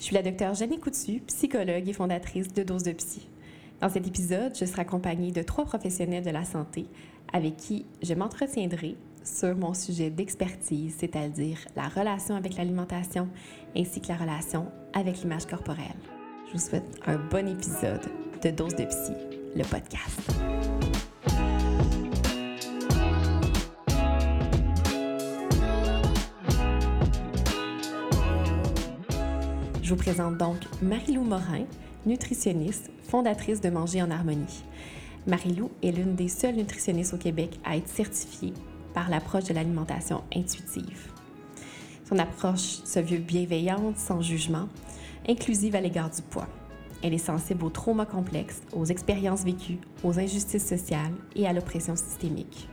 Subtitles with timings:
[0.00, 3.28] Je suis la docteure Jenny Coutu, psychologue et fondatrice de Dose de Psy.
[3.82, 6.86] Dans cet épisode, je serai accompagnée de trois professionnels de la santé
[7.34, 13.28] avec qui je m'entretiendrai sur mon sujet d'expertise, c'est-à-dire la relation avec l'alimentation
[13.76, 15.84] ainsi que la relation avec l'image corporelle.
[16.46, 18.10] Je vous souhaite un bon épisode
[18.42, 19.12] de Dose de Psy,
[19.54, 20.79] le podcast.
[29.90, 31.64] Je vous présente donc Marie-Lou Morin,
[32.06, 34.62] nutritionniste, fondatrice de Manger en harmonie.
[35.26, 38.52] Marie-Lou est l'une des seules nutritionnistes au Québec à être certifiée
[38.94, 41.10] par l'approche de l'alimentation intuitive.
[42.08, 44.68] Son approche se veut bienveillante, sans jugement,
[45.28, 46.46] inclusive à l'égard du poids.
[47.02, 51.96] Elle est sensible aux traumas complexes, aux expériences vécues, aux injustices sociales et à l'oppression
[51.96, 52.68] systémique.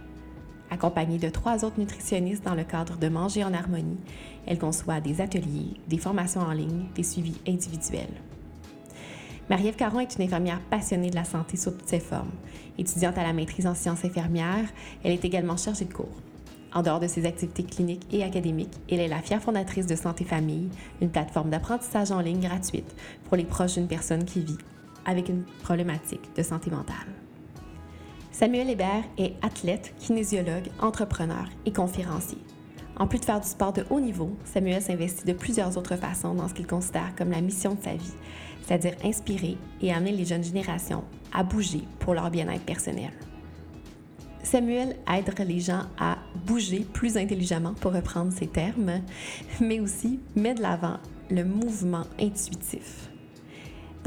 [0.69, 3.97] Accompagnée de trois autres nutritionnistes dans le cadre de Manger en harmonie,
[4.45, 8.21] elle conçoit des ateliers, des formations en ligne, des suivis individuels.
[9.49, 12.31] Marie-Ève Caron est une infirmière passionnée de la santé sous toutes ses formes.
[12.77, 14.67] Étudiante à la maîtrise en sciences infirmières,
[15.03, 16.21] elle est également chargée de cours.
[16.73, 20.25] En dehors de ses activités cliniques et académiques, elle est la fière fondatrice de Santé
[20.25, 20.69] Famille,
[21.01, 22.93] une plateforme d'apprentissage en ligne gratuite
[23.23, 24.57] pour les proches d'une personne qui vit
[25.05, 27.07] avec une problématique de santé mentale.
[28.39, 32.37] Samuel Hébert est athlète, kinésiologue, entrepreneur et conférencier.
[32.95, 36.35] En plus de faire du sport de haut niveau, Samuel s'investit de plusieurs autres façons
[36.35, 38.13] dans ce qu'il considère comme la mission de sa vie,
[38.61, 43.09] c'est-à-dire inspirer et amener les jeunes générations à bouger pour leur bien-être personnel.
[44.43, 49.01] Samuel aide les gens à bouger plus intelligemment, pour reprendre ses termes,
[49.59, 50.97] mais aussi met de l'avant
[51.31, 53.06] le mouvement intuitif.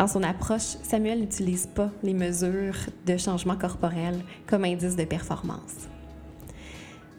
[0.01, 5.91] Dans son approche, Samuel n'utilise pas les mesures de changement corporel comme indice de performance.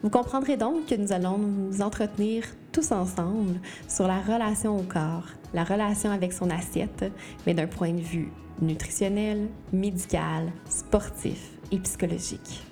[0.02, 5.28] Vous comprendrez donc que nous allons nous entretenir tous ensemble sur la relation au corps,
[5.54, 7.04] la relation avec son assiette,
[7.46, 12.64] mais d'un point de vue nutritionnel, médical, sportif et psychologique.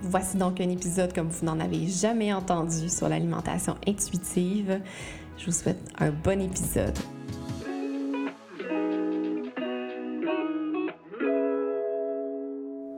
[0.00, 4.80] Voici donc un épisode comme vous n'en avez jamais entendu sur l'alimentation intuitive.
[5.36, 6.96] Je vous souhaite un bon épisode.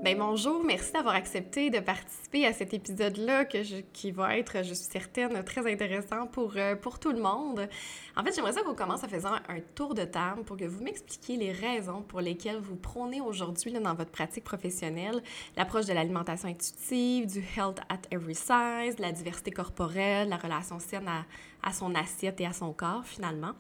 [0.07, 4.85] Ben, bonjour, merci d'avoir accepté de participer à cet épisode-là qui va être, je suis
[4.89, 7.69] certaine, très intéressant pour, euh, pour tout le monde.
[8.17, 10.85] En fait, j'aimerais ça qu'on commence en faisant un tour de table pour que vous
[10.85, 15.25] m'expliquiez les raisons pour lesquelles vous prônez aujourd'hui dans votre pratique professionnelle
[15.57, 21.09] l'approche de l'alimentation intuitive, du health at every size, la diversité corporelle, la relation saine
[21.09, 21.25] à,
[21.69, 23.55] à son assiette et à son corps finalement.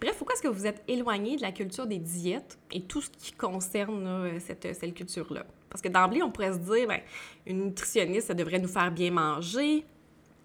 [0.00, 3.10] Bref, pourquoi est-ce que vous êtes éloigné de la culture des diètes et tout ce
[3.10, 5.46] qui concerne cette, cette culture-là?
[5.74, 7.00] Parce que d'emblée, on pourrait se dire, ben,
[7.46, 9.84] une nutritionniste, ça devrait nous faire bien manger.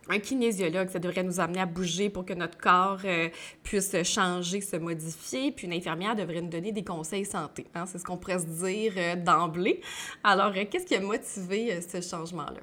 [0.10, 3.30] Un kinésiologue, ça devrait nous amener à bouger pour que notre corps euh,
[3.62, 5.52] puisse changer, se modifier.
[5.52, 7.68] Puis une infirmière devrait nous donner des conseils santé.
[7.76, 7.86] Hein?
[7.86, 9.82] C'est ce qu'on pourrait se dire euh, d'emblée.
[10.24, 12.62] Alors, euh, qu'est-ce qui a motivé ce changement-là?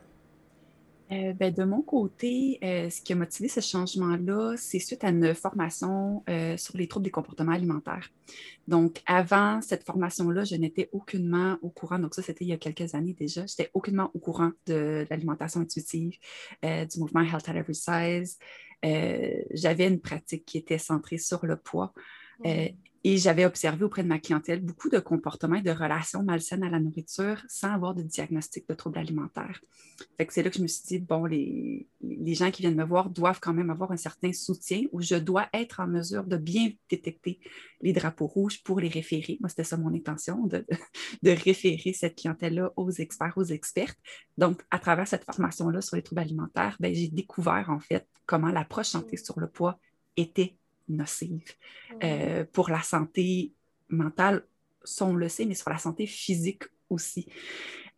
[1.13, 5.11] Euh, ben, de mon côté, euh, ce qui a motivé ce changement-là, c'est suite à
[5.11, 8.11] une formation euh, sur les troubles des comportements alimentaires.
[8.67, 12.57] Donc, avant cette formation-là, je n'étais aucunement au courant, donc ça, c'était il y a
[12.57, 16.19] quelques années déjà, j'étais aucunement au courant de, l'alimentation intuitive,
[16.63, 18.39] du mouvement Health at Every Size.
[18.83, 21.93] J'avais une pratique qui était centrée sur le poids.
[23.09, 26.69] Et j'avais observé auprès de ma clientèle beaucoup de comportements et de relations malsaines à
[26.69, 29.61] la nourriture sans avoir de diagnostic de troubles alimentaires.
[30.29, 31.87] C'est là que je me suis dit, bon, les,
[32.35, 35.47] gens qui viennent me voir doivent quand même avoir un certain soutien où je dois
[35.55, 37.39] être en mesure de bien détecter
[37.81, 39.37] les drapeaux rouges pour les référer.
[39.39, 40.67] Moi, c'était ça mon intention, de,
[41.23, 44.01] de référer cette clientèle-là aux experts, aux expertes.
[44.37, 48.51] Donc, à travers cette formation-là sur les troubles alimentaires, ben, j'ai découvert en fait comment
[48.51, 49.79] l'approche santé sur le poids
[50.17, 50.57] était
[50.89, 51.53] nocive
[52.03, 53.53] euh, pour la santé
[53.89, 54.45] mentale,
[54.85, 57.27] ça on le sait, mais sur la santé physique aussi.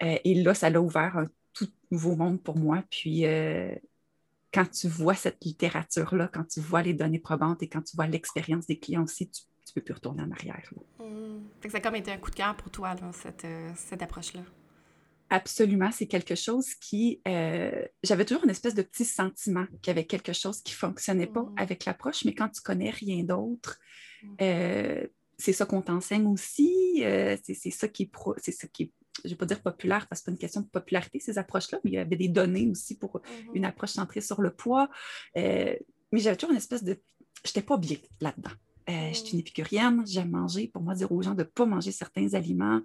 [0.03, 2.83] Euh, et là, ça l'a ouvert un tout nouveau monde pour moi.
[2.91, 3.75] Puis euh,
[4.53, 8.07] quand tu vois cette littérature-là, quand tu vois les données probantes et quand tu vois
[8.07, 10.73] l'expérience des clients aussi, tu ne peux plus retourner en arrière.
[10.99, 11.69] Mmh.
[11.69, 14.41] Ça a comme été un coup de cœur pour toi, cette, cette approche-là.
[15.31, 17.21] Absolument, c'est quelque chose qui...
[17.29, 20.77] Euh, j'avais toujours une espèce de petit sentiment qu'il y avait quelque chose qui ne
[20.77, 21.55] fonctionnait pas mm.
[21.57, 23.79] avec l'approche, mais quand tu connais rien d'autre,
[24.23, 24.37] mm.
[24.41, 28.11] euh, c'est ça qu'on t'enseigne aussi, euh, c'est ça qui est...
[28.39, 28.93] c'est ça qui
[29.25, 31.19] je ne vais pas dire populaire parce que ce n'est pas une question de popularité,
[31.19, 33.51] ces approches-là, mais il y avait des données aussi pour mm-hmm.
[33.55, 34.89] une approche centrée sur le poids.
[35.35, 35.81] mais
[36.13, 37.01] j'avais toujours une espèce de...
[37.45, 38.53] Je n'étais pas bien là-dedans.
[38.89, 40.69] Euh, je suis une épicurienne, j'aime manger.
[40.69, 42.81] Pour moi, dire aux gens de ne pas manger certains aliments,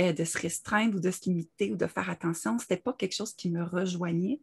[0.00, 2.92] euh, de se restreindre ou de se limiter ou de faire attention, ce n'était pas
[2.92, 4.40] quelque chose qui me rejoignait.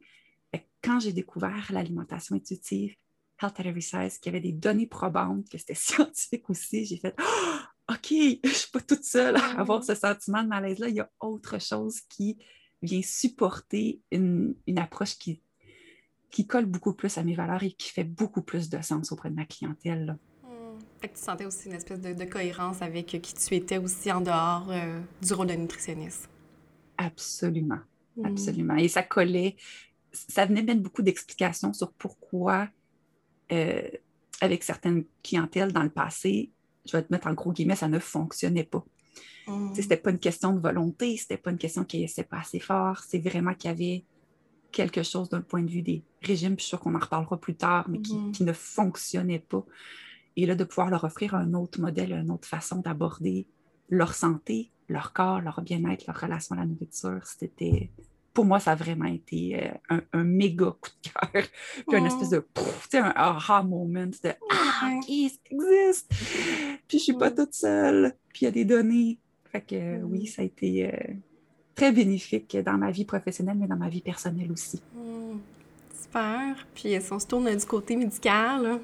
[0.83, 2.95] Quand j'ai découvert l'alimentation intuitive,
[3.41, 6.85] Health at Every Size, qu'il y avait des données probantes, que c'était scientifique aussi.
[6.85, 10.49] J'ai fait oh, OK, je ne suis pas toute seule à avoir ce sentiment de
[10.49, 10.89] malaise-là.
[10.89, 12.37] Il y a autre chose qui
[12.81, 15.41] vient supporter une, approche qui,
[16.29, 19.29] qui colle beaucoup plus à mes valeurs et qui fait beaucoup plus de sens auprès
[19.29, 20.17] de ma clientèle.
[21.03, 21.07] Hmm.
[21.07, 24.99] tu sentais aussi une espèce de, cohérence avec qui tu étais aussi en dehors euh,
[25.21, 26.29] du rôle de nutritionniste.
[26.97, 27.79] Absolument.
[28.15, 28.25] Hmm.
[28.25, 28.75] Absolument.
[28.75, 29.55] Et ça collait,
[30.11, 32.67] ça venait mettre beaucoup d'explications sur pourquoi,
[33.51, 33.89] euh,
[34.41, 36.51] avec certaines clientèles dans le passé,
[36.85, 38.83] je vais te mettre en gros guillemets, ça ne fonctionnait pas.
[39.47, 39.73] Mm.
[39.75, 42.99] C'était pas une question de volonté, c'était pas une question qu'il n'était pas assez fort,
[43.07, 44.05] c'est vraiment qu'il y avait
[44.71, 47.37] quelque chose d'un point de vue des régimes, puis je suis sûre qu'on en reparlera
[47.39, 48.43] plus tard, mais qui, mm-hmm.
[48.43, 49.65] ne fonctionnait pas.
[50.37, 53.47] Et là, de pouvoir leur offrir un autre modèle, une autre façon d'aborder
[53.89, 57.89] leur santé, leur corps, leur bien-être, leur relation à la nourriture, c'était
[58.37, 61.43] pour moi, ça a vraiment été euh, un, méga coup de cœur.
[61.87, 66.11] Puis une espèce de, tu sais, un aha moment de Ah, OK, ça existe?
[66.87, 68.13] Puis je suis pas toute seule.
[68.31, 69.17] Puis il y a des données.
[69.51, 71.13] Fait que oui, ça a été euh,
[71.73, 74.83] très bénéfique dans ma vie professionnelle, mais dans ma vie personnelle aussi.
[74.93, 75.39] Hmm.
[75.99, 76.67] Super.
[76.75, 78.79] Puis si on se tourne du côté médical,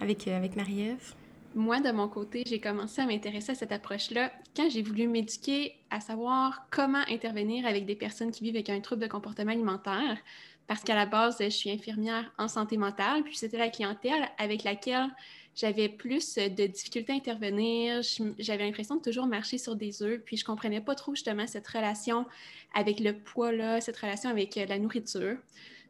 [0.00, 1.14] avec, euh, avec Marie-Ève?
[1.54, 5.74] Moi, de mon côté, j'ai commencé à m'intéresser à cette approche-là quand j'ai voulu m'éduquer
[5.90, 10.18] à savoir comment intervenir avec des personnes qui vivent avec un trouble de comportement alimentaire.
[10.66, 14.64] Parce qu'à la base, je suis infirmière en santé mentale, puis c'était la clientèle avec
[14.64, 15.08] laquelle
[15.54, 18.02] j'avais plus de difficultés à intervenir.
[18.38, 21.66] J'avais l'impression de toujours marcher sur des œufs, puis je comprenais pas trop justement cette
[21.66, 22.26] relation
[22.74, 25.38] avec le poids-là, cette relation avec euh, la nourriture.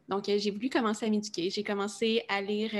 [0.07, 1.49] Donc, euh, j'ai voulu commencer à m'éduquer.
[1.49, 2.71] J'ai commencé à lire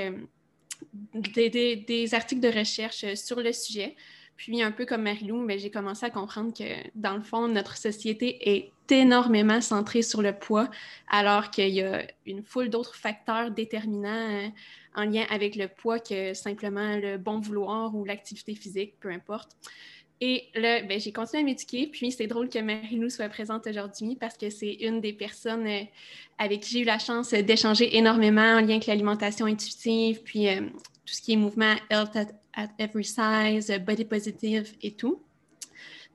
[1.16, 3.96] euh, des, articles de recherche euh, sur le sujet.
[4.36, 6.64] Puis, un peu comme Marilou, ben, j'ai commencé à comprendre que,
[6.96, 10.70] dans le fond, notre société est énormément centrée sur le poids,
[11.10, 14.48] alors qu'il y a une foule d'autres facteurs déterminants euh,
[14.96, 19.52] en lien avec le poids que simplement le bon vouloir ou l'activité physique, peu importe.
[20.22, 21.88] Et là, ben, j'ai continué à m'éduquer.
[21.88, 25.84] Puis c'est drôle que Marie-Lou soit présente aujourd'hui parce que c'est une des personnes euh,
[26.38, 30.62] avec qui j'ai eu la chance d'échanger énormément en lien avec l'alimentation intuitive, puis euh,
[31.06, 35.22] tout ce qui est mouvement health at, every size, body positive et tout.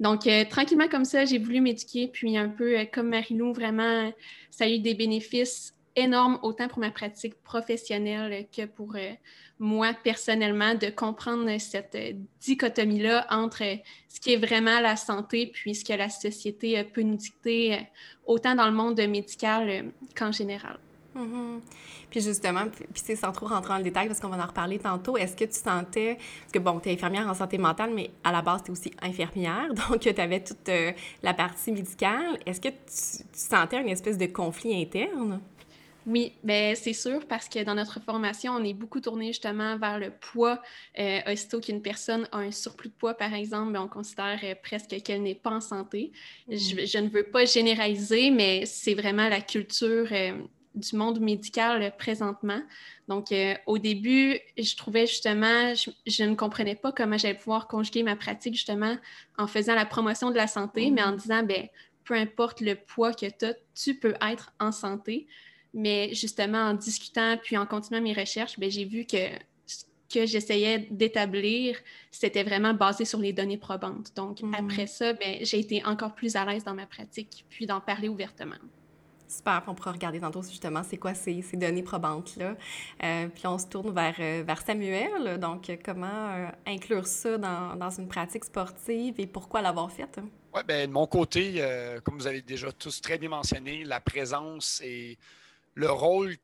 [0.00, 2.08] Donc, euh, tranquillement comme ça, j'ai voulu m'éduquer.
[2.08, 4.12] Puis un peu comme Marie-Lou, vraiment,
[4.50, 9.12] ça a eu des bénéfices énorme autant pour ma pratique professionnelle que pour euh,
[9.58, 13.76] moi personnellement de comprendre cette euh, dichotomie-là entre euh,
[14.08, 17.86] ce qui est vraiment la santé puis ce que la société peut nous dicter
[18.26, 20.78] autant dans le monde médical qu'en général.
[21.16, 21.60] Mm-hmm.
[22.10, 24.80] Puis justement, puis c'est sans trop rentrer dans le détail parce qu'on va en reparler
[24.80, 28.10] tantôt, est-ce que tu sentais, parce que bon, tu es infirmière en santé mentale, mais
[28.24, 30.70] à la base, tu es aussi infirmière, donc tu avais toute
[31.22, 32.38] la partie médicale.
[32.46, 35.40] Est-ce que tu, tu, sentais une espèce de conflit interne?
[36.06, 39.98] Oui, ben c'est sûr parce que dans notre formation, on est beaucoup tourné justement vers
[39.98, 40.60] le poids.
[40.98, 44.54] Euh, aussitôt qu'une personne a un surplus de poids, par exemple, ben, on considère euh,
[44.62, 46.12] presque qu'elle n'est pas en santé.
[46.48, 47.04] Je, mm.
[47.04, 50.32] ne veux pas généraliser, mais c'est vraiment la culture euh,
[50.74, 52.60] du monde médical euh, présentement.
[53.08, 53.34] Donc,
[53.66, 58.16] au début, je trouvais justement, je, je, ne comprenais pas comment j'allais pouvoir conjuguer ma
[58.16, 58.96] pratique justement
[59.36, 61.16] en faisant la promotion de la santé, mais en mm.
[61.16, 61.68] disant, ben
[62.04, 65.26] peu importe le poids que tu as, tu peux être en santé.
[65.74, 69.18] Mais justement, en discutant puis en continuant mes recherches, ben, j'ai vu que
[69.66, 71.76] ce que j'essayais d'établir,
[72.12, 74.14] c'était vraiment basé sur les données probantes.
[74.14, 74.54] Donc, mm.
[74.54, 78.08] après ça, ben, j'ai été encore plus à l'aise dans ma pratique, puis d'en parler
[78.08, 78.54] ouvertement.
[79.26, 82.56] Super, on pourra regarder tantôt justement c'est quoi ces, ces données probantes-là.
[83.02, 85.40] Euh, puis on se tourne vers, euh, vers Samuel.
[85.40, 90.20] Donc, comment euh, inclure ça dans, dans, une pratique sportive et pourquoi l'avoir faite?
[90.54, 91.60] Oui, bien, de mon côté,
[92.04, 95.18] comme vous avez déjà tous très bien mentionné, la présence et
[95.74, 96.36] le rôle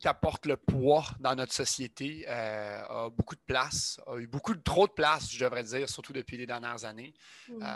[0.00, 4.86] qu'apporte le poids dans notre société euh, a beaucoup de place, a eu beaucoup trop
[4.86, 7.12] de place, je devrais dire, surtout depuis les dernières années.
[7.50, 7.74] Euh,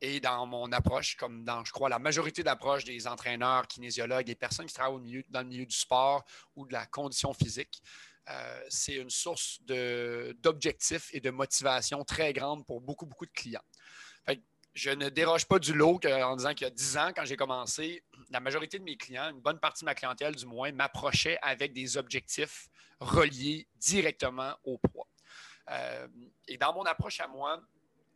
[0.00, 4.34] et dans mon approche, comme dans, je crois, la majorité d'approches des entraîneurs, kinésiologues, des
[4.34, 6.24] personnes qui travaillent au milieu, dans le milieu du sport
[6.56, 7.80] ou de la condition physique,
[8.28, 13.62] euh, c'est une source d'objectifs et de motivation très grande pour beaucoup, beaucoup de clients
[14.74, 17.36] je ne déroge pas du lot en disant qu'il y a 10 ans, quand j'ai
[17.36, 21.38] commencé, la majorité de mes clients, une bonne partie de ma clientèle du moins, m'approchait
[21.42, 22.68] avec des objectifs
[23.00, 25.06] reliés directement au poids.
[25.70, 26.08] Euh,
[26.48, 27.60] et dans mon approche à moi,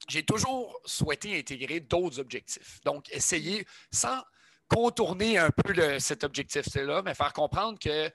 [0.09, 2.81] j'ai toujours souhaité intégrer d'autres objectifs.
[2.85, 4.23] Donc, essayer, sans
[4.69, 8.11] contourner un peu cet objectif-là, mais faire comprendre que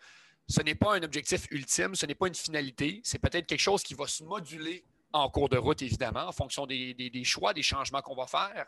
[0.48, 3.84] ce n'est pas un objectif ultime, ce n'est pas une finalité, c'est peut-être quelque chose
[3.84, 8.01] qui va se moduler en cours de route, évidemment, en fonction des, choix, des changements
[8.01, 8.65] qu'on va faire,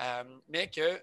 [0.00, 1.02] euh, mais que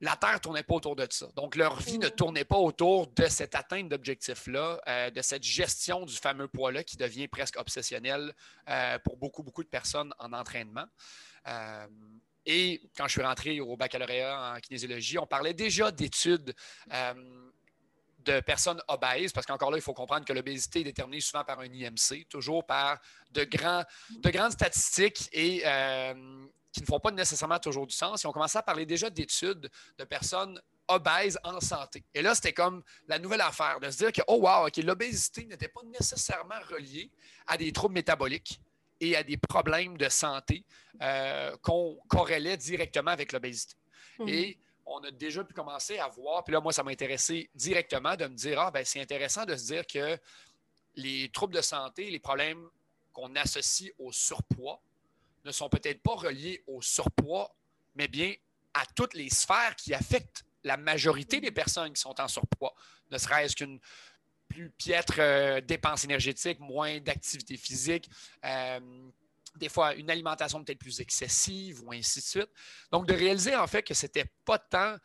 [0.00, 1.26] la Terre ne tournait pas autour de ça.
[1.36, 6.04] Donc, leur vie ne tournait pas autour de cette atteinte d'objectif-là, euh, de cette gestion
[6.04, 8.34] du fameux poids-là qui devient presque obsessionnel
[8.68, 10.86] euh, pour beaucoup, beaucoup de personnes en entraînement.
[11.46, 11.86] Euh,
[12.46, 16.54] et quand je suis rentré au baccalauréat en kinésiologie, on parlait déjà d'études
[18.18, 21.60] de personnes obèses, parce qu'encore là, il faut comprendre que l'obésité est déterminée souvent par
[21.60, 22.98] un IMC, toujours par
[23.32, 25.62] de, grands, de grandes statistiques et
[26.74, 28.24] qui ne font pas nécessairement toujours du sens.
[28.24, 32.04] Et on commençait à parler déjà d'études de personnes obèses en santé.
[32.12, 35.68] Et là, c'était comme la nouvelle affaire de se dire que, oh wow, l'obésité n'était
[35.68, 37.10] pas nécessairement reliée
[37.46, 38.60] à des troubles métaboliques
[39.00, 40.64] et à des problèmes de santé
[41.00, 43.76] euh, qu'on corrélait directement avec l'obésité.
[44.18, 44.28] Mhm.
[44.28, 48.16] Et on a déjà pu commencer à voir, puis là, moi, ça m'a intéressé directement
[48.16, 50.18] de me dire, ah, ben, c'est intéressant de se dire que
[50.96, 52.68] les troubles de santé, les problèmes
[53.12, 54.82] qu'on associe au surpoids,
[55.44, 57.54] ne sont peut-être pas reliés au surpoids,
[57.94, 58.34] mais bien
[58.74, 62.74] à toutes les sphères qui affectent la majorité des personnes qui sont en surpoids,
[63.10, 63.78] ne serait-ce qu'une
[64.48, 68.08] plus piètre euh, dépense énergétique, moins d'activité physique,
[68.44, 68.80] euh,
[69.56, 72.50] des fois une alimentation peut-être plus excessive ou ainsi de suite.
[72.90, 74.96] Donc, de réaliser en fait que ce n'était pas tant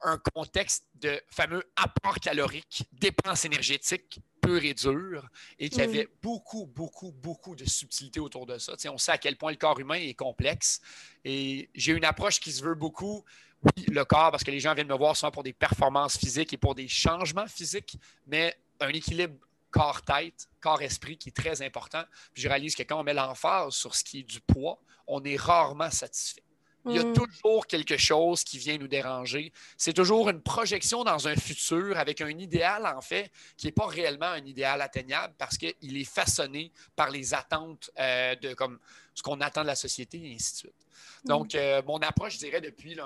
[0.00, 5.28] un contexte de fameux apport calorique, dépense énergétique pur et dur,
[5.58, 8.74] et qu'il y avait beaucoup, beaucoup, beaucoup de subtilité autour de ça.
[8.90, 10.80] on sait à quel point le corps humain est complexe.
[11.24, 13.24] Et j'ai une approche qui se veut beaucoup,
[13.62, 16.52] oui, le corps, parce que les gens viennent me voir souvent pour des performances physiques
[16.52, 19.34] et pour des changements physiques, mais un équilibre
[19.70, 22.02] corps-tête, corps-esprit qui est très important.
[22.32, 25.22] Puis je réalise que quand on met l'emphase sur ce qui est du poids, on
[25.24, 26.42] est rarement satisfait.
[26.86, 27.12] Il y a mm.
[27.12, 29.52] toujours quelque chose qui vient nous déranger.
[29.76, 33.86] C'est toujours une projection dans un futur avec un idéal, en fait, qui n'est pas
[33.86, 38.78] réellement un idéal atteignable parce qu'il est façonné par les attentes euh, de comme
[39.14, 40.86] ce qu'on attend de la société et ainsi de suite.
[41.24, 41.28] Mm.
[41.28, 42.96] Donc, euh, mon approche, je dirais, depuis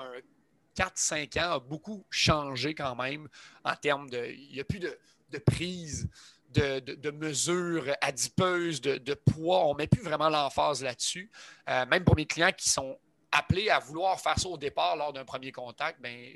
[0.77, 3.27] 4-5 ans, a beaucoup changé quand même
[3.63, 4.25] en termes de.
[4.25, 4.97] Il n'y a plus de,
[5.39, 6.07] prise.
[6.53, 9.65] De, mesures adipeuses, de, poids.
[9.65, 11.31] On ne met plus vraiment l'emphase là-dessus.
[11.67, 12.99] Euh, même pour mes clients qui sont
[13.33, 16.33] appelé à vouloir faire ça au départ lors d'un premier contact, ben,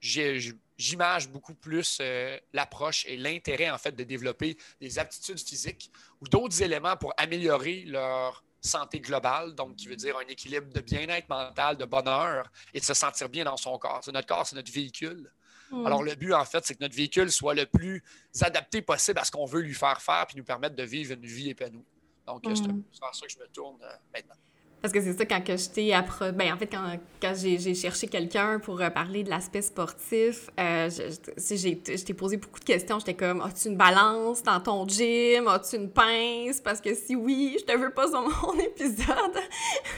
[0.00, 6.26] j'image beaucoup plus euh, l'approche et l'intérêt en fait de développer des aptitudes physiques ou
[6.26, 11.28] d'autres éléments pour améliorer leur santé globale, donc qui veut dire un équilibre de bien-être
[11.28, 14.00] mental, de bonheur et de se sentir bien dans son corps.
[14.12, 15.30] notre corps, c'est notre véhicule.
[15.70, 15.86] Hmm.
[15.86, 18.02] Alors le but en fait, c'est que notre véhicule soit le plus
[18.40, 21.26] adapté possible à ce qu'on veut lui faire faire puis nous permettre de vivre une
[21.26, 21.84] vie épanouie.
[22.26, 22.84] Donc c'est hmm.
[23.00, 24.36] vers ça que je me tourne euh, maintenant.
[24.82, 26.32] Parce que c'est ça, quand que j'étais après.
[26.32, 30.90] Ben, en fait, quand, quand j'ai cherché quelqu'un pour euh, parler de l'aspect sportif, euh,
[30.90, 32.98] je, t'ai posé beaucoup de questions.
[32.98, 35.46] J'étais comme As-tu une balance dans ton gym?
[35.46, 36.60] As-tu une pince?
[36.60, 39.38] Parce que si oui, je te veux pas sur mon épisode.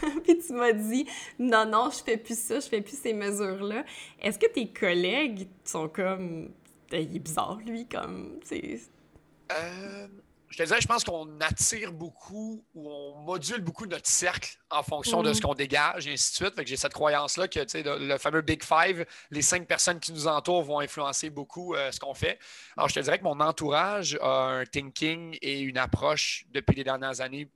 [0.22, 1.06] Puis tu m'as dit
[1.38, 3.84] Non, non, je fais plus ça, je fais plus ces mesures-là.
[4.20, 6.50] Est-ce que tes collègues sont comme.
[6.92, 8.38] Il est bizarre, lui, comme.
[8.52, 10.06] Euh
[10.54, 14.84] je te disais, je pense qu'on attire beaucoup ou on module beaucoup notre cercle en
[14.84, 16.54] fonction de ce qu'on dégage et ainsi de suite.
[16.54, 20.12] Fait que j'ai cette croyance-là que le, le, fameux Big Five, les cinq personnes qui
[20.12, 22.38] nous entourent vont influencer beaucoup euh, ce qu'on fait.
[22.76, 26.84] Alors, je te dirais que mon entourage a un thinking et une approche depuis les
[26.84, 27.50] dernières années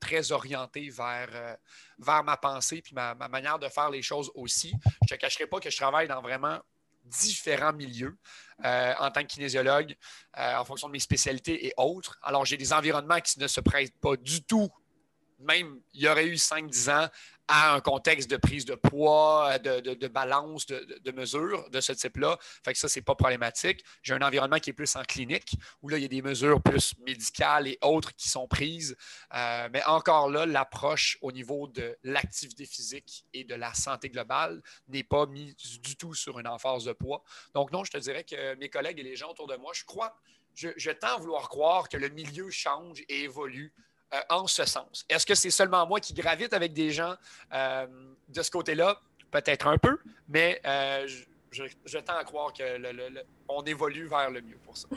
[0.00, 1.54] très orientée vers, euh,
[2.00, 4.74] vers ma pensée puis ma, ma, manière de faire les choses aussi.
[5.08, 6.58] Je ne te cacherai pas que je travaille dans vraiment
[7.04, 8.16] différents milieux
[8.64, 9.96] euh, en tant que kinésiologue,
[10.38, 12.18] euh, en fonction de mes spécialités et autres.
[12.22, 14.70] Alors, j'ai des environnements qui ne se prêtent pas du tout,
[15.42, 17.08] même il y aurait eu 5-10 ans,
[17.48, 22.38] à un contexte de prise de poids, de, balance, de, mesures de ce type-là.
[22.64, 23.84] Fait que ça, c'est pas problématique.
[24.02, 26.62] J'ai un environnement qui est plus en clinique, où là, il y a des mesures
[26.62, 28.96] plus médicales et autres qui sont prises.
[29.34, 34.62] Euh, mais encore là, l'approche au niveau de l'activité physique et de la santé globale
[34.88, 37.22] n'est pas mise du tout sur une emphase de poids.
[37.54, 39.84] Donc non, je te dirais que mes collègues et les gens autour de moi, je
[39.84, 40.16] crois,
[40.54, 43.74] je tends à vouloir croire que le milieu change et évolue
[44.14, 45.06] euh, en ce sens.
[45.08, 47.14] Est-ce que c'est seulement moi qui gravite avec des gens
[47.52, 47.86] euh,
[48.28, 49.00] de ce côté-là?
[49.30, 51.08] Peut-être un peu, mais euh,
[51.50, 54.88] je, tends à croire qu'on évolue vers le mieux pour ça.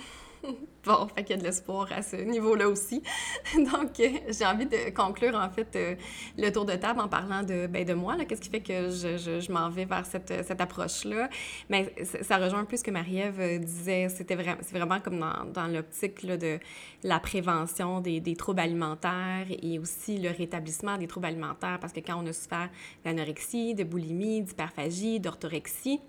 [0.86, 3.02] bon, fait qu'il y a de l'espoir à ce niveau-là aussi.
[3.56, 5.96] Donc, euh, j'ai envie de conclure, en fait, euh,
[6.38, 8.16] le tour de table en parlant de, ben, de moi.
[8.26, 11.30] Qu'est-ce qui fait que je, je, m'en vais vers cette, cette approche-là?
[11.70, 14.10] Mais ça rejoint un peu ce que Marie-Ève euh, disait.
[14.10, 16.60] C'était vraiment, c'est vraiment comme dans, dans l'optique de
[17.04, 21.80] la prévention des, des, troubles alimentaires et aussi le rétablissement des troubles alimentaires.
[21.80, 22.70] Parce que quand on a souffert
[23.04, 26.02] d'anorexie, de boulimie, d'hyperphagie, d'orthorexie,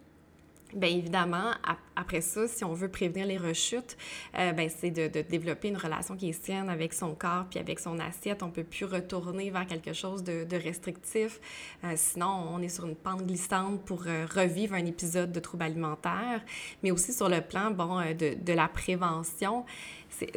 [0.77, 1.53] Bien évidemment,
[1.97, 3.97] après ça, si on veut prévenir les rechutes,
[4.39, 7.81] euh, ben, c'est de, développer une relation qui est saine avec son corps puis avec
[7.81, 8.43] son assiette.
[8.43, 11.41] On ne peut plus retourner vers quelque chose de, restrictif.
[11.83, 15.63] Euh, sinon, on est sur une pente glissante pour euh, revivre un épisode de trouble
[15.63, 16.43] alimentaire,
[16.83, 19.65] mais aussi sur le plan bon, de, de la prévention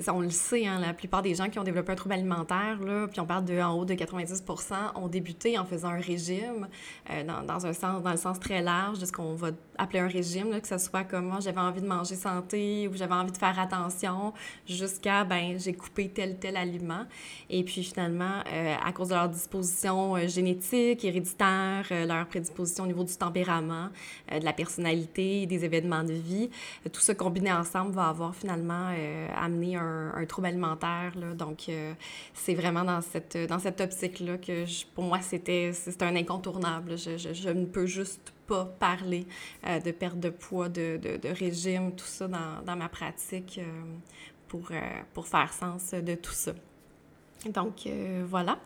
[0.07, 3.07] on le sait, hein, la plupart des gens qui ont développé un trouble alimentaire, là,
[3.07, 6.67] puis on parle de en haut de 90% ont débuté en faisant un régime,
[7.09, 10.07] euh, dans, un sens, dans le sens très large de ce qu'on va appeler un
[10.07, 13.37] régime, que ce soit comme moi, j'avais envie de manger santé ou j'avais envie de
[13.37, 14.33] faire attention,
[14.67, 17.05] jusqu'à, ben j'ai coupé tel, tel aliment.
[17.49, 22.87] Et puis finalement, euh, à cause de leur disposition euh, génétique, héréditaire, leur prédisposition au
[22.87, 23.89] niveau du tempérament,
[24.31, 26.49] de la personnalité, des événements de vie,
[26.91, 28.89] tout ça combiné ensemble va avoir finalement
[29.35, 31.13] amené un, trouble alimentaire.
[31.15, 31.33] Là.
[31.33, 31.93] Donc, euh,
[32.33, 35.71] c'est vraiment dans cette, dans cette optique-là que pour moi, c'était
[36.01, 36.97] un incontournable.
[36.97, 39.25] Je, je, ne peux juste pas parler
[39.67, 43.81] euh, de perte de poids, de, de, régime, tout ça dans, dans ma pratique euh,
[44.47, 44.71] pour,
[45.13, 46.53] pour faire sens de tout ça.
[47.45, 47.87] Donc,
[48.27, 48.59] voilà.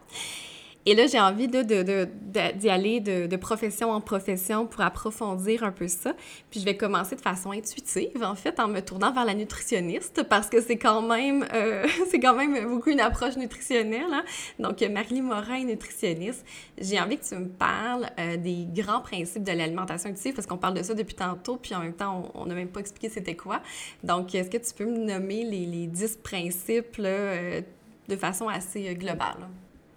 [0.86, 5.72] Et là, j'ai envie d'y de, de, aller de, profession en profession pour approfondir un
[5.72, 6.14] peu ça.
[6.50, 10.24] Puis je vais commencer de façon intuitive, en fait, en me tournant vers la nutritionniste,
[10.24, 14.12] parce que c'est quand même euh, c'est quand même beaucoup une approche nutritionnelle.
[14.12, 14.24] Hein?
[14.60, 16.46] Donc, Marie Morin est nutritionniste.
[16.78, 20.58] J'ai envie que tu me parles euh, des grands principes de l'alimentation intuitive, parce qu'on
[20.58, 23.36] parle de ça depuis tantôt, puis en même temps, on n'a même pas expliqué c'était
[23.36, 23.62] quoi.
[24.04, 27.62] Donc, est-ce que tu peux me nommer les, les 10 principes euh,
[28.10, 29.48] de façon assez globale?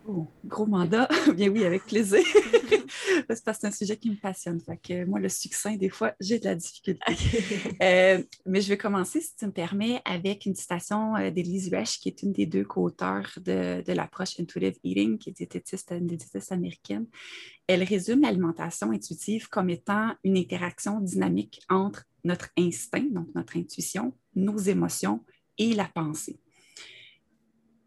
[0.08, 2.20] Oh, gros mandat, bien oui, avec plaisir.
[3.18, 4.60] c'est parce que c'est un sujet qui me passionne.
[4.60, 7.00] Fait que moi, le succès, des fois, j'ai de la difficulté.
[7.82, 11.98] Euh, mais je vais commencer, si tu me permets, avec une citation euh, d'Elise Resch,
[11.98, 16.52] qui est une des deux co-auteurs de, l'approche Intuitive Eating, qui est diététiste, une diététiste
[16.52, 17.06] américaine.
[17.66, 24.14] Elle résume l'alimentation intuitive comme étant une interaction dynamique entre notre instinct, donc notre intuition,
[24.34, 25.24] nos émotions
[25.58, 26.38] et la pensée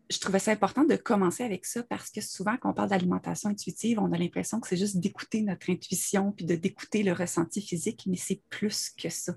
[0.10, 3.50] je trouvais ça important de commencer avec ça parce que souvent, quand on parle d'alimentation
[3.50, 7.62] intuitive, on a l'impression que c'est juste d'écouter notre intuition puis de d'écouter le ressenti
[7.62, 9.36] physique, mais c'est plus que ça.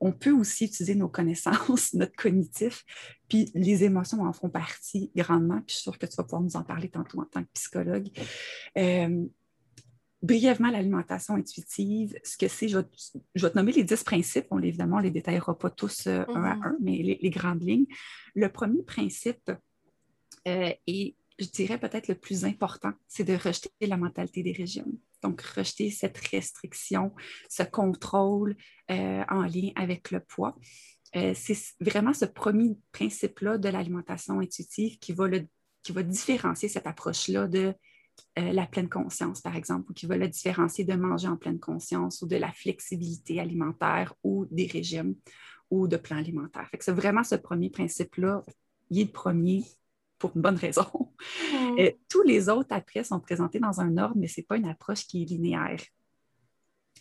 [0.00, 2.84] On peut aussi utiliser nos connaissances, notre cognitif,
[3.28, 5.58] puis les émotions en font partie grandement.
[5.58, 7.50] Puis je suis sûre que tu vas pouvoir nous en parler tantôt en tant que
[7.54, 8.08] psychologue.
[8.76, 9.24] Euh,
[10.22, 14.46] brièvement l'alimentation intuitive, ce que c'est, je, vais te nommer les dix principes.
[14.50, 16.66] On, évidemment, on ne les détaillera pas tous euh, un à mm-hmm.
[16.66, 17.86] un, mais les, grandes lignes.
[18.34, 19.52] Le premier principe,
[20.48, 24.98] euh, et je dirais peut-être le plus important, c'est de rejeter la mentalité des régimes.
[25.22, 27.12] Donc, rejeter cette restriction,
[27.48, 28.56] ce contrôle
[28.90, 30.56] euh, en lien avec le poids.
[31.16, 35.28] Euh, c'est vraiment ce premier principe-là de l'alimentation intuitive qui va,
[35.82, 37.74] qui va différencier cette approche-là de
[38.36, 42.20] la pleine conscience, par exemple, ou qui va le différencier de manger en pleine conscience
[42.20, 45.14] ou de la flexibilité alimentaire ou des régimes
[45.70, 46.68] ou de plans alimentaires.
[46.80, 48.42] C'est vraiment ce premier principe-là,
[48.90, 49.64] il est le premier,
[50.18, 50.86] pour une bonne raison.
[51.78, 54.68] Euh, tous les autres après sont présentés dans un ordre, mais ce n'est pas une
[54.68, 55.80] approche qui est linéaire.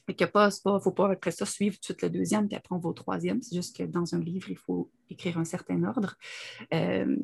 [0.07, 2.79] Il ne faut pas après ça suivre tout de suite le deuxième, puis après on
[2.79, 3.41] va au troisième.
[3.41, 6.15] C'est juste que dans un livre, il faut écrire un certain ordre.
[6.73, 7.15] Euh,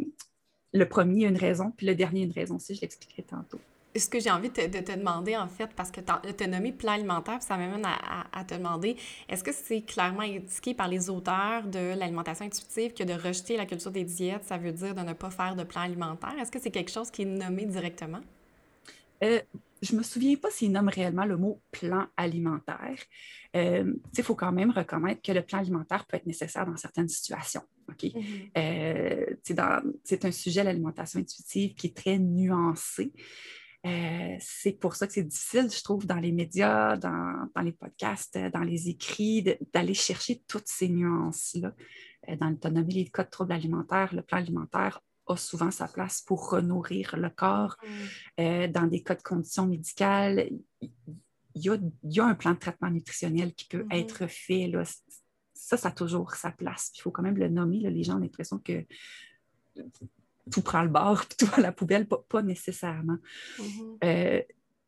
[0.73, 3.60] le premier a une raison, puis le dernier a une raison aussi, je l'expliquerai tantôt
[3.95, 6.93] ce que j'ai envie de, te demander, en fait, parce que tu as nommé plan
[6.93, 8.97] alimentaire, ça m'amène à, te demander,
[9.29, 13.65] est-ce que c'est clairement indiqué par les auteurs de l'alimentation intuitive que de rejeter la
[13.65, 16.34] culture des diètes, ça veut dire de ne pas faire de plan alimentaire?
[16.39, 18.21] Est-ce que c'est quelque chose qui est nommé directement?
[19.23, 19.39] Euh,
[19.82, 22.97] je ne me souviens pas s'ils nomment réellement le mot plan alimentaire.
[23.56, 27.10] Euh, il faut quand même reconnaître que le plan alimentaire peut être nécessaire dans certaines
[27.10, 27.62] situations.
[27.89, 28.51] Mm-hmm.
[28.58, 29.36] Euh,
[30.03, 33.12] c'est un sujet, l'alimentation intuitive, qui est très nuancé.
[33.86, 38.38] Euh, c'est pour ça que c'est difficile, je trouve, dans les médias, dans, les podcasts,
[38.38, 39.43] dans les écrits,
[39.74, 41.74] d'aller chercher toutes ces nuances-là.
[42.30, 46.22] Euh, dans l'autonomie, les cas de troubles alimentaires, le plan alimentaire a souvent sa place
[46.22, 47.76] pour renourrir le corps.
[47.82, 47.88] Mm.
[48.39, 50.50] Euh, dans des cas de conditions médicales,
[50.82, 50.91] il
[51.56, 54.00] y, a, un plan de traitement nutritionnel qui peut mm-hmm.
[54.00, 54.67] être fait.
[54.67, 54.84] Là.
[55.54, 56.91] Ça, ça a toujours sa place.
[56.96, 57.80] Il faut quand même le nommer.
[57.80, 58.86] Les gens ont l'impression que
[60.51, 63.17] tout prend le bord, puis tout à la poubelle, pas, nécessairement.
[63.60, 63.97] Mm-hmm.
[64.03, 64.41] Euh,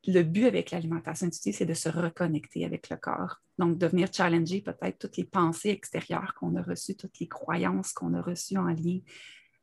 [0.07, 3.41] le but avec l'alimentation intuitive, c'est de se reconnecter avec le corps.
[3.57, 7.93] Donc, de venir challenger peut-être toutes les pensées extérieures qu'on a reçues, toutes les croyances
[7.93, 8.99] qu'on a reçues en lien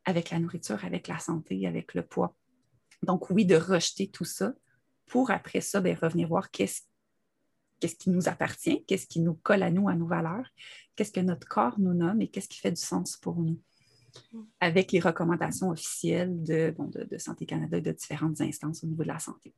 [0.05, 2.35] avec la nourriture, avec la santé, avec le poids.
[3.03, 4.53] Donc, oui, de rejeter tout ça
[5.07, 6.83] pour après ça, bien, revenir voir qu'est-ce
[7.79, 10.47] qu'est-ce qui nous appartient, qu'est-ce qui nous colle à nous, à nos valeurs,
[10.95, 13.61] qu'est-ce que notre corps nous nomme et qu'est-ce qui fait du sens pour nous
[14.61, 16.75] avec les recommandations officielles de,
[17.11, 19.55] de, Santé Canada et de différentes instances au niveau de la santé.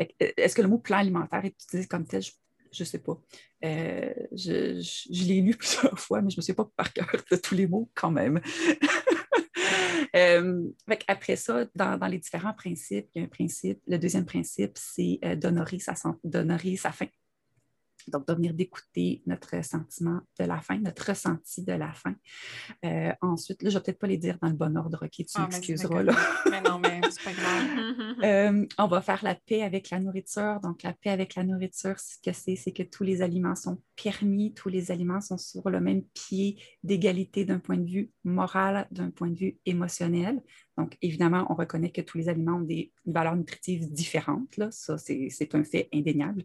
[0.00, 2.22] Euh, est-ce que le mot plan alimentaire est utilisé comme tel?
[2.22, 2.30] Je
[2.72, 3.16] je ne sais pas.
[3.64, 7.36] Euh, je, l'ai lu plusieurs fois, mais je ne me souviens pas par cœur de
[7.36, 8.40] tous les mots quand même.
[10.16, 10.64] euh,
[11.06, 13.80] après ça, dans, les différents principes, il y a un principe.
[13.86, 17.06] Le deuxième principe, c'est d'honorer sa, sa fin.
[18.10, 22.14] Donc, de venir d'écouter notre sentiment de la fin, notre ressenti de la fin.
[22.84, 25.10] Euh, ensuite, là, je ne vais peut-être pas les dire dans le bon ordre, OK,
[25.10, 26.02] tu ah, m'excuseras.
[26.02, 26.12] Mais,
[26.50, 28.14] mais, non, mais c'est pas grave.
[28.22, 30.60] Euh, on va faire la paix avec la nourriture.
[30.62, 33.78] Donc, la paix avec la nourriture, ce que c'est, c'est que tous les aliments sont
[34.02, 38.86] permis, tous les aliments sont sur le même pied d'égalité d'un point de vue moral,
[38.90, 40.42] d'un point de vue émotionnel.
[40.76, 44.56] Donc, évidemment, on reconnaît que tous les aliments ont des valeurs nutritives différentes.
[44.56, 44.70] Là.
[44.70, 46.44] Ça, c'est un fait indéniable.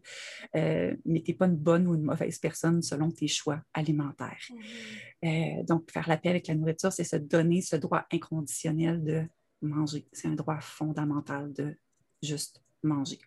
[0.54, 4.48] Euh, mais tu n'es pas une bonne ou une mauvaise personne selon tes choix alimentaires.
[4.50, 5.26] Mmh.
[5.26, 9.24] Euh, donc, faire la paix avec la nourriture, c'est se donner ce droit inconditionnel de
[9.62, 10.06] manger.
[10.12, 11.76] C'est un droit fondamental de
[12.22, 13.18] juste manger.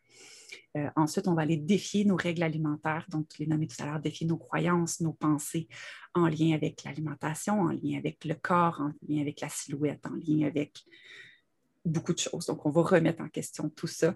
[0.78, 3.86] Euh, ensuite, on va aller défier nos règles alimentaires, donc je l'ai nommé tout à
[3.86, 5.68] l'heure, défier nos croyances, nos pensées
[6.14, 10.16] en lien avec l'alimentation, en lien avec le corps, en lien avec la silhouette, en
[10.16, 10.84] lien avec
[11.86, 12.46] beaucoup de choses.
[12.46, 14.16] Donc, on va remettre en question tout ça,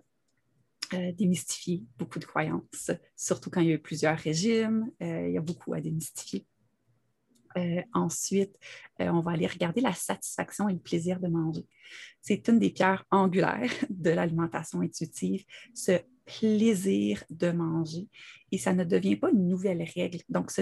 [0.94, 5.38] euh, démystifier beaucoup de croyances, surtout quand il y a plusieurs régimes, euh, il y
[5.38, 6.46] a beaucoup à démystifier.
[7.94, 8.56] ensuite,
[9.00, 11.66] on va aller regarder la satisfaction et le plaisir de manger.
[12.22, 18.08] C'est une des pierres angulaires de l'alimentation intuitive, ce plaisir de manger
[18.52, 20.20] et ça ne devient pas une nouvelle règle.
[20.30, 20.62] Donc, ce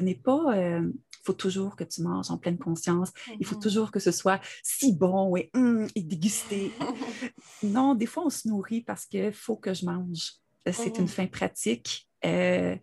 [0.00, 0.92] n'est pas, il euh,
[1.24, 3.62] faut toujours que tu manges en pleine conscience, il faut mm-hmm.
[3.62, 5.50] toujours que ce soit si bon et,
[5.94, 6.72] et dégusté.
[7.62, 10.32] non, des fois, on se nourrit parce qu'il faut que je mange.
[10.70, 11.08] C'est une mm-hmm.
[11.08, 12.08] fin pratique.
[12.24, 12.76] Euh,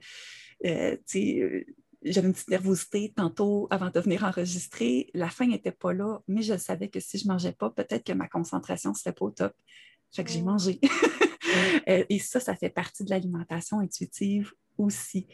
[0.65, 0.95] euh,
[2.05, 5.09] j'avais une petite nervosité tantôt avant de venir enregistrer.
[5.13, 8.03] La faim n'était pas là, mais je savais que si je ne mangeais pas, peut-être
[8.03, 9.53] que ma concentration ne serait pas au top.
[10.11, 10.45] Fait que j'ai mm.
[10.45, 10.79] mangé.
[11.89, 15.27] Euh, et ça, ça fait partie de l'alimentation intuitive aussi.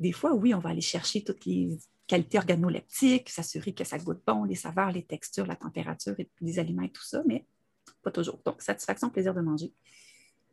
[0.00, 4.22] des fois, oui, on va aller chercher toutes les qualités organoleptiques, s'assurer que ça goûte
[4.26, 7.44] bon, les saveurs, les textures, la température les aliments et tout ça, mais
[8.02, 8.40] pas toujours.
[8.44, 9.72] Donc, satisfaction, plaisir de manger.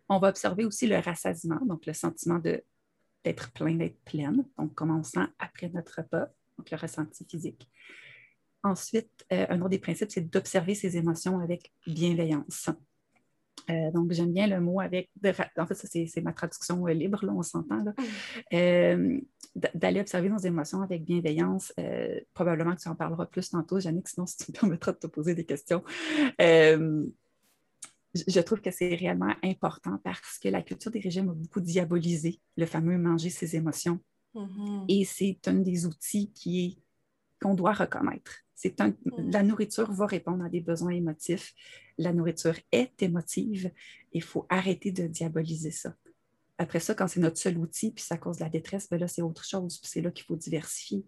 [0.10, 5.00] On va observer aussi le rassasiement, donc le sentiment d'être plein, d'être pleine, donc comment
[5.00, 7.70] on sent après notre repas, donc le ressenti physique.
[8.64, 12.70] Ensuite, euh, un autre des principes, c'est d'observer ses émotions avec bienveillance.
[13.70, 15.10] Euh, donc, j'aime bien le mot avec.
[15.58, 17.84] en fait, ça, c'est ma traduction euh, libre, là, on s'entend.
[18.54, 19.20] Euh,
[19.74, 21.74] d'aller observer nos émotions avec bienveillance.
[22.34, 25.08] probablement que tu en parleras plus tantôt, Jannick, sinon, si tu me permettras de te
[25.08, 25.84] poser des questions.
[26.40, 27.10] je
[28.42, 32.66] trouve que c'est réellement important parce que la culture des régimes a beaucoup diabolisé le
[32.66, 34.00] fameux manger ses émotions.
[34.36, 34.86] Mm-hmm.
[34.88, 36.82] Et c'est un des outils qui
[37.42, 38.42] qu'on doit reconnaître.
[38.56, 39.32] C'est un, mm.
[39.32, 41.54] La nourriture va répondre à des besoins émotifs.
[41.98, 43.72] La nourriture est émotive.
[44.14, 45.96] Il faut arrêter de diaboliser ça.
[46.58, 49.08] Après ça, quand c'est notre seul outil, puis ça cause de la détresse, ben là,
[49.08, 49.80] c'est autre chose.
[49.84, 51.04] c'est là qu'il faut diversifier.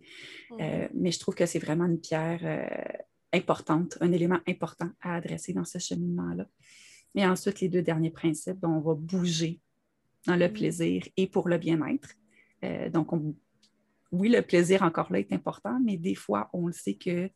[0.50, 0.58] Mm.
[0.62, 3.00] Euh, mais je trouve que c'est vraiment une pierre euh,
[3.32, 6.48] importante, un élément important à adresser dans ce cheminement-là.
[7.14, 9.62] Et ensuite, les deux derniers principes, ben, on va bouger
[10.26, 10.54] dans le mm.
[10.54, 12.16] plaisir et pour le bien-être.
[12.64, 13.36] Euh, donc, on,
[14.14, 17.30] oui, le plaisir encore là est important, mais des fois, on le sait que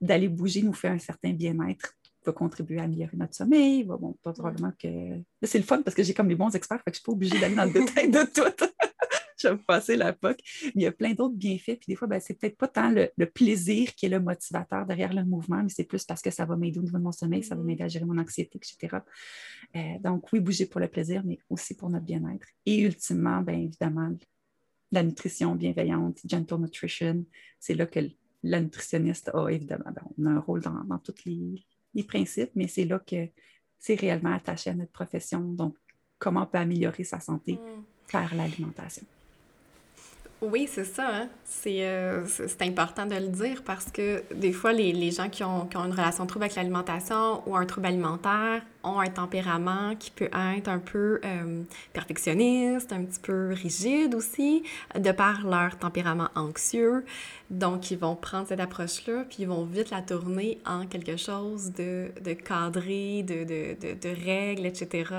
[0.00, 1.92] d'aller bouger nous fait un certain bien-être,
[2.24, 3.84] va contribuer à améliorer notre sommeil.
[3.84, 4.88] bon, pas probablement que.
[5.42, 7.04] C'est le fun parce que j'ai comme les bons experts, fait que je ne suis
[7.04, 8.64] pas obligée d'aller dans le détail de tout.
[9.40, 10.36] je vais me passer la POC.
[10.66, 11.78] Mais il y a plein d'autres bienfaits.
[11.78, 15.12] Puis des fois, ben, c'est peut-être pas tant le, plaisir qui est le motivateur derrière
[15.12, 17.42] le mouvement, mais c'est plus parce que ça va m'aider au niveau de mon sommeil,
[17.42, 18.98] ça va m'aider à gérer mon anxiété, etc.
[19.76, 22.46] Euh, donc, oui, bouger pour le plaisir, mais aussi pour notre bien-être.
[22.66, 24.12] Et ultimement, bien évidemment,
[24.92, 27.24] la nutrition bienveillante, gentle nutrition,
[27.58, 28.00] c'est là que
[28.42, 31.64] la nutritionniste a évidemment, ben, on a un rôle dans, tous les,
[32.04, 33.28] principes, mais c'est là que
[33.78, 35.40] c'est réellement attaché à notre profession.
[35.40, 35.76] Donc,
[36.18, 37.82] comment on peut améliorer sa santé mm.
[38.10, 39.04] par l'alimentation.
[40.40, 41.08] Oui, c'est ça.
[41.08, 41.28] Hein.
[41.66, 45.76] Euh, c'est important de le dire parce que des fois, les, gens qui ont, qui
[45.76, 50.30] ont, une relation trouble avec l'alimentation ou un trouble alimentaire ont un tempérament qui peut
[50.56, 54.62] être un peu euh, perfectionniste, un petit peu rigide aussi,
[54.96, 57.04] de par leur tempérament anxieux.
[57.50, 61.72] Donc, ils vont prendre cette approche-là, puis ils vont vite la tourner en quelque chose
[61.72, 65.10] de, de cadré, de, de, de, règles, etc.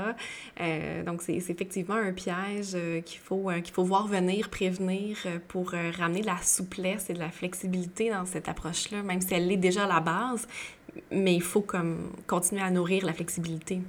[0.62, 5.72] Euh, donc, c'est effectivement un piège euh, qu'il faut, qu'il faut voir venir, prévenir pour
[5.72, 9.58] ramener de la souplesse et de la flexibilité dans cette approche-là, même si elle l'est
[9.58, 10.48] déjà à la base
[11.12, 13.82] mais il faut comme continuer à nourrir la flexibilité.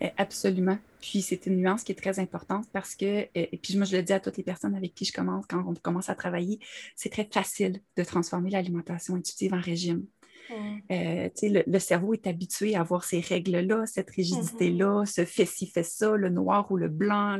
[0.00, 0.78] Eh, absolument.
[1.00, 3.96] Puis c'est une nuance qui est très importante parce que, eh, et puis moi je
[3.96, 6.58] le dis à toutes les personnes avec qui je commence, quand on commence à travailler,
[6.96, 10.06] c'est très facile de transformer l'alimentation intuitive en régime.
[10.50, 15.84] le, le, cerveau est habitué à avoir ces règles-là, cette rigidité-là, ce fait ci, fait
[15.84, 17.36] ça, le noir ou le blanc,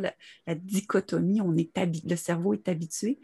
[0.47, 1.71] la, dichotomie, on est
[2.09, 3.19] le cerveau est habitué.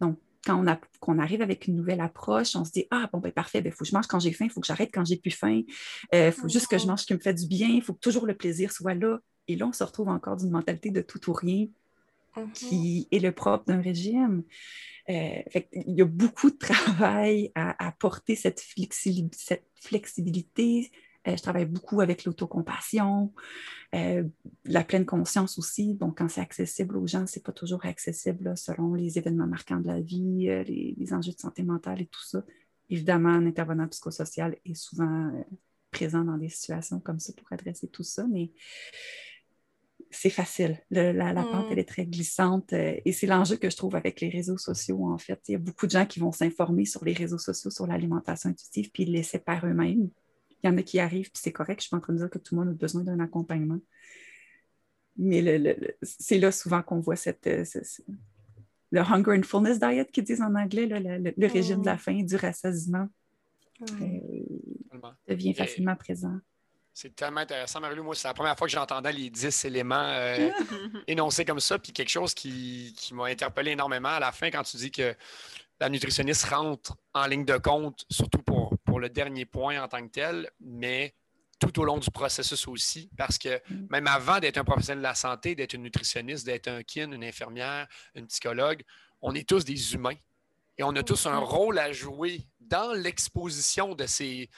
[0.00, 0.64] Donc, quand
[1.06, 3.72] on, arrive avec une nouvelle approche, on se dit Ah, bon, ben parfait, il ben,
[3.72, 5.62] faut que je mange quand j'ai faim, il faut que j'arrête quand j'ai plus faim,
[5.62, 5.66] il
[6.14, 8.00] euh, faut juste que je mange ce qui me fait du bien, il faut que
[8.00, 9.18] toujours le plaisir soit là.
[9.48, 11.66] Et là, on se retrouve encore d'une mentalité de tout ou rien
[12.54, 14.42] qui est le propre d'un régime.
[15.08, 18.60] Euh, il y a beaucoup de travail à, apporter cette,
[19.80, 20.90] flexibilité.
[21.28, 23.32] Euh, je travaille beaucoup avec l'autocompassion,
[23.94, 24.24] euh,
[24.64, 25.94] la pleine conscience aussi.
[25.94, 29.80] Donc, quand c'est accessible aux gens, ce n'est pas toujours accessible selon les événements marquants
[29.80, 32.42] de la vie, les, les, enjeux de santé mentale et tout ça.
[32.90, 35.30] Évidemment, un intervenant psychosocial est souvent
[35.90, 38.50] présent dans des situations comme ça pour adresser tout ça, mais
[40.12, 40.78] c'est facile.
[40.90, 41.72] la, pente, mm.
[41.72, 42.72] elle est très glissante.
[42.72, 45.40] Euh, et c'est l'enjeu que je trouve avec les réseaux sociaux, en fait.
[45.48, 48.50] Il y a beaucoup de gens qui vont s'informer sur les réseaux sociaux, sur l'alimentation
[48.50, 50.10] intuitive, puis ils le laissent par eux-mêmes.
[50.62, 51.80] Il y en a qui arrivent, puis c'est correct.
[51.80, 53.20] Je ne suis pas en train de dire que tout le monde a besoin d'un
[53.20, 53.80] accompagnement.
[55.16, 57.64] Mais c'est là souvent qu'on voit cette, euh,
[58.90, 61.98] le hunger and fullness diet qu'ils disent en anglais, le, régime de la mm.
[61.98, 63.08] faim, du rassasiement,
[63.82, 64.20] euh,
[65.28, 66.38] devient facilement présent.
[66.94, 68.04] C'est tellement intéressant, Marie-Lou.
[68.04, 70.50] Moi, c'est la première fois que j'entendais les 10 éléments euh,
[71.06, 71.78] énoncés comme ça.
[71.78, 75.14] Puis quelque chose qui, m'a interpellé énormément à la fin quand tu dis que
[75.80, 78.61] la nutritionniste rentre en ligne de compte, surtout pour,
[78.92, 81.14] pour le dernier point en tant que tel, mais
[81.58, 83.86] tout au long du processus aussi, parce que mm.
[83.88, 87.24] même avant d'être un professionnel de la santé, d'être une nutritionniste, d'être un kin, une
[87.24, 88.82] infirmière, une psychologue,
[89.22, 90.18] on est tous des humains.
[90.76, 94.50] Et on a tous un rôle à jouer dans l'exposition de ces,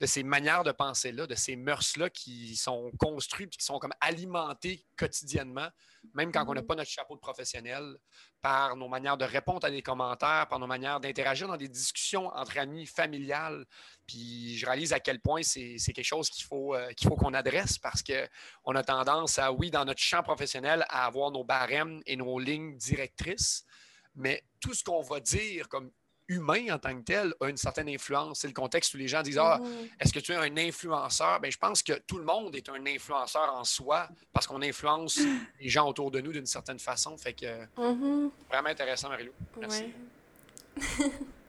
[0.00, 4.86] de ces manières de penser-là, de ces mœurs-là qui sont construites, qui sont comme alimentées
[4.96, 5.68] quotidiennement,
[6.14, 6.66] même quand on n'a mm-hmm.
[6.66, 7.96] pas notre chapeau de professionnel,
[8.40, 12.28] par nos manières de répondre à des commentaires, par nos manières d'interagir dans des discussions
[12.28, 13.66] entre amis, familiales.
[14.06, 17.34] Puis je réalise à quel point c'est quelque chose qu'il faut euh, qu'il faut qu'on
[17.34, 22.00] adresse parce qu'on a tendance à, oui, dans notre champ professionnel, à avoir nos barèmes
[22.06, 23.64] et nos lignes directrices,
[24.14, 25.90] mais tout ce qu'on va dire comme
[26.30, 28.40] humain en tant que tel a une certaine influence.
[28.40, 29.88] C'est le contexte où les gens disent Ah, mm-hmm.
[30.00, 31.40] est-ce que tu es un influenceur?
[31.40, 35.20] Bien, je pense que tout le monde est un influenceur en soi parce qu'on influence
[35.60, 37.16] les gens autour de nous d'une certaine façon.
[37.18, 38.30] Fait que mm-hmm.
[38.48, 39.32] vraiment intéressant, Marie-Lou.
[39.58, 39.92] Merci.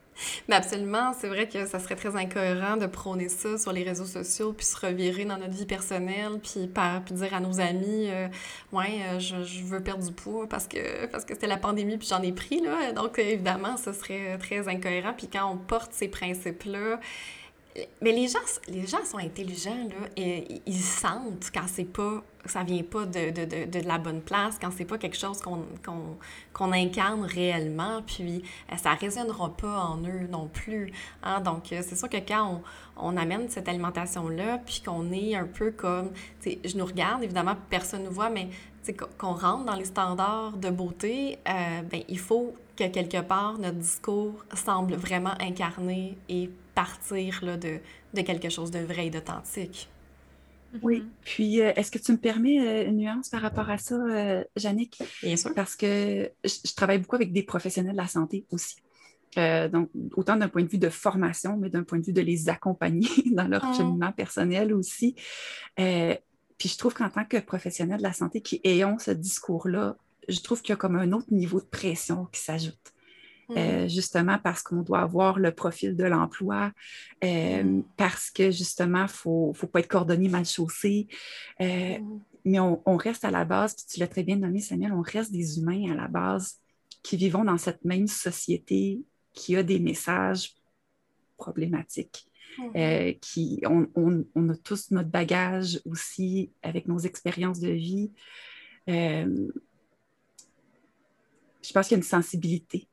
[0.48, 4.06] Mais absolument, c'est vrai que ça serait très incohérent de prôner ça sur les réseaux
[4.06, 6.70] sociaux, puis se revirer dans notre vie personnelle, puis,
[7.12, 8.28] dire à nos amis, euh,
[8.72, 12.08] ouais, euh, je, veux perdre du poids parce que parce que c'était la pandémie, puis
[12.08, 12.92] j'en ai pris là.
[12.92, 15.14] Donc évidemment, ce serait très incohérent.
[15.16, 17.00] Puis quand on porte ces principes-là,
[18.02, 22.64] mais les gens, les gens sont intelligents, là, et ils sentent quand c'est pas, ça
[22.64, 26.72] vient pas de, de, de, de la bonne place, quand c'est pas quelque chose qu'on
[26.72, 30.92] incarne réellement, puis euh, ça résonnera pas en eux non plus.
[31.24, 31.40] Hein?
[31.42, 32.62] Donc, euh, c'est sûr que quand
[32.98, 36.12] on, on amène cette alimentation-là, puis qu'on est un peu comme,
[36.44, 38.50] je nous regarde, évidemment, personne ne nous voit, mais
[39.18, 43.78] qu'on rentre dans les standards de beauté, euh, ben, il faut que quelque part notre
[43.78, 46.50] discours semble vraiment incarné et
[46.82, 47.80] partir là, de,
[48.14, 49.88] de, quelque chose de vrai et d'authentique.
[50.82, 53.96] Oui, puis euh, est-ce que tu me permets euh, une nuance par rapport à ça,
[53.96, 55.04] euh, Jannick?
[55.22, 55.54] Bien sûr.
[55.54, 58.78] Parce que je, travaille beaucoup avec des professionnels de la santé aussi.
[59.36, 62.50] donc, autant d'un point de vue de formation, mais d'un point de vue de les
[62.50, 63.74] accompagner dans leur ah.
[63.78, 65.16] cheminement personnel aussi.
[65.76, 70.40] puis je trouve qu'en tant que professionnel de la santé qui ayons ce discours-là, je
[70.40, 72.94] trouve qu'il y a comme un autre niveau de pression qui s'ajoute.
[73.58, 73.90] Euh, mm-hmm.
[73.90, 76.72] justement parce qu'on doit avoir le profil de l'emploi,
[77.24, 77.84] euh, mm-hmm.
[77.98, 81.08] parce que justement, il ne faut, faut, pas être cordonnier mal chaussé.
[81.60, 82.20] Euh, mm-hmm.
[82.46, 85.60] Mais on, reste à la base, tu l'as très bien nommé, Samuel, on reste des
[85.60, 86.60] humains à la base
[87.04, 89.02] qui vivons dans cette même société
[89.34, 90.56] qui a des messages
[91.38, 92.26] problématiques.
[93.22, 98.12] qui, on, on, a tous notre bagage aussi avec nos expériences de vie.
[98.88, 99.38] je
[101.74, 102.88] pense qu'il y a une sensibilité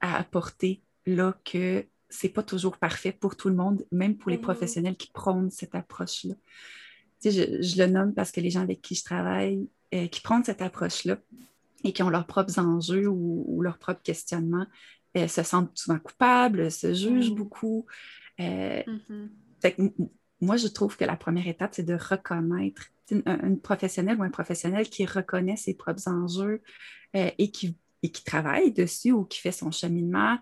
[0.00, 4.36] à apporter là que c'est pas toujours parfait pour tout le monde, même pour les
[4.36, 4.40] mm-hmm.
[4.40, 6.34] professionnels qui prônent cette approche-là.
[7.22, 10.20] Tu sais, je, le nomme parce que les gens avec qui je travaille, euh, qui
[10.20, 11.18] prennent cette approche-là
[11.84, 14.66] et qui ont leurs propres enjeux ou, leurs propres questionnements,
[15.16, 17.34] euh, se sentent souvent coupables, se jugent mm-hmm.
[17.34, 17.86] beaucoup.
[18.40, 20.10] Euh, mm-hmm.
[20.40, 24.88] moi, je trouve que la première étape, c'est de reconnaître une, professionnelle ou un professionnel
[24.88, 26.62] qui reconnaît ses propres enjeux
[27.12, 30.38] et qui et qui travaille dessus ou qui fait son cheminement,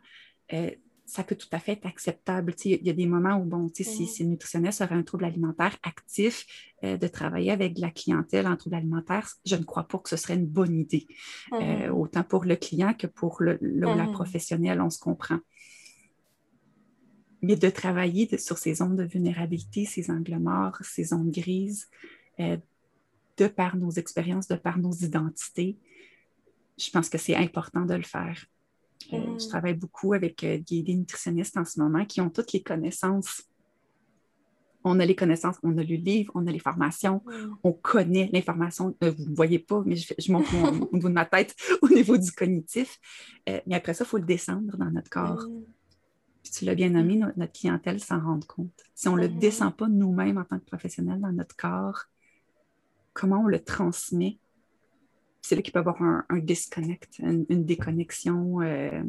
[0.53, 0.71] euh,
[1.09, 2.55] ça peut tout à fait être acceptable.
[2.65, 4.07] Il y a des moments où, bon, si, mm-hmm.
[4.07, 6.45] si une nutritionniste aurait un trouble alimentaire actif,
[6.85, 10.17] euh, de travailler avec la clientèle en trouble alimentaire, je ne crois pas que ce
[10.17, 11.07] serait une bonne idée,
[11.55, 11.91] euh, mm-hmm.
[11.91, 14.13] autant pour le client que pour le, la mm-hmm.
[14.13, 15.39] professionnelle, on se comprend.
[17.41, 21.89] mais de travailler sur ces zones de vulnérabilité, ces angles morts, ces zones grises,
[22.39, 22.59] euh,
[23.39, 25.79] de par nos expériences, de par nos identités,
[26.79, 28.45] je pense que c'est important de le faire.
[29.13, 29.49] Euh, je mm.
[29.49, 33.43] travaille beaucoup avec euh, des, nutritionnistes en ce moment qui ont toutes les connaissances.
[34.85, 37.55] On a les connaissances, on a le livre, on a les formations, mm.
[37.65, 38.97] on connaît l'information.
[39.01, 42.31] vous ne voyez pas, mais je, montre au niveau de ma tête, au niveau du
[42.33, 42.99] cognitif.
[43.47, 45.47] mais après ça, il faut le descendre dans notre corps.
[45.49, 45.65] Mm
[46.51, 48.73] tu l'as bien nommé, notre, clientèle s'en rend compte.
[48.95, 52.05] Si on ne le descend pas nous-mêmes en tant que professionnels dans notre corps,
[53.13, 54.39] comment on le transmet?
[55.41, 58.61] C'est là qu'il peut y avoir un, disconnect, une, déconnexion.
[58.61, 59.03] Euh,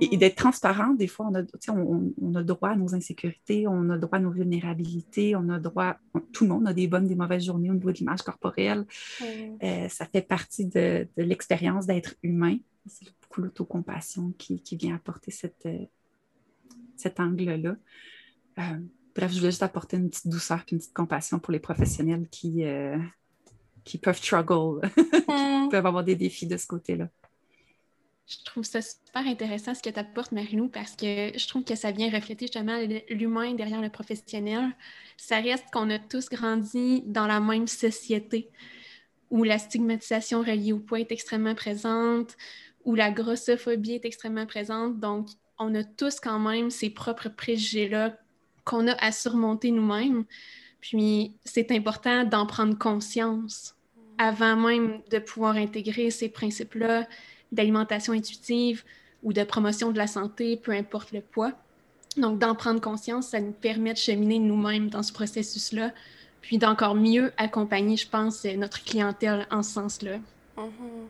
[0.00, 0.18] et, mm-hmm.
[0.18, 4.18] d'être transparent, des fois, on a, on, a droit à nos insécurités, on a droit
[4.18, 5.96] à nos vulnérabilités, on a droit,
[6.32, 8.86] tout le monde a des bonnes, des mauvaises journées au niveau de l'image corporelle.
[9.20, 9.56] Mm-hmm.
[9.62, 14.94] Euh, ça fait partie de, de l'expérience d'être humain c'est beaucoup l'autocompassion qui, qui vient
[14.94, 15.84] apporter cette, euh,
[16.96, 17.76] cet angle-là.
[18.58, 18.62] Euh,
[19.14, 22.28] bref, je voulais juste apporter une petite douceur et une petite compassion pour les professionnels
[22.30, 22.64] qui,
[23.86, 25.68] qui peuvent struggle, qui mm.
[25.70, 27.08] peuvent avoir des défis de ce côté-là.
[28.26, 31.76] Je trouve ça super intéressant ce que tu apportes, Marilou, parce que je trouve que
[31.76, 32.76] ça vient refléter justement
[33.08, 34.72] l'humain derrière le professionnel.
[35.16, 38.50] Ça reste qu'on a tous grandi dans la même société
[39.30, 42.36] où la stigmatisation reliée au poids est extrêmement présente,
[42.84, 44.98] où la grossophobie est extrêmement présente.
[44.98, 48.18] Donc, on a tous quand même ces propres préjugés-là
[48.64, 50.24] qu'on a à surmonter nous-mêmes.
[50.80, 53.75] Puis, c'est important d'en prendre conscience
[54.18, 57.06] avant même de pouvoir intégrer ces principes-là
[57.52, 58.84] d'alimentation intuitive
[59.22, 61.52] ou de promotion de la santé, peu importe le poids.
[62.16, 65.92] Donc, d'en prendre conscience, ça nous permet de cheminer nous-mêmes dans ce processus-là,
[66.40, 70.16] puis d'encore mieux accompagner, je pense, notre clientèle en ce sens-là.
[70.56, 71.06] Mm-hmm.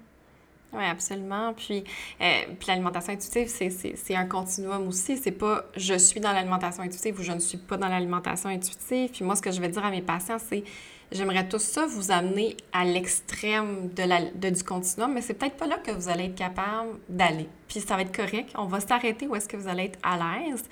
[0.73, 1.55] Oui, absolument.
[1.55, 1.85] Puis,
[2.21, 5.17] euh, puis l'alimentation intuitive, c'est un continuum aussi.
[5.17, 9.11] C'est pas je suis dans l'alimentation intuitive ou je ne suis pas dans l'alimentation intuitive.
[9.11, 10.65] Puis moi, ce que je vais dire à mes patients, c'est
[11.13, 15.67] j'aimerais tout ça vous amener à l'extrême de de, du continuum, mais c'est peut-être pas
[15.67, 17.49] là que vous allez être capable d'aller.
[17.69, 18.53] Puis ça va être correct.
[18.57, 20.65] On va s'arrêter où est-ce que vous allez être à l'aise.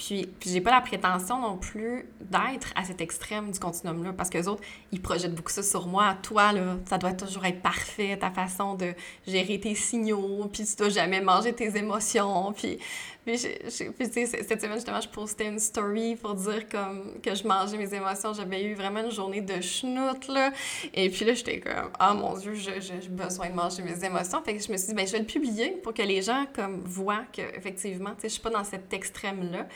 [0.00, 4.30] Puis, puis j'ai pas la prétention non plus d'être à cet extrême du continuum-là, parce
[4.30, 4.62] que les autres,
[4.92, 6.16] ils projettent beaucoup ça sur moi.
[6.22, 8.94] Toi, là, ça doit toujours être parfait, ta façon de
[9.26, 12.54] gérer tes signaux, puis tu dois jamais manger tes émotions.
[12.54, 12.78] Puis,
[13.24, 17.92] puis, cette semaine, justement, je postais une story pour dire comme que je mangeais mes
[17.94, 18.32] émotions.
[18.32, 20.52] J'avais eu vraiment une journée de schnout, là.
[20.94, 24.42] Et puis là, j'étais comme, ah mon Dieu, j'ai besoin de manger mes émotions.
[24.42, 26.46] Fait que je me suis dit, ben, je vais le publier pour que les gens,
[26.54, 29.66] comme, voient qu'effectivement, tu sais, je suis pas dans cet extrême-là.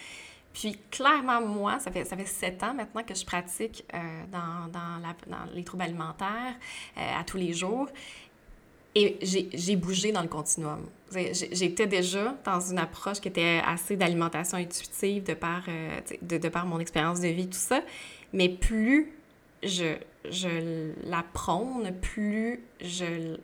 [0.54, 3.98] Puis clairement, moi, ça fait, ça fait sept ans maintenant que je pratique euh,
[4.30, 6.54] dans, dans, la, dans, les troubles alimentaires
[6.96, 7.88] euh, à tous les jours.
[8.96, 10.86] Et j'ai bougé dans le continuum.
[11.12, 16.48] J'étais déjà dans une approche qui était assez d'alimentation intuitive de par, euh, de, de,
[16.48, 17.82] par mon expérience de vie, tout ça.
[18.32, 19.12] Mais plus
[19.64, 19.96] je,
[20.30, 23.36] je la prône, plus je,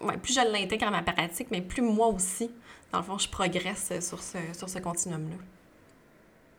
[0.00, 2.50] ouais, plus je l'intègre à ma pratique, mais plus moi aussi,
[2.92, 5.36] dans le fond, je progresse sur ce, sur ce continuum-là.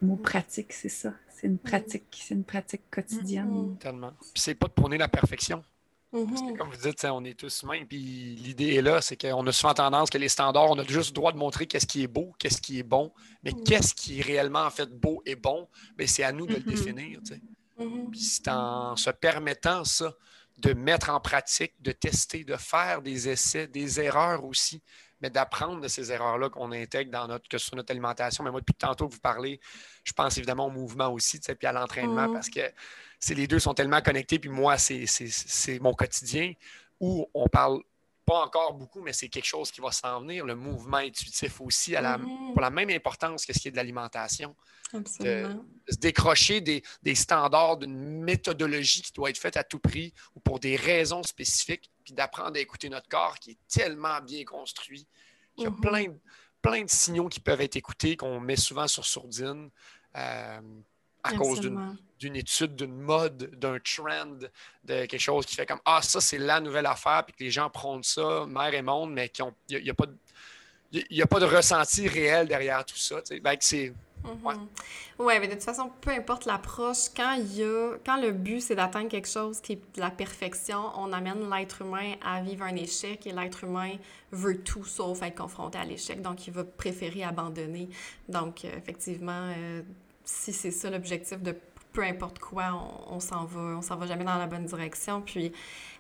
[0.02, 1.14] Mot pratique, c'est ça.
[1.30, 3.50] C'est une pratique, c'est une pratique quotidienne.
[3.50, 3.78] Mm-hmm.
[3.78, 4.14] Tellement.
[4.36, 5.64] C'est pas de prôner la perfection.
[6.12, 6.58] Parce que, mm-hmm.
[6.58, 7.86] comme vous dites, on est tous humains.
[7.88, 11.12] Puis l'idée est là, c'est qu'on a souvent tendance que les standards, on a juste
[11.12, 13.14] le droit de montrer qu'est-ce qui est beau, qu'est-ce qui est bon.
[13.44, 13.64] Mais Mm-hmm.
[13.64, 15.68] qu'est-ce qui est réellement en fait beau et bon,
[16.06, 16.66] c'est à nous de le Mhm.
[16.66, 17.20] définir.
[17.80, 18.14] Mhm.
[18.14, 20.14] C'est en se permettant ça,
[20.58, 24.84] de mettre en pratique, de tester, de faire des essais, des erreurs aussi,
[25.22, 28.44] mais d'apprendre de ces erreurs-là qu'on intègre dans notre, que soit notre alimentation.
[28.44, 29.60] Mais moi, depuis tantôt que vous parlez,
[30.04, 32.34] je pense évidemment au mouvement aussi, puis à l'entraînement, Mhm.
[32.34, 32.62] parce que
[33.30, 34.40] les deux sont tellement connectés.
[34.40, 36.54] Puis moi, c'est mon quotidien
[37.00, 37.82] où on parle
[38.26, 40.46] pas encore beaucoup, mais c'est quelque chose qui va s'en venir.
[40.46, 42.54] Le mouvement intuitif aussi, à la, Mhm.
[42.54, 44.56] pour la même importance que ce qui est de l'alimentation
[44.94, 45.66] Absolument.
[45.90, 50.40] se décrocher des, des standards d'une méthodologie qui doit être faite à tout prix ou
[50.40, 55.08] pour des raisons spécifiques, puis d'apprendre à écouter notre corps qui est tellement bien construit,
[55.56, 55.80] qu'il y a Mhm.
[55.82, 56.20] plein, de-
[56.62, 59.70] plein de signaux qui peuvent être écoutés, qu'on met souvent sur sourdine
[60.18, 60.60] euh,
[61.24, 61.62] à cause
[62.20, 64.26] d'une étude, d'une mode, d'un trend,
[64.84, 67.52] de quelque chose qui fait comme Ah, ça, c'est la nouvelle affaire, puis que les
[67.52, 70.18] gens prônent ça, mère et monde, mais qu'il n'y a, pas de.
[70.92, 73.22] Il n'y a pas de ressenti réel derrière tout ça.
[73.42, 73.64] Ben, que
[74.24, 74.54] Ouais.
[74.54, 74.68] Mhm.
[75.20, 78.62] Ouais, mais de toute façon, peu importe l'approche, quand il y a, quand le but
[78.62, 82.64] c'est d'atteindre quelque chose qui est de la perfection, on amène l'être humain à vivre
[82.64, 83.94] un échec et l'être humain
[84.32, 87.90] veut tout sauf être confronté à l'échec, donc il va préférer abandonner.
[88.30, 89.82] Donc, euh, effectivement, euh,
[90.24, 91.56] si c'est ça l'objectif de
[91.94, 92.72] peu importe quoi,
[93.10, 95.22] on, s'en va, on s'en va jamais dans la bonne direction.
[95.22, 95.52] Puis,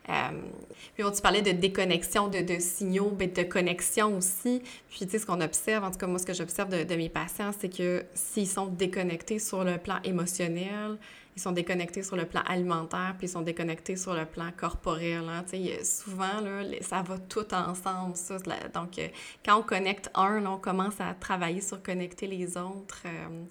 [0.09, 0.13] euh,
[0.95, 4.61] puis tu parlais de déconnexion, de, de signaux, mais de connexion aussi.
[4.89, 6.95] Puis, tu sais, ce qu'on observe, en tout cas, moi, ce que j'observe de, de,
[6.95, 10.97] mes patients, c'est que s'ils sont déconnectés sur le plan émotionnel,
[11.35, 15.23] ils sont déconnectés sur le plan alimentaire, puis ils sont déconnectés sur le plan corporel.
[15.29, 15.45] Hein.
[15.83, 18.15] Souvent, là, ça va tout ensemble.
[18.15, 18.37] Ça.
[18.73, 19.07] Donc, euh,
[19.45, 23.03] quand on connecte un, on commence à travailler sur connecter les autres.
[23.05, 23.45] Euh,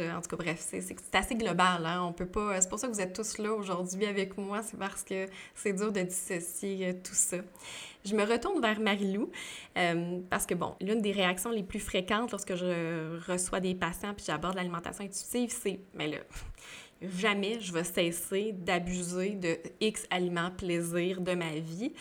[0.00, 1.84] en tout cas, bref, c'est assez global.
[1.84, 2.04] Hein?
[2.04, 2.60] On peut pas.
[2.60, 4.62] C'est pour ça que vous êtes tous là aujourd'hui avec moi.
[4.62, 7.38] C'est parce que c'est dur de dissocier euh, tout ça.
[8.04, 9.30] Je me retourne vers Marie-Lou
[10.28, 14.24] parce que, bon, l'une des réactions les plus fréquentes lorsque je reçois des patients puis
[14.26, 16.18] j'aborde l'alimentation intuitive, c'est Mais là,
[17.02, 21.92] jamais je vais cesser d'abuser de X aliments plaisir de ma vie.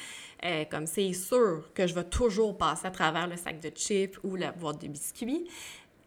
[0.44, 4.18] Euh, comme c'est sûr que je vais toujours passer à travers le sac de chips
[4.24, 5.48] ou la boîte de biscuits.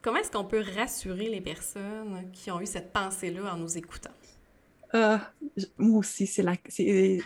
[0.04, 4.10] Comment est-ce qu'on peut rassurer les personnes qui ont eu cette pensée-là en nous écoutant?
[4.94, 5.16] Euh,
[5.78, 6.44] moi aussi, c'est,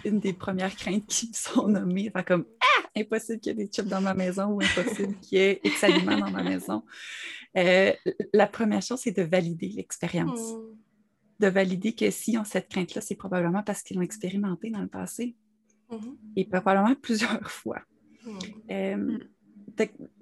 [0.04, 2.08] une des premières craintes qui me sont nommées.
[2.14, 2.88] Enfin, comme Ah!
[2.96, 5.84] Impossible qu'il y ait des chips dans ma maison ou impossible qu'il y ait X
[5.84, 6.84] aliments dans ma maison.
[7.56, 7.92] Euh,
[8.32, 10.52] la première chose, c'est de valider l'expérience.
[10.52, 10.78] Hmm
[11.38, 14.88] de valider que s'ils ont cette crainte-là, c'est probablement parce qu'ils l'ont expérimenté dans le
[14.88, 15.36] passé.
[15.90, 16.16] Mm-hmm.
[16.36, 17.80] Et probablement plusieurs fois.
[18.26, 18.52] Mm-hmm.
[18.70, 19.18] Euh, mm.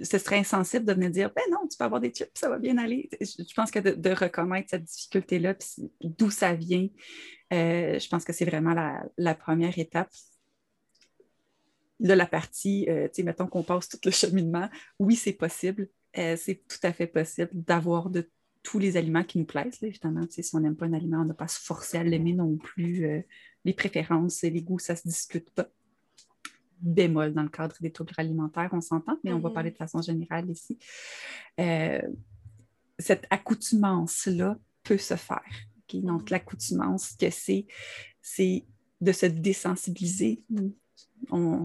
[0.01, 2.59] Ce serait insensible de venir dire ben non, tu peux avoir des chips, ça va
[2.59, 3.09] bien aller.
[3.21, 5.55] Je, pense que de, reconnaître cette difficulté-là,
[6.03, 6.89] d'où ça vient,
[7.53, 8.75] euh, je pense que c'est vraiment
[9.17, 10.11] la, première étape.
[12.01, 15.89] Là, la partie, euh, tu sais, mettons qu'on passe tout le cheminement, oui, c'est possible.
[16.15, 18.29] c'est tout à fait possible d'avoir de
[18.67, 20.27] tous les aliments qui nous plaisent, évidemment.
[20.29, 22.57] Si on n'aime pas un aliment, on n'a pas à se forcer à l'aimer non
[22.57, 23.07] plus.
[23.07, 23.21] Euh,
[23.65, 25.69] les préférences et les goûts, ça ne se discute pas.
[26.81, 29.53] Bémol dans le cadre des troubles alimentaires, on s'entend, mais on va mm-hmm.
[29.53, 30.79] parler de façon générale ici.
[31.61, 32.03] Euh,
[32.99, 35.43] cette accoutumance-là peut se faire.
[35.93, 36.31] Donc, mm-hmm.
[36.31, 37.67] l'accoutumance que c'est,
[38.21, 38.65] c'est
[39.01, 40.43] de se désensibiliser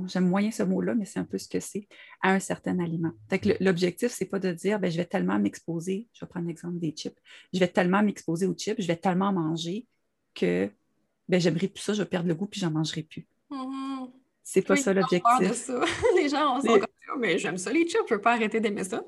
[0.08, 1.88] j'aime moyen ce mot-là, mais c'est un peu ce que c'est,
[2.22, 3.12] à un certain aliment.
[3.60, 6.80] L'objectif, ce n'est pas de dire ben, je vais tellement m'exposer, je vais prendre l'exemple
[6.80, 7.18] des chips,
[7.54, 9.88] je vais tellement m'exposer aux chips, je vais tellement manger
[10.34, 10.70] que
[11.28, 13.28] ben, j'aimerais plus ça, je vais perdre le goût puis j'en mangerai plus.
[13.50, 14.10] Mm-hmm.
[14.44, 15.70] C'est pas ça l'objectif.
[16.16, 18.60] les gens ont comme oh, mais j'aime ça les chips, je ne peux pas arrêter
[18.60, 19.04] d'aimer ça.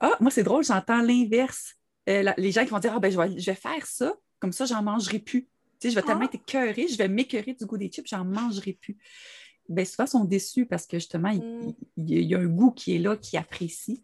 [0.00, 1.74] Ah, moi, c'est drôle, j'entends l'inverse.
[2.08, 4.52] Euh, les gens qui vont dire ah, ben, je, vais, je vais faire ça, comme
[4.52, 5.48] ça, j'en mangerai plus
[5.88, 6.24] je vais tellement ah.
[6.24, 8.98] être écœurée, je vais m'écœurer du goût des chips, j'en mangerai plus.
[9.68, 11.74] Bien, souvent, ils sont déçus parce que justement, il, mm.
[11.96, 14.02] y a un goût qui est là, qui apprécie.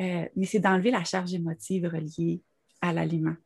[0.00, 2.42] Euh, mais c'est d'enlever la charge émotive reliée
[2.80, 3.36] à l'aliment.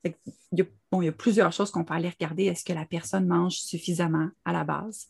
[0.53, 2.45] Il, bon, il y a plusieurs choses qu'on peut aller regarder.
[2.47, 5.09] Est-ce que la personne mange suffisamment à la base?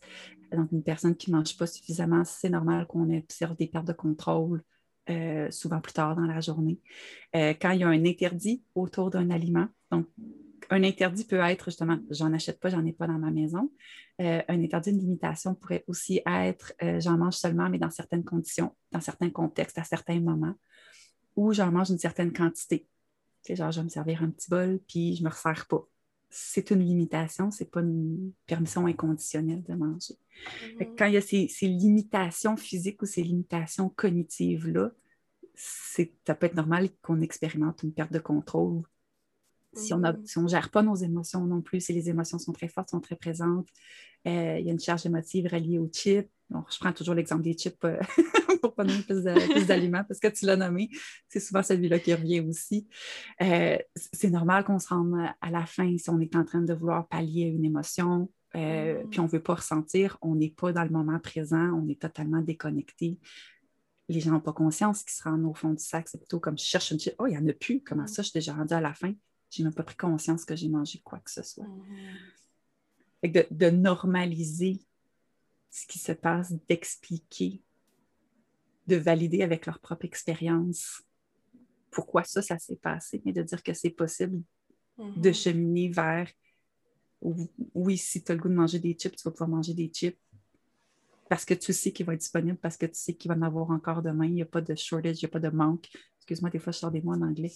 [0.51, 3.93] Donc, une personne qui ne mange pas suffisamment, c'est normal qu'on observe des pertes de
[3.93, 4.63] contrôle,
[5.09, 6.79] euh, souvent plus tard dans la journée.
[7.35, 10.07] Euh, quand il y a un interdit autour d'un aliment, donc
[10.69, 13.71] un interdit peut être justement, j'en achète pas, j'en ai pas dans ma maison.
[14.21, 18.75] Euh, un interdit, de limitation pourrait aussi être, j'en mange seulement, mais dans certaines conditions,
[18.91, 20.53] dans certains contextes, à certains moments,
[21.35, 22.85] ou j'en mange une certaine quantité.
[23.49, 25.87] Genre, je vais me servir un petit bol, puis je me resserre pas.
[26.29, 30.13] C'est une limitation, c'est pas une permission inconditionnelle de manger.
[30.79, 30.95] Mm-hmm.
[30.97, 34.91] Quand il y a ces, ces limitations physiques ou ces limitations cognitives-là,
[35.55, 38.83] ça peut être normal qu'on expérimente une perte de contrôle
[39.73, 40.49] si on ne mm.
[40.49, 43.67] gère pas nos émotions non plus, si les émotions sont très fortes, sont très présentes,
[44.27, 45.87] euh, il y a une charge émotive reliée aux
[46.49, 47.99] je prends toujours l'exemple des chips euh,
[48.61, 49.23] pour pas nommer plus
[49.65, 50.89] d'aliments parce que tu l'as nommé.
[51.27, 52.87] C'est souvent celui-là qui revient aussi.
[53.41, 56.73] Euh, c'est normal qu'on se rende à la fin si on est en train de
[56.73, 59.09] vouloir pallier une émotion, mm.
[59.09, 62.01] puis on ne veut pas ressentir, on n'est pas dans le moment présent, on est
[62.01, 63.19] totalement déconnecté
[64.09, 66.09] les gens n'ont pas conscience qu'ils se rendent au fond du sac.
[66.09, 67.13] C'est plutôt comme je cherche une chip.
[67.19, 67.81] Oh, il n'y en a plus.
[67.81, 68.07] Comment mm.
[68.07, 69.13] ça, je suis déjà rendu à la fin?
[69.49, 71.65] J'ai même pas pris conscience que j'ai mangé quoi que ce soit.
[73.23, 73.47] Mm-hmm.
[73.51, 74.81] de, normaliser
[75.69, 77.61] ce qui se passe, d'expliquer,
[78.87, 81.03] de valider avec leur propre expérience
[81.91, 84.43] pourquoi ça, ça s'est passé, mais de dire que c'est possible
[84.97, 85.33] de mm-hmm.
[85.33, 86.29] cheminer vers
[87.21, 89.87] oui, si tu as le goût de manger des chips, tu vas pouvoir manger des
[89.87, 90.17] chips
[91.29, 93.41] parce que tu sais qu'il va être disponible, parce que tu sais qu'il va en
[93.43, 94.25] avoir encore demain.
[94.25, 95.87] Il n'y a pas de shortage, il n'y a pas de manque.
[96.17, 97.51] Excuse-moi, des fois, je sors des mots en anglais.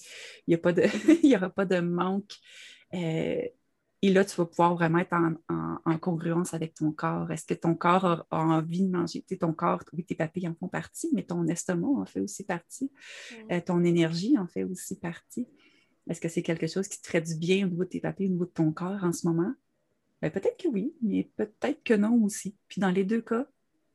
[0.48, 2.34] Il n'y aura pas de manque.
[2.94, 3.42] Euh,
[4.04, 7.32] et là, tu vas pouvoir vraiment être en, congruence avec ton corps.
[7.32, 9.24] Est-ce que ton corps a, envie de manger?
[9.40, 12.92] Ton corps, oui, tes papilles en font partie, mais ton estomac en fait aussi partie.
[13.50, 15.48] Euh, ton énergie en fait aussi partie.
[16.10, 18.28] Est-ce que c'est quelque chose qui te ferait du bien au niveau de tes papilles,
[18.28, 19.54] au niveau de ton corps en ce moment?
[20.22, 22.58] Ben, peut-être que oui, mais peut-être que non aussi.
[22.68, 23.48] Puis dans les deux cas,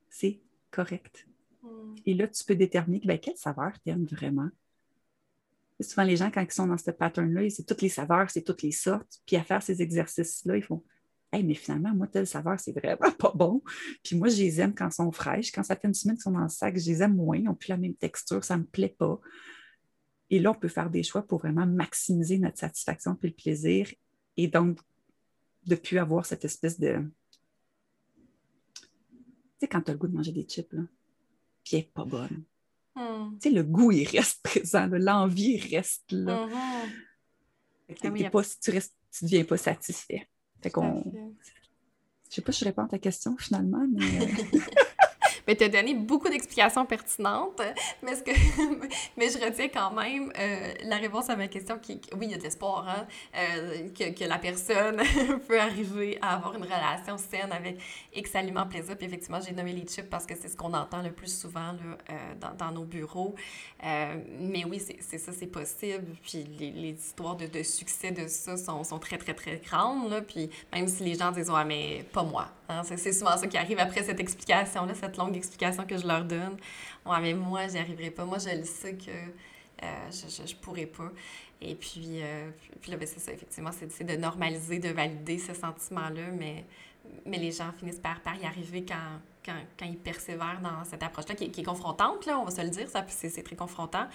[0.08, 0.40] c'est
[0.70, 1.28] correct.
[1.62, 1.96] Hmm.
[2.06, 4.48] Et là, tu peux déterminer ben, quelle saveur tu aimes vraiment.
[5.80, 8.62] Souvent, les gens, quand ils sont dans ce pattern-là, c'est toutes les saveurs, c'est toutes
[8.62, 9.20] les sortes.
[9.26, 10.82] Puis à faire ces exercices-là, ils font
[11.30, 13.62] Hey, mais finalement, moi, telle saveur, c'est vraiment pas bon.
[14.02, 15.52] Puis moi, je les aime quand elles sont fraîches.
[15.52, 17.36] Quand ça fait une semaine qu'ils sont dans le sac, je les aime moins.
[17.36, 19.20] Ils n'ont plus la même texture, ça ne me plaît pas.
[20.30, 23.92] Et là, on peut faire des choix pour vraiment maximiser notre satisfaction et le plaisir.
[24.36, 24.78] Et donc,
[25.66, 26.98] de plus avoir cette espèce de.
[28.74, 28.86] Tu
[29.60, 30.82] sais, quand tu as le goût de manger des chips, là,
[31.62, 32.44] puis elle n'est pas bonne.
[32.98, 33.38] Hmm.
[33.40, 36.48] Tu sais, le goût, il reste présent, l'envie reste là.
[37.88, 38.30] Mm-hmm.
[38.30, 38.80] pas, tu ne
[39.22, 40.28] deviens pas satisfait.
[40.60, 41.04] Fait qu'on.
[42.28, 44.28] Je sais pas si je réponds à ta question finalement, mais.
[45.48, 47.62] Mais tu donné beaucoup d'explications pertinentes,
[48.02, 48.32] mais, ce que,
[49.16, 52.34] mais je retiens quand même euh, la réponse à ma question qui, oui, il y
[52.34, 55.00] a de l'espoir, hein, euh, que, que, la personne
[55.48, 57.78] peut arriver à avoir une relation saine avec
[58.14, 58.98] X aliments plaisir.
[58.98, 61.72] Puis effectivement, j'ai nommé les chips parce que c'est ce qu'on entend le plus souvent
[61.72, 63.34] là, euh, dans, dans, nos bureaux.
[63.82, 66.14] mais oui, c'est ça, c'est possible.
[66.22, 70.10] Puis les, les histoires de, de, succès de ça sont, sont, très, très, très grandes.
[70.10, 70.20] Là.
[70.20, 72.48] Puis même si les gens disent, ouais, mais pas moi.
[72.70, 76.24] Hein, c'est souvent ça qui arrive après cette explication-là, cette longue explication que je leur
[76.24, 76.56] donne.
[77.06, 78.24] Ouais, mais moi, j'y arriverai pas.
[78.24, 79.10] Moi, je le sais que
[79.82, 81.10] euh, je, pourrais pas.
[81.60, 85.54] Et puis, euh, puis là, ben, c'est ça, effectivement, c'est de normaliser, de valider ce
[85.54, 86.64] sentiment-là, mais,
[87.24, 91.34] mais les gens finissent par, y arriver quand, quand, quand, ils persévèrent dans cette approche-là,
[91.34, 94.06] qui, est confrontante, là, on va se le dire, c'est très confrontant,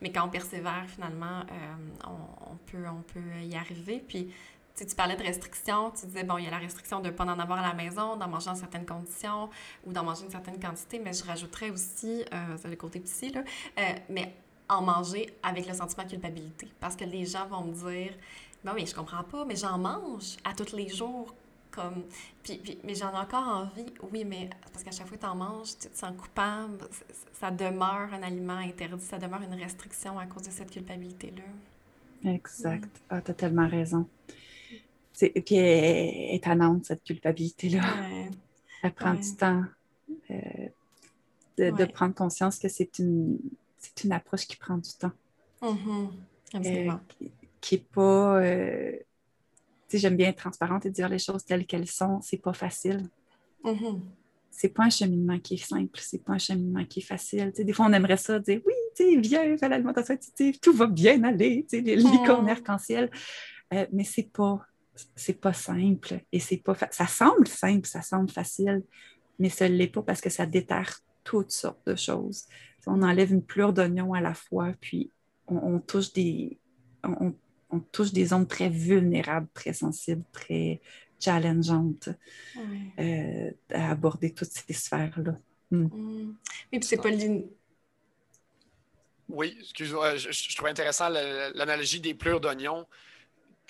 [0.00, 1.74] mais quand on persévère, finalement, euh,
[2.06, 4.02] on, on, peut, on peut y arriver.
[4.06, 4.32] Puis
[4.86, 7.24] tu parlais de restrictions, tu disais, bon, il y a la restriction de ne pas
[7.24, 9.50] en avoir à la maison, d'en manger dans certaines conditions
[9.86, 13.30] ou d'en manger une certaine quantité, mais je rajouterais aussi, euh, c'est le côté psy,
[13.30, 13.42] là,
[13.78, 14.34] euh, mais
[14.68, 16.68] en manger avec le sentiment de culpabilité.
[16.78, 18.12] Parce que les gens vont me dire,
[18.64, 21.34] ben oui, je comprends pas, mais j'en mange à tous les jours.
[21.70, 22.02] Comme,
[22.42, 25.28] puis, puis mais j'en ai encore envie, oui, mais parce qu'à chaque fois que tu
[25.28, 26.78] en manges, tu te sens coupable,
[27.32, 31.44] ça demeure un aliment interdit, ça demeure une restriction à cause de cette culpabilité-là.
[32.28, 32.90] Exact.
[33.08, 34.08] Ah, tu as tellement raison.
[35.22, 37.82] Et puis elle est étonnante, cette culpabilité-là.
[38.82, 39.64] Elle prend du temps
[40.30, 43.38] euh, de, prendre conscience que c'est une,
[44.02, 45.12] une approche qui prend du temps.
[45.60, 46.08] Mm-hmm.
[46.54, 46.92] Euh,
[47.60, 48.42] qui n'est pas.
[48.42, 48.92] Euh,
[49.88, 52.20] tu sais, j'aime bien être transparente et dire les choses telles qu'elles sont.
[52.22, 53.08] C'est pas facile.
[53.64, 54.00] Mm-hmm.
[54.50, 57.52] C'est pas un cheminement qui est simple, c'est pas un cheminement qui est facile.
[57.56, 61.22] des fois, on aimerait ça dire oui, tu viens, fais l'alimentation intuitive, tout va bien
[61.24, 62.50] aller, tu sais, les licornes mm.
[62.50, 63.10] arc-en-ciel.
[63.70, 64.60] mais c'est pas
[65.16, 68.82] c'est pas simple et c'est pas ça semble simple, ça semble facile,
[69.38, 72.46] mais ça ne l'est pas parce que ça déterre toutes sortes de choses.
[72.86, 75.10] On enlève une pleure d'oignon à la fois, puis
[75.46, 76.58] on, touche des
[77.04, 80.80] on, touche des zones très vulnérables, très sensibles, très
[81.18, 82.08] challengeantes
[82.98, 85.38] euh, à aborder toutes ces sphères-là.
[85.70, 85.84] Hmm.
[85.84, 86.34] Hmm.
[86.70, 87.10] puis c'est pas
[89.28, 92.86] Oui, excuse-moi, je, je, trouve intéressant l'analogie des pleurs d'oignon.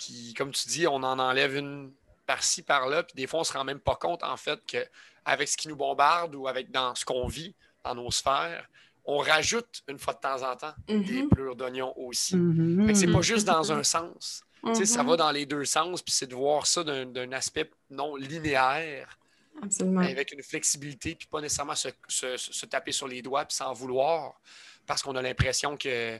[0.01, 1.91] Puis, comme tu dis, on en enlève une
[2.25, 3.03] par-ci, par-là.
[3.03, 5.67] Puis, des fois, on ne se rend même pas compte, en fait, qu'avec ce qui
[5.67, 8.67] nous bombarde ou avec dans ce qu'on vit, dans nos sphères,
[9.05, 11.29] on rajoute une fois de temps en temps des mm-hmm.
[11.29, 12.35] pleurs d'oignon aussi.
[12.35, 14.43] Mm C'est pas juste dans un sens.
[14.63, 15.07] Ça mm-hmm.
[15.07, 19.17] va dans les deux sens, puis c'est de voir ça d'un aspect non linéaire.
[19.61, 20.01] Absolument.
[20.01, 24.39] Avec une flexibilité, puis pas nécessairement se, se taper sur les doigts, puis s'en vouloir,
[24.87, 26.19] parce qu'on a l'impression que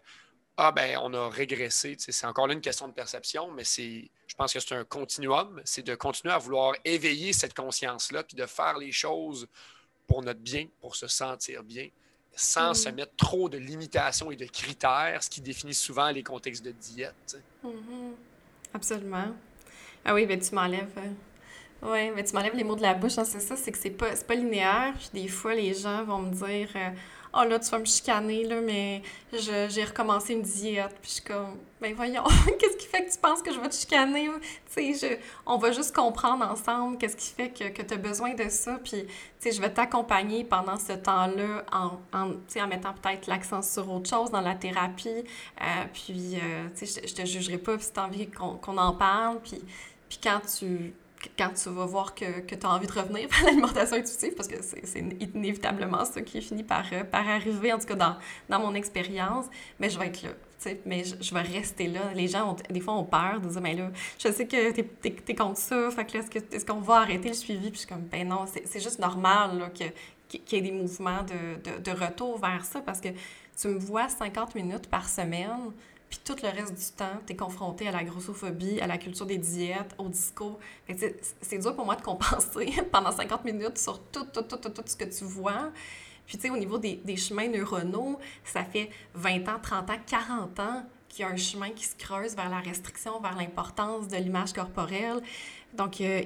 [0.57, 1.95] ah ben on a régressé.
[1.97, 5.61] C'est encore là une question de perception, mais c'est, je pense que c'est un continuum.
[5.65, 9.47] C'est de continuer à vouloir éveiller cette conscience-là, puis de faire les choses
[10.07, 11.87] pour notre bien, pour se sentir bien,
[12.35, 12.95] sans se mm.
[12.95, 17.37] mettre trop de limitations et de critères, ce qui définit souvent les contextes de diète.
[17.63, 18.13] Mm-hmm.
[18.73, 19.27] Absolument.
[20.03, 20.91] Ah oui, ben tu m'enlèves.
[20.97, 21.11] Euh,
[21.83, 23.91] oui, mais tu m'enlèves les mots de la bouche, hein, c'est ça, c'est que c'est
[23.91, 24.93] pas, pas linéaire.
[24.97, 26.89] Puis des fois, les gens vont me dire euh,
[27.33, 29.01] oh là, tu vas me chicaner, là, mais
[29.33, 30.95] j'ai recommencé une diète.
[31.01, 32.23] Puis je suis comme, ben voyons,
[32.59, 34.29] qu'est-ce qui fait que tu penses que je vais te chicaner?
[34.73, 38.33] Tu sais, on va juste comprendre ensemble qu'est-ce qui fait que, que tu as besoin
[38.33, 38.79] de ça.
[38.83, 39.09] Puis, tu
[39.39, 44.09] sais, je vais t'accompagner pendant ce temps-là en, en, en mettant peut-être l'accent sur autre
[44.09, 45.09] chose dans la thérapie.
[45.09, 45.63] Euh,
[45.93, 49.39] puis, euh, tu sais, je, te jugerai pas si tu as envie qu'on en parle.
[49.41, 49.61] Puis,
[50.09, 50.93] puis quand tu
[51.37, 54.47] quand tu vas voir que, que tu as envie de revenir à l'alimentation intuitive, parce
[54.47, 54.99] que c'est
[55.33, 58.17] inévitablement ça qui finit par, euh, par arriver, en tout cas dans,
[58.49, 59.45] dans mon expérience,
[59.79, 60.29] mais je vais être là.
[60.85, 62.13] Mais je, je, vais rester là.
[62.13, 64.85] Les gens, ont, des fois, ont peur de dire, mais là, je sais que tu
[65.27, 66.17] es, contre ça, fait que
[66.55, 67.71] est-ce qu'on va arrêter le suivi?
[67.71, 69.91] Puis je suis comme, ben non, c'est juste normal qu'il
[70.51, 73.09] y ait des mouvements de, de, de, retour vers ça, parce que
[73.59, 75.71] tu me vois 50 minutes par semaine,
[76.11, 79.25] puis tout le reste du temps, tu es confronté à la grossophobie, à la culture
[79.25, 80.59] des diètes, au discours.
[81.41, 84.83] C'est dur pour moi de compenser pendant 50 minutes sur tout, tout, tout, tout, tout
[84.85, 85.71] ce que tu vois.
[86.27, 90.59] Puis, tu sais, au niveau des, chemins neuronaux, ça fait 20 ans, 30 ans, 40
[90.59, 94.17] ans qu'il y a un chemin qui se creuse vers la restriction, vers l'importance de
[94.17, 95.21] l'image corporelle.
[95.73, 96.23] Donc, euh,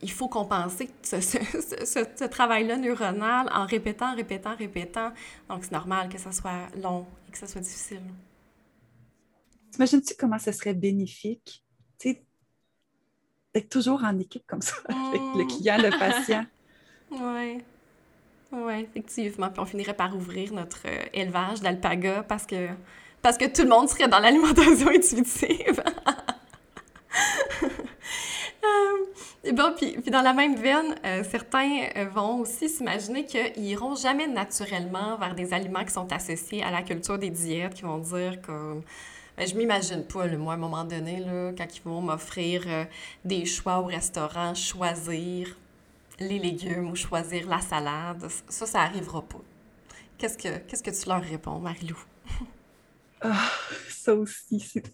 [0.00, 5.12] il faut compenser ce, travail-là neuronal en répétant, répétant, répétant.
[5.50, 8.00] Donc, c'est normal que ça soit long et que ça soit difficile.
[9.76, 11.62] T'imagines-tu comment ce serait bénéfique,
[12.02, 15.48] d'être toujours en équipe comme ça, avec le mmh.
[15.48, 16.46] client, le patient?
[17.10, 17.62] Oui.
[18.50, 19.48] Oui, effectivement.
[19.48, 22.70] Puis on finirait par ouvrir notre euh, élevage d'alpaga parce que,
[23.22, 25.84] parce que tout le monde serait dans l'alimentation intuitive.
[28.64, 29.04] Euh,
[29.44, 33.94] et bon, puis, puis, dans la même veine, euh, certains vont aussi s'imaginer qu'ils iront
[33.94, 37.98] jamais naturellement vers des aliments qui sont associés à la culture des diètes, qui vont
[37.98, 38.82] dire comme...
[39.36, 42.64] Ben, je m'imagine pas, moi, à un moment donné, là, quand ils vont m'offrir
[43.24, 45.56] des choix au restaurant, choisir
[46.18, 48.26] les légumes ou choisir la salade.
[48.48, 49.40] Ça, ça n'arrivera pas.
[50.18, 51.98] Qu'est-ce que, qu'est-ce que tu leur réponds, Marie-Lou?
[53.22, 53.50] Ah,
[53.88, 54.84] ça aussi, c'est...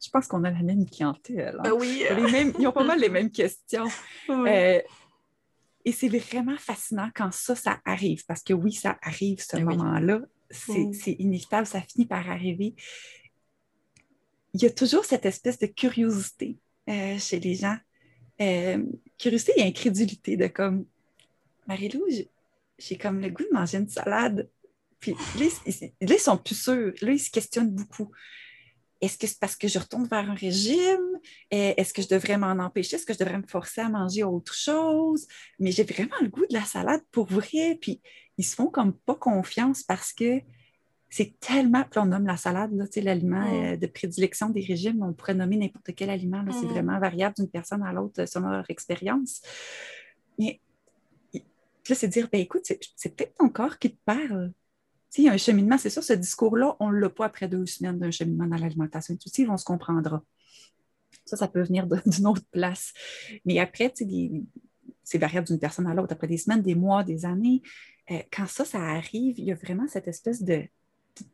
[0.00, 1.56] Je pense qu'on a la même clientèle.
[1.58, 1.62] Hein.
[1.64, 2.04] Ben oui.
[2.08, 2.52] Les mêmes...
[2.60, 3.88] Ils ont pas mal les mêmes questions.
[4.30, 4.80] Euh,
[5.84, 8.24] et c'est vraiment fascinant quand ça, ça arrive.
[8.24, 10.20] Parce que oui, ça arrive, ce ben moment-là.
[10.48, 10.92] C'est, mm.
[10.92, 12.76] c'est inévitable, ça finit par arriver.
[14.54, 17.76] Il y a toujours cette espèce de curiosité euh, chez les gens.
[18.40, 18.84] Euh,
[19.18, 20.86] curiosité et incrédulité de comme
[21.66, 22.04] Marie-Lou,
[22.78, 24.48] j'ai comme le goût de manger une salade.
[25.00, 25.46] Puis là,
[26.00, 26.94] ils, sont plus sûrs.
[27.02, 28.10] Là, ils se questionnent beaucoup.
[29.00, 31.18] Est-ce que c'est parce que je retourne vers un régime?
[31.50, 32.96] Est-ce que je devrais m'en empêcher?
[32.96, 35.26] Est-ce que je devrais me forcer à manger autre chose?
[35.58, 37.76] Mais j'ai vraiment le goût de la salade pour vrai.
[37.80, 38.00] Puis
[38.38, 40.40] ils se font comme pas confiance parce que
[41.14, 43.74] c'est tellement, puis on nomme la salade, l'aliment mm.
[43.74, 46.70] euh, de prédilection des régimes, on pourrait nommer n'importe quel aliment, c'est mm.
[46.70, 49.40] vraiment variable d'une personne à l'autre euh, selon leur expérience.
[50.40, 50.60] Mais
[51.32, 54.52] là, c'est dire, ben écoute, c'est peut-être ton corps qui te parle.
[55.16, 57.64] Il y a un cheminement, c'est sûr, ce discours-là, on ne l'a pas après deux
[57.64, 60.20] semaines d'un cheminement dans l'alimentation intuitive, on se comprendra.
[61.26, 62.92] Ça, ça peut venir d'une autre place.
[63.44, 63.94] Mais après,
[65.04, 67.62] c'est variable d'une personne à l'autre, après des semaines, des mois, des années.
[68.10, 70.64] Euh, quand ça, ça arrive, il y a vraiment cette espèce de,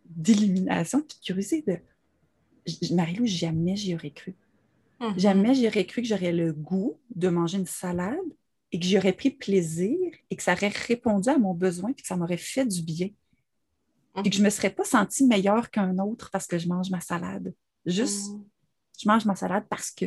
[0.04, 4.34] d'illumination puis de curiosité de Marie-Lou, jamais j'y aurais cru.
[5.00, 5.18] Mhm.
[5.18, 8.18] Jamais j'y aurais cru que j'aurais le goût de manger une salade
[8.72, 9.98] et que j'y aurais pris plaisir
[10.30, 13.08] et que ça aurait répondu à mon besoin et que ça m'aurait fait du bien.
[14.24, 16.90] Et que je ne me serais pas sentie meilleure qu'un autre parce que je mange
[16.90, 17.54] ma salade.
[17.86, 18.44] Juste, mhm.
[19.00, 20.06] je mange ma salade parce que.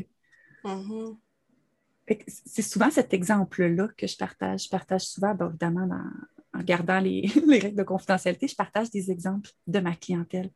[2.27, 4.65] C'est souvent cet exemple-là que je partage.
[4.65, 6.11] Je partage souvent, évidemment, dans,
[6.53, 10.51] en gardant les, règles de confidentialité, je partage des exemples de ma clientèle.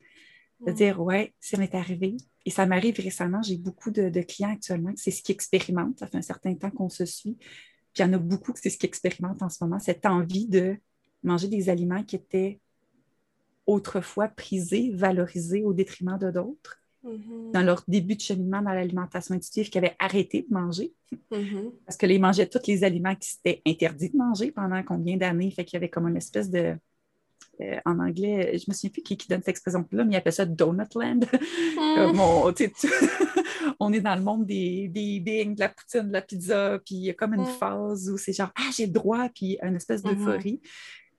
[0.66, 0.76] De mm.
[0.76, 2.18] dire, ouais, ça m'est arrivé.
[2.46, 6.00] Et ça m'arrive récemment, j'ai beaucoup de, clients actuellement c'est ce qu'ils expérimentent.
[6.00, 7.36] Ça fait un certain temps qu'on se suit.
[7.94, 10.06] Puis il y en a beaucoup que c'est ce qu'ils expérimentent en ce moment, cette
[10.06, 10.78] envie de
[11.24, 12.60] manger des aliments qui étaient
[13.66, 16.80] autrefois prisés, valorisés au détriment de d'autres.
[17.08, 17.52] Mm-hmm.
[17.54, 20.94] dans leur début de cheminement dans l'alimentation intuitive qui avaient arrêté de manger
[21.32, 21.72] mm-hmm.
[21.86, 25.50] parce que les mangeaient tous les aliments qui s'étaient interdits de manger pendant combien d'années?
[25.52, 26.76] Fait qu'il y avait comme une espèce de.
[27.62, 30.46] Euh, en anglais, je me souviens plus qui, donne cette expression-là, mais il appelle ça
[30.46, 31.26] Donutland.
[31.78, 32.20] Mm.
[33.80, 37.04] on, est dans le monde des, des de la poutine, de la pizza, puis il
[37.06, 37.58] y a comme une mm.
[37.60, 40.16] phase où c'est genre Ah, j'ai le droit, puis une espèce mm-hmm.
[40.16, 40.62] d'euphorie.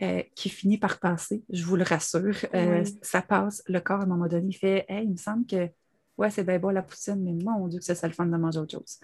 [0.00, 2.36] Euh, qui finit par passer, je vous le rassure.
[2.54, 5.44] Euh, ça passe, le corps, à un moment donné, il fait Hey, il me semble
[5.44, 5.68] que
[6.16, 8.60] ouais, c'est bien beau la poutine, mais mon Dieu, que c'est le fun de manger
[8.60, 9.00] autre chose.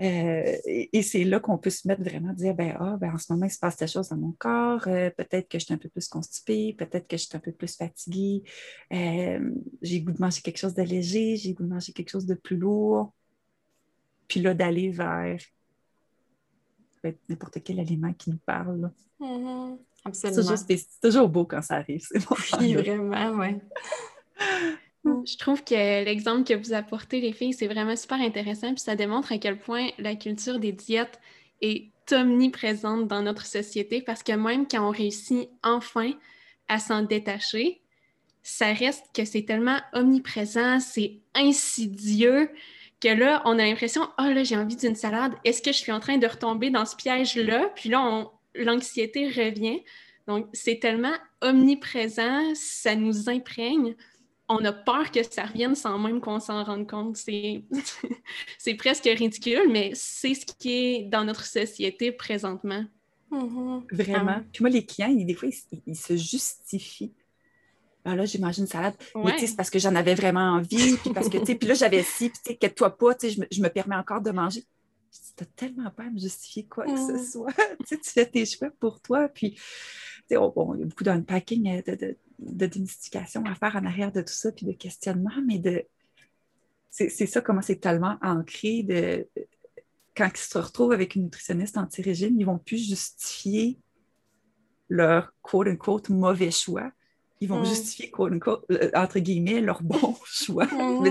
[0.00, 3.18] Euh, et, c'est là qu'on peut se mettre vraiment à dire ben, ah, ben, en
[3.18, 4.82] ce moment, il se passe des choses dans mon corps.
[4.82, 7.76] peut-être que je suis un peu plus constipée, peut-être que je suis un peu plus
[7.76, 8.42] fatiguée.
[8.90, 12.34] j'ai goût de manger quelque chose de léger, j'ai goût de manger quelque chose de
[12.34, 13.14] plus lourd.
[14.26, 15.38] Puis là, d'aller vers
[17.28, 18.90] n'importe quel aliment qui nous parle.
[19.20, 19.78] Mm-hmm.
[20.04, 20.56] Absolument.
[20.56, 22.06] C'est toujours, beau quand ça arrive.
[22.60, 23.56] oui, vraiment, oui.
[25.04, 28.74] Je trouve que l'exemple que vous apportez, les filles, c'est vraiment super intéressant.
[28.74, 31.20] Puis ça démontre à quel point la culture des diètes
[31.60, 36.12] est omniprésente dans notre société parce que même quand on réussit enfin
[36.68, 37.80] à s'en détacher,
[38.42, 42.48] ça reste que c'est tellement omniprésent, c'est insidieux
[43.00, 45.32] que là, on a l'impression, oh là, j'ai envie d'une salade.
[45.44, 47.70] Est-ce que je suis en train de retomber dans ce piège-là?
[47.74, 49.82] Puis là, l'anxiété revient.
[50.26, 53.94] Donc, c'est tellement omniprésent, ça nous imprègne.
[54.48, 57.16] On a peur que ça revienne sans même qu'on s'en rende compte.
[57.16, 57.64] C'est
[58.78, 62.84] presque ridicule, mais c'est ce qui est dans notre société présentement.
[63.30, 63.82] Mm-hmm.
[63.92, 64.40] Vraiment.
[64.52, 65.48] Puis moi, les clients, des fois,
[65.86, 67.12] ils se justifient
[68.06, 68.94] ah là, j'ai mangé une salade.
[69.16, 70.96] Mais c'est parce que j'en avais vraiment envie.
[70.98, 73.68] Puis parce que, puis là, j'avais si, puis tu toi pas, je me, je me
[73.68, 74.62] permets encore de manger.
[75.10, 77.52] Tu n'as tellement pas à me justifier quoi que ce soit.
[77.88, 79.28] tu fais tes choix pour toi.
[79.28, 79.58] Puis,
[80.30, 84.20] bon, il y a beaucoup d'unpacking, euh, de, de démystification à faire en arrière de
[84.20, 85.84] tout ça, puis de questionnement, mais de.
[86.90, 89.28] C'est ça, comment c'est tellement ancré de.
[90.16, 93.78] Quand ils se retrouvent avec une nutritionniste anti-régime, ils vont plus justifier
[94.88, 96.90] leur quote-unquote mauvais choix.
[97.40, 97.66] Ils vont mm.
[97.66, 100.66] justifier, euh, entre guillemets, leur bon choix.
[100.66, 101.02] Mm.
[101.02, 101.10] Mais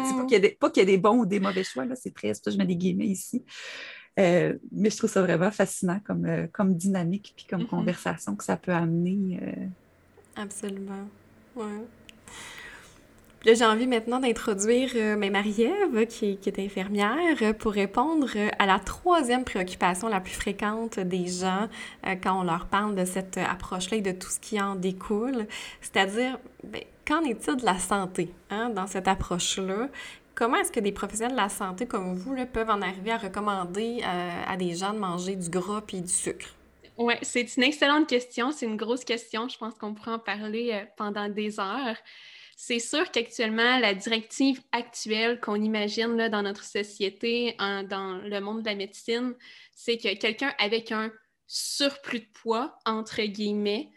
[0.60, 2.66] pas qu'il y, ait des bons ou des mauvais choix, là, c'est très, je mets
[2.66, 3.44] des guillemets ici.
[4.18, 7.68] Euh, mais je trouve ça vraiment fascinant comme, euh, comme dynamique puis comme mm-hmm.
[7.68, 9.40] conversation que ça peut amener.
[10.36, 11.08] Absolument.
[11.56, 11.86] Ouais.
[13.46, 18.80] J'ai envie maintenant d'introduire euh, Marie-Ève, qui, est infirmière, euh, pour répondre euh, à la
[18.80, 21.68] troisième préoccupation la plus fréquente des gens
[22.24, 25.46] quand on leur parle de cette approche-là et de tout ce qui en découle.
[25.80, 29.90] C'est-à-dire, ben, qu'en est-il de la santé hein, dans cette approche-là?
[30.34, 33.18] Comment est-ce que des professionnels de la santé comme vous là, peuvent en arriver à
[33.18, 36.48] recommander à des gens de manger du gras et du sucre?
[36.98, 38.52] Oui, c'est une excellente question.
[38.52, 39.48] C'est une grosse question.
[39.48, 41.96] Je pense qu'on pourrait en parler pendant des heures.
[42.56, 48.70] C'est sûr qu'actuellement, la directive actuelle qu'on imagine dans notre société, dans le monde de
[48.70, 49.36] la médecine,
[49.74, 51.12] c'est que quelqu'un avec un
[51.48, 53.90] surplus de poids, entre guillemets,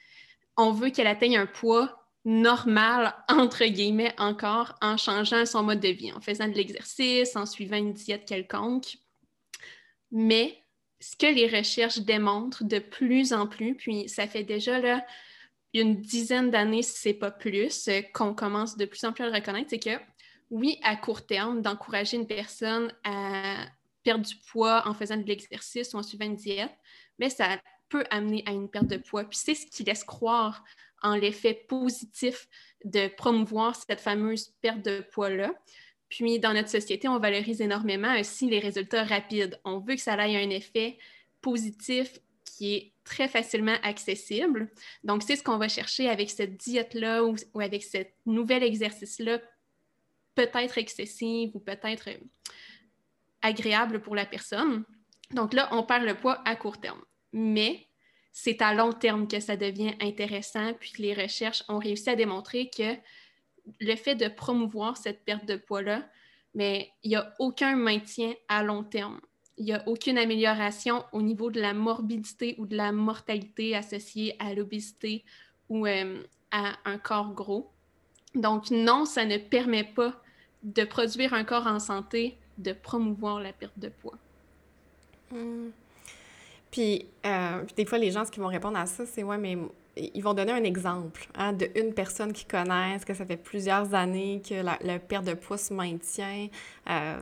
[0.57, 5.89] on veut qu'elle atteigne un poids normal, entre guillemets, encore, en changeant son mode de
[5.89, 8.97] vie, en faisant de l'exercice, en suivant une diète quelconque.
[10.11, 10.65] Mais
[11.01, 15.07] ce que les recherches démontrent de plus en plus, puis ça fait déjà là,
[15.75, 19.25] une dizaine d'années, si ce n'est pas plus, euh, qu'on commence de plus en plus
[19.25, 19.99] à le reconnaître, c'est que
[20.51, 23.66] oui, à court terme, d'encourager une personne à
[24.03, 26.73] perdre du poids en faisant de l'exercice ou en suivant une diète,
[27.19, 27.61] mais ça
[27.91, 29.25] peut amener à une perte de poids.
[29.25, 30.64] Puis c'est ce qui laisse croire
[31.03, 32.49] en l'effet positif
[32.85, 35.53] de promouvoir cette fameuse perte de poids-là.
[36.09, 39.61] Puis dans notre société, on valorise énormément aussi les résultats rapides.
[39.64, 40.99] On veut que ça ait un effet
[41.41, 44.71] positif qui est très facilement accessible.
[45.03, 49.41] Donc, c'est ce qu'on va chercher avec cette diète-là ou, avec ce nouvel exercice-là,
[50.35, 52.11] peut-être excessif ou peut-être
[53.43, 54.85] agréable pour la personne.
[55.33, 57.03] Donc là, on perd le poids à court terme.
[57.33, 57.87] Mais
[58.33, 62.71] c'est à long terme que ça devient intéressant, puis les recherches ont réussi à démontrer
[62.71, 62.95] que
[63.81, 66.09] le fait de promouvoir cette perte de poids-là,
[66.55, 69.21] mais il n'y a aucun maintien à long terme
[69.59, 74.37] il n'y a aucune amélioration au niveau de la morbidité ou de la mortalité associée
[74.39, 75.25] à l'obésité
[75.69, 77.71] ou euh, à un corps gros.
[78.35, 80.15] Donc non, ça ne permet pas
[80.63, 84.19] de produire un corps en santé, de promouvoir la perte de poids.
[85.31, 85.71] Hmm.
[86.71, 89.39] Puis, euh, puis, des fois, les gens, ce qui vont répondre à ça, c'est ouais,
[89.39, 89.57] mais
[89.99, 93.94] ils vont donner un exemple hein, de une personne qu'ils connaissent, que ça fait plusieurs
[93.94, 96.49] années que la, perte de poids se maintient.
[96.88, 97.20] Euh,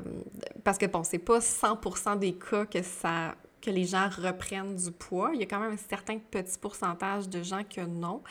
[0.64, 4.90] parce que, bon, c'est pas 100 des cas que, ça, que les gens reprennent du
[4.92, 5.30] poids.
[5.34, 8.22] Il y a quand même un certain petit pourcentage de gens que non.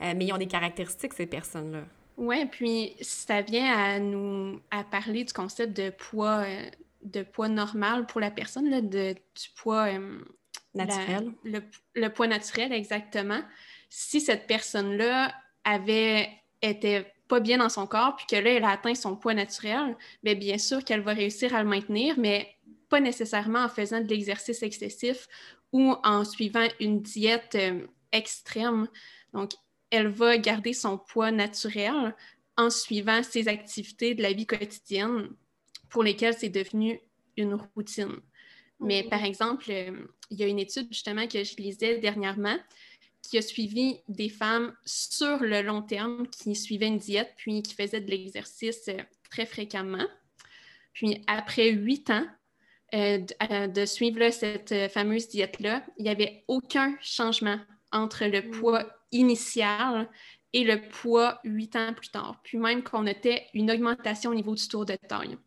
[0.00, 1.82] Euh, mais ils ont des caractéristiques, ces personnes-là.
[2.16, 6.70] Oui, puis ça vient à nous à parler du concept de poids, euh,
[7.02, 9.88] de poids normal pour la personne, là, de, du poids
[10.74, 11.32] naturel.
[11.44, 13.40] le, poids naturel, exactement
[13.94, 15.34] si cette personne-là
[15.64, 16.30] avait
[16.62, 19.98] été pas bien dans son corps, puis que là, elle a atteint son poids naturel,
[20.22, 22.56] bien, bien sûr qu'elle va réussir à le maintenir, mais
[22.88, 25.28] pas nécessairement en faisant de l'exercice excessif
[25.72, 28.88] ou en suivant une diète euh, extrême.
[29.34, 29.50] Donc,
[29.90, 32.16] elle va garder son poids naturel
[32.56, 35.28] en suivant ses activités de la vie quotidienne
[35.90, 36.98] pour lesquelles c'est devenu
[37.36, 38.20] une routine.
[38.80, 42.56] Mais par exemple, euh, il y a une étude justement que je lisais dernièrement
[43.22, 47.74] qui a suivi des femmes sur le long terme qui suivaient une diète puis qui
[47.74, 48.98] faisaient de l'exercice euh,
[49.30, 50.06] très fréquemment.
[50.92, 52.26] Puis après huit ans
[52.94, 57.58] euh, euh, de, suivre cette fameuse diète-là, il n'y avait aucun changement
[57.92, 58.50] entre le mm.
[58.50, 60.10] poids initial
[60.52, 62.40] et le poids huit ans plus tard.
[62.44, 65.38] Puis même qu'on notait une augmentation au niveau du tour de taille.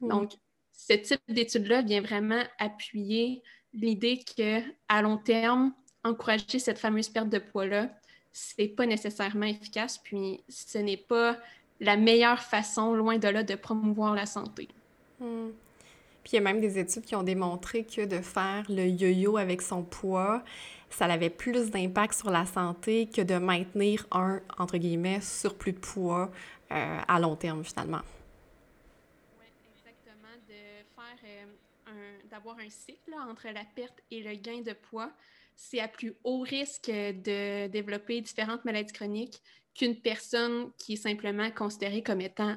[0.00, 0.08] Mm.
[0.08, 0.32] Donc,
[0.72, 5.74] ce type d'étude-là vient vraiment appuyer l'idée qu'à long terme,
[6.04, 7.88] encourager cette fameuse perte de poids-là,
[8.32, 11.38] c'est pas nécessairement efficace, puis ce n'est pas
[11.80, 14.68] la meilleure façon, loin de là, de promouvoir la santé.
[15.20, 15.50] Hmm.
[16.22, 19.36] Puis il y a même des études qui ont démontré que de faire le yo-yo
[19.36, 20.42] avec son poids,
[20.88, 25.78] ça avait plus d'impact sur la santé que de maintenir un, entre guillemets, surplus de
[25.78, 26.30] poids
[26.72, 28.00] euh, à long terme, finalement.
[29.38, 29.46] Oui,
[29.76, 30.34] exactement.
[30.48, 30.54] De
[30.94, 31.28] faire
[31.88, 35.10] euh, d'avoir un cycle entre la perte et le gain de poids,
[35.56, 39.40] c'est à plus haut risque de développer différentes maladies chroniques
[39.74, 42.56] qu'une personne qui est simplement considérée comme étant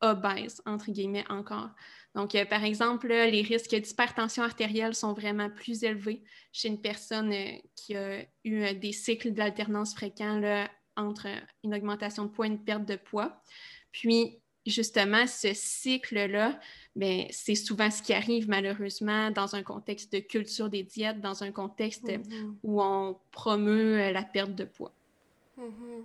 [0.00, 1.70] obèse, entre guillemets encore.
[2.14, 6.22] Donc, euh, par exemple, les risques d'hypertension artérielle sont vraiment plus élevés
[6.52, 11.28] chez une personne euh, qui a eu euh, des cycles d'alternance fréquents entre
[11.64, 13.42] une augmentation de poids et une perte de poids.
[13.92, 16.58] Puis, justement, ce cycle-là,
[16.98, 21.44] ben, c'est souvent ce qui arrive malheureusement dans un contexte de culture des diètes, dans
[21.44, 22.54] un contexte mm-hmm.
[22.64, 24.90] où on promeut euh, la perte de poids.
[25.60, 26.02] Mm-hmm.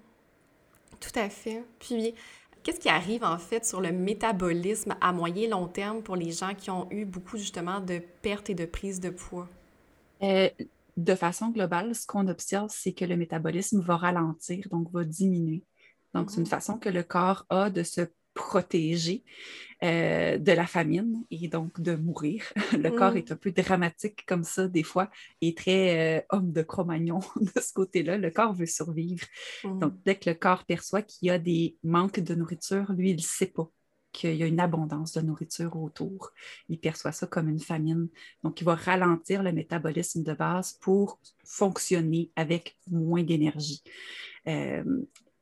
[1.00, 1.64] Tout à fait.
[1.80, 2.14] Puis,
[2.62, 6.54] qu'est-ce qui arrive en fait sur le métabolisme à moyen long terme pour les gens
[6.54, 9.50] qui ont eu beaucoup justement de perte et de prise de poids?
[10.22, 10.48] Euh,
[10.96, 15.64] de façon globale, ce qu'on observe, c'est que le métabolisme va ralentir, donc va diminuer.
[16.14, 16.50] Donc, c'est une mm-hmm.
[16.50, 18.02] façon que le corps a de se
[18.34, 19.24] protéger
[19.84, 22.46] euh, de la famine et donc de mourir.
[22.72, 23.18] Le corps mm.
[23.18, 25.10] est un peu dramatique comme ça, des fois,
[25.42, 28.18] et très euh, homme de Cro-Magnon de ce côté-là.
[28.18, 29.26] Le corps veut survivre.
[29.64, 29.80] Mm.
[29.80, 33.18] Donc, dès que le corps perçoit qu'il y a des manques de nourriture, lui, il
[33.18, 33.70] ne sait pas
[34.14, 36.32] qu'il y a une abondance de nourriture autour.
[36.70, 38.08] Il perçoit ça comme une famine.
[38.44, 43.84] Donc, il va ralentir le métabolisme de base pour fonctionner avec moins d'énergie.
[44.48, 44.84] Euh,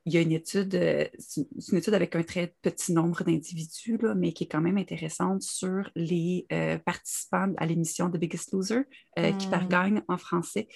[0.04, 3.98] il y a une étude, euh, c'est une étude avec un très petit nombre d'individus,
[4.16, 8.80] mais qui est quand même intéressante sur les euh, participants à l'émission de Biggest Loser,
[9.18, 10.66] euh, qui par gagne en français,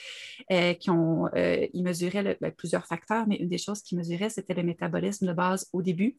[0.49, 4.63] qui ont, ils mesuraient ben, plusieurs facteurs, mais une des choses qu'ils mesuraient, c'était le
[4.63, 6.19] métabolisme de base au début,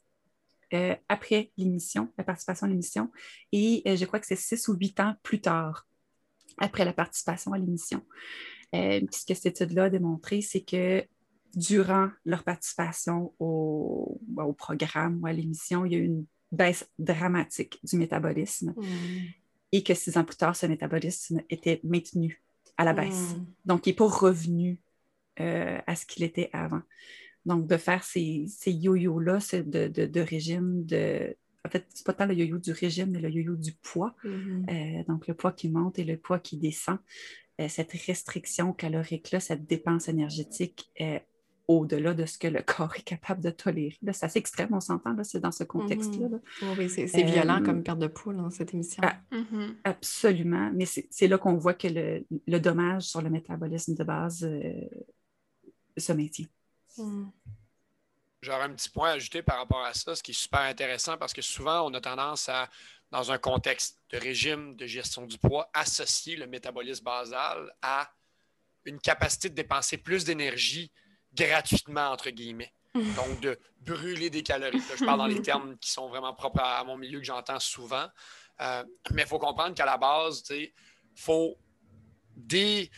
[1.07, 3.09] après l'émission, la participation à l'émission,
[3.53, 5.87] et je crois que c'est six ou huit ans plus tard,
[6.57, 8.01] après la participation à l'émission.
[8.73, 11.05] ce que cette étude-là a démontré, c'est que
[11.55, 16.25] durant leur participation au, ben, au, programme ou à l'émission, il y a eu une
[16.51, 19.25] baisse dramatique du métabolisme hmm.
[19.71, 22.41] et que six ans plus tard, ce métabolisme était maintenu
[22.77, 23.35] à la baisse.
[23.35, 23.45] Hmm.
[23.65, 24.79] Donc, il n'est pas revenu
[25.39, 26.81] euh, à ce qu'il était avant.
[27.45, 31.35] Donc, de faire ces, ces yo-yo-là de, de, de, régime, de,
[31.65, 34.15] en fait, c'est pas tant le yo-yo du régime, mais le yo-yo du poids.
[34.23, 34.65] Hmm.
[34.69, 36.99] Euh, donc, le poids qui monte et le poids qui descend.
[37.59, 40.91] Euh, cette restriction calorique-là, cette dépense énergétique
[41.67, 43.97] au-delà de ce que le corps est capable de tolérer.
[44.13, 45.67] C'est assez extrême, on s'entend, c'est dans ce mhm.
[45.67, 46.27] contexte-là.
[46.77, 49.03] oui, c'est violent comme euh, perte de poule dans cette émission.
[49.05, 49.77] Ah, mhm.
[49.83, 54.71] Absolument, mais c'est là qu'on voit que le, dommage sur le métabolisme de base euh,
[55.97, 56.47] se maintient.
[56.97, 57.31] Mhm.
[58.41, 61.17] J'aurais un petit point à ajouter par rapport à ça, ce qui est super intéressant
[61.17, 62.69] parce que souvent, on a tendance à,
[63.11, 68.09] dans un contexte de régime de gestion du poids, associer le métabolisme basal à
[68.85, 70.91] une capacité de dépenser plus d'énergie
[71.45, 72.73] gratuitement, entre guillemets.
[73.15, 74.81] Donc, de brûler des calories.
[74.97, 78.07] je parle dans les termes qui sont vraiment propres à, mon milieu, que j'entends souvent.
[78.61, 80.71] Euh, mais il faut comprendre qu'à la base, il
[81.15, 81.57] faut
[82.35, 82.89] des.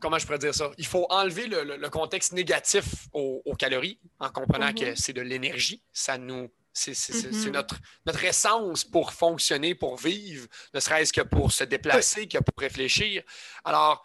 [0.00, 0.70] Comment je pourrais dire ça?
[0.78, 4.96] Il faut enlever le, contexte négatif aux, calories en comprenant que mhm.
[4.96, 5.82] c'est de l'énergie.
[5.92, 6.48] Ça nous.
[6.74, 6.94] C'est
[7.30, 7.50] mhm.
[7.50, 12.54] notre, notre essence pour fonctionner, pour vivre, ne serait-ce que pour se déplacer, que pour
[12.56, 13.22] réfléchir.
[13.62, 14.02] Alors,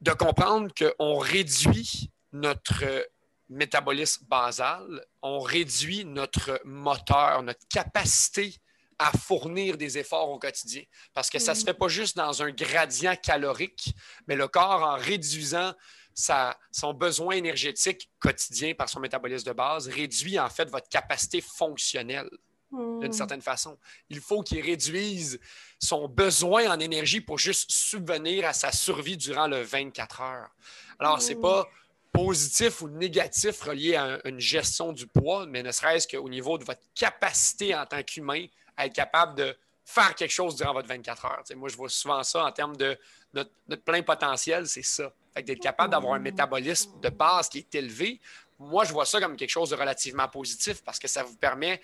[0.00, 3.06] de comprendre qu'on réduit notre
[3.48, 8.54] métabolisme basal, on réduit notre moteur, notre capacité
[8.98, 10.82] à fournir des efforts au quotidien.
[11.14, 11.66] Parce que ça ne se mm.
[11.66, 13.94] fait pas juste dans un gradient calorique,
[14.26, 15.72] mais le corps, en réduisant
[16.14, 21.40] sa, son besoin énergétique quotidien par son métabolisme de base, réduit en fait votre capacité
[21.40, 22.28] fonctionnelle
[22.72, 23.12] d'une hmm.
[23.12, 23.76] certaine façon.
[24.08, 25.40] Il faut qu'il réduise
[25.78, 30.50] son besoin en énergie pour juste subvenir à sa survie durant le 24 heures.
[30.98, 31.42] Alors, ce n'est hmm.
[31.42, 31.68] pas
[32.12, 36.64] positif ou négatif relié à une gestion du poids, mais ne serait-ce qu'au niveau de
[36.64, 38.46] votre capacité en tant qu'humain
[38.76, 41.42] à être capable de faire quelque chose durant votre 24 heures.
[41.56, 42.96] moi, je vois souvent ça en termes de
[43.34, 43.50] notre,
[43.84, 45.12] plein potentiel, c'est ça.
[45.36, 46.22] d'être capable d'avoir un hmm.
[46.22, 48.20] métabolisme de base qui est élevé,
[48.60, 51.80] moi, je vois ça comme quelque chose de relativement positif parce que ça vous permet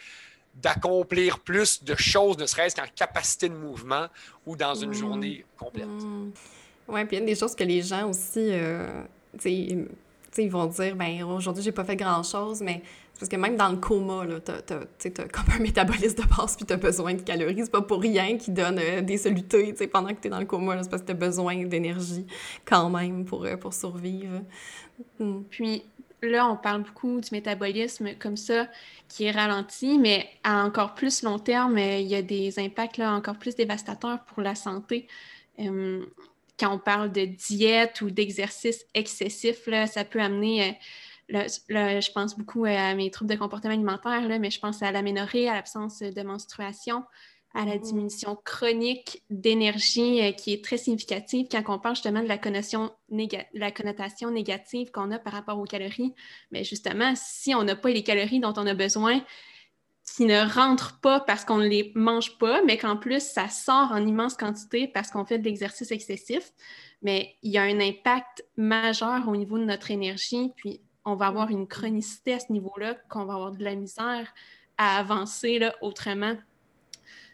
[0.62, 4.06] d'accomplir plus de choses, ne serait-ce qu'en capacité de mouvement
[4.46, 4.94] ou dans une mm.
[4.94, 5.86] journée complète.
[5.86, 6.30] Mm.
[6.88, 9.02] Oui, puis il y a des choses que les gens aussi, euh,
[9.38, 9.86] tu
[10.32, 12.82] sais, ils vont dire, ben aujourd'hui, j'ai pas fait grand-chose, mais
[13.18, 16.72] parce que même dans le coma, tu as, comme un métabolisme de base puis tu
[16.74, 17.64] as besoin de calories.
[17.64, 20.44] C'est pas pour rien qu'ils donnent euh, des solutés pendant que tu es dans le
[20.44, 20.82] coma.
[20.82, 22.26] C'est parce que tu as besoin d'énergie
[22.64, 24.42] quand même pour, euh, pour survivre.
[25.18, 25.40] Mm.
[25.48, 25.84] Puis,
[26.22, 28.68] là, on parle beaucoup du métabolisme comme ça
[29.08, 32.96] qui est ralenti, mais à encore plus long terme, euh, il y a des impacts
[32.96, 35.06] là, encore plus dévastateurs pour la santé.
[35.58, 36.04] Euh,
[36.58, 40.78] quand on parle de diète ou d'exercice excessif, là, ça peut amener,
[41.34, 45.48] euh, je pense beaucoup à mes troubles de comportement alimentaire, mais je pense à l'aménorrhée,
[45.48, 47.04] à l'absence de menstruation,
[47.56, 52.28] à la diminution chronique d'énergie euh, qui est très significative quand on parle justement de
[52.28, 52.92] la, connotation,
[53.54, 56.14] la connotation négative qu'on a par rapport aux calories.
[56.50, 59.22] Mais justement, si on n'a pas les calories dont on a besoin,
[60.14, 63.90] qui ne rentrent pas parce qu'on ne les mange pas, mais qu'en plus, ça sort
[63.90, 66.52] en immense quantité parce qu'on fait de l'exercice excessif,
[67.02, 71.26] mais il y a un impact majeur au niveau de notre énergie, puis on va
[71.26, 74.32] avoir une chronicité à ce niveau-là, qu'on va avoir de la misère
[74.78, 76.36] à avancer là, autrement.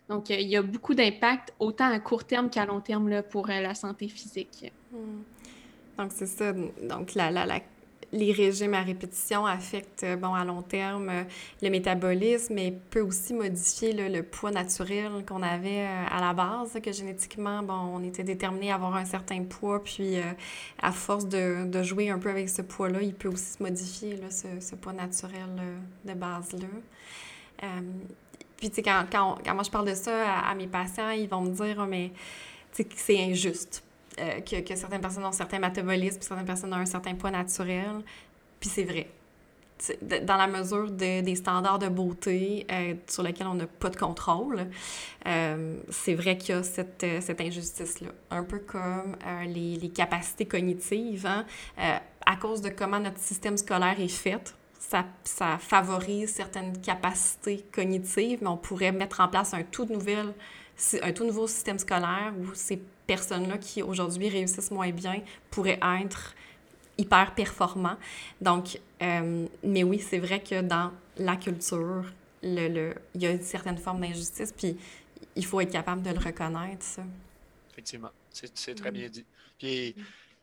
[0.08, 3.48] Donc, il y a beaucoup d'impact, autant à court terme qu'à long terme là, pour
[3.48, 4.72] euh, la santé physique.
[4.90, 5.22] Hmm.
[5.98, 6.52] Donc, c'est ça.
[6.52, 7.60] Donc, la, la, la
[8.12, 11.24] les régimes à répétition affectent, euh, bon, à long terme, euh,
[11.62, 16.78] le métabolisme, mais peut aussi modifier le poids naturel qu'on avait euh, à la base,
[16.82, 20.16] que génétiquement, bon, on était déterminé à avoir un certain poids, puis
[20.80, 24.16] à force de, de, jouer un peu avec ce poids-là, il peut aussi se modifier,
[24.16, 25.48] là, ce, ce, poids naturel
[26.04, 26.68] de base-là.
[28.62, 31.28] Puis, tu sais, quand, quand, quand, moi je parle de ça à, mes patients, ils
[31.28, 32.12] vont me dire, oh, mais,
[32.76, 33.82] que c'est injuste
[34.20, 38.04] euh, que, certaines personnes ont certains métabolismes, puis certaines personnes ont un certain poids naturel.
[38.60, 39.08] Puis c'est vrai.
[40.00, 44.68] Dans la mesure des standards de beauté euh, sur lesquels on n'a pas de contrôle,
[45.26, 48.10] euh, c'est vrai qu'il y a cette, cette injustice-là.
[48.30, 51.26] Un peu comme les, les, capacités cognitives.
[51.26, 51.44] Hein?
[52.24, 54.54] à cause de comment notre système scolaire est fait,
[54.88, 60.34] ça, ça, favorise certaines capacités cognitives, mais on pourrait mettre en place un tout, nouvel,
[61.02, 66.34] un tout nouveau système scolaire où c'est personnes-là qui aujourd'hui réussissent moins bien pourraient être
[66.98, 67.96] hyper performants.
[68.40, 72.04] Donc, euh, mais oui, c'est vrai que dans la culture,
[72.42, 74.76] le, le, il y a une certaine forme d'injustice, puis
[75.36, 77.02] il faut être capable de le reconnaître, ça.
[77.72, 79.24] Effectivement, c'est très bien dit.
[79.58, 79.94] Puis,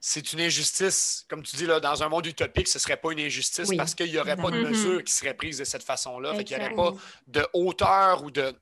[0.02, 3.12] c'est une injustice, comme tu dis, là, dans un monde utopique, ce ne serait pas
[3.12, 6.34] une injustice parce qu'il n'y aurait pas de mesures qui seraient prises de cette façon-là.
[6.40, 6.94] Il n'y aurait pas
[7.28, 8.54] de hauteur ou de,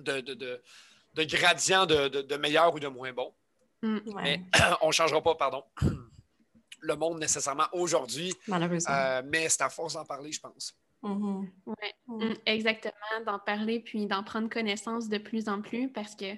[0.00, 0.62] de, de
[1.14, 3.32] de gradient de, de, meilleur ou de moins bon.
[3.82, 3.98] Mm.
[4.22, 4.42] Mais
[4.80, 5.64] on ne changera pas, pardon,
[6.80, 8.32] le monde nécessairement aujourd'hui.
[8.46, 8.94] Malheureusement.
[8.94, 10.74] Euh, mais c'est à force d'en parler, je pense.
[11.02, 11.48] Mm-hmm.
[11.66, 11.74] Oui,
[12.06, 16.36] mm, exactement, d'en parler puis d'en prendre connaissance de plus en plus parce que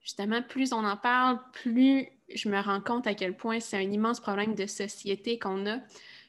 [0.00, 3.90] justement, plus on en parle, plus je me rends compte à quel point c'est un
[3.90, 5.78] immense problème de société qu'on a.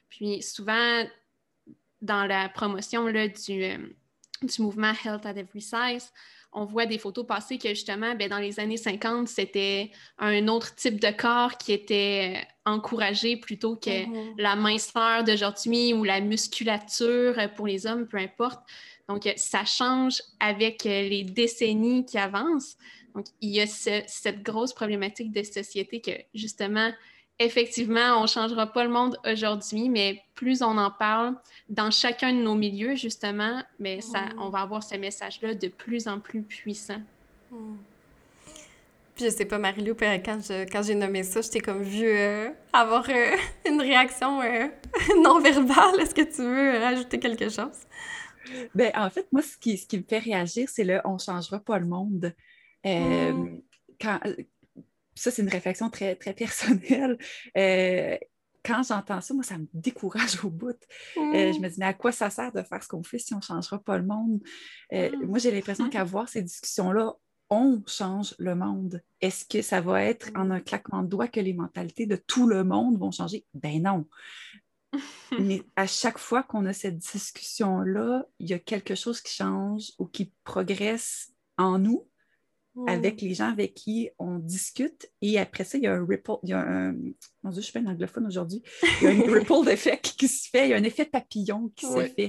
[0.08, 1.04] Puis souvent,
[2.00, 3.78] dans la promotion là, du, euh,
[4.42, 6.12] du mouvement Health at Every Size,
[6.52, 10.74] on voit des photos passer que justement, ben, dans les années 50, c'était un autre
[10.74, 14.34] type de corps qui était euh, encouragé plutôt que mm-hmm.
[14.38, 18.60] la minceur d'aujourd'hui ou la musculature pour les hommes, peu importe.
[19.08, 22.76] Donc, ça change avec euh, les décennies qui avancent.
[23.18, 26.92] Donc, il y a cette grosse problématique de société que, justement,
[27.40, 31.34] effectivement, on ne changera pas le monde aujourd'hui, mais plus on en parle
[31.68, 34.38] dans chacun de nos milieux, justement, mais ça, mm.
[34.38, 37.02] on va avoir ce message-là de plus en plus puissant.
[37.50, 37.74] Mm.
[39.16, 42.50] Puis je sais pas, Marie-Lou, quand, quand j'ai nommé ça, je t'ai comme vu euh,
[42.72, 43.32] avoir euh,
[43.68, 44.68] une réaction euh,
[45.24, 45.98] non verbale.
[45.98, 47.80] Est-ce que tu veux ajouter quelque chose?
[48.76, 51.58] Ben, en fait, moi, ce qui, ce qui me fait réagir, c'est le «on changera
[51.58, 52.32] pas le monde
[52.84, 53.60] mm.
[54.00, 54.20] quand,
[55.18, 57.18] ça, c'est une réflexion très, très personnelle.
[57.56, 58.16] Euh,
[58.64, 60.78] quand j'entends ça, moi, ça me décourage au bout.
[61.16, 63.34] Euh, je me dis, mais à quoi ça sert de faire ce qu'on fait si
[63.34, 64.40] on ne changera pas le monde?
[64.92, 65.26] Euh, mm.
[65.26, 65.90] Moi, j'ai l'impression mm.
[65.90, 67.14] qu'avoir ces discussions-là,
[67.50, 69.02] on change le monde.
[69.20, 72.46] Est-ce que ça va être en un claquement de doigts que les mentalités de tout
[72.46, 73.46] le monde vont changer?
[73.54, 74.06] Ben non.
[75.40, 79.92] Mais à chaque fois qu'on a cette discussion-là, il y a quelque chose qui change
[79.98, 82.06] ou qui progresse en nous
[82.86, 85.10] avec les gens avec qui on discute.
[85.22, 86.92] Et après ça, il y a un ripple, il y a un,
[87.42, 88.62] mon Dieu, je suis pas un anglophone aujourd'hui,
[89.00, 91.70] il y a un ripple d'effet qui se fait, il y a un effet papillon
[91.74, 92.28] qui se fait.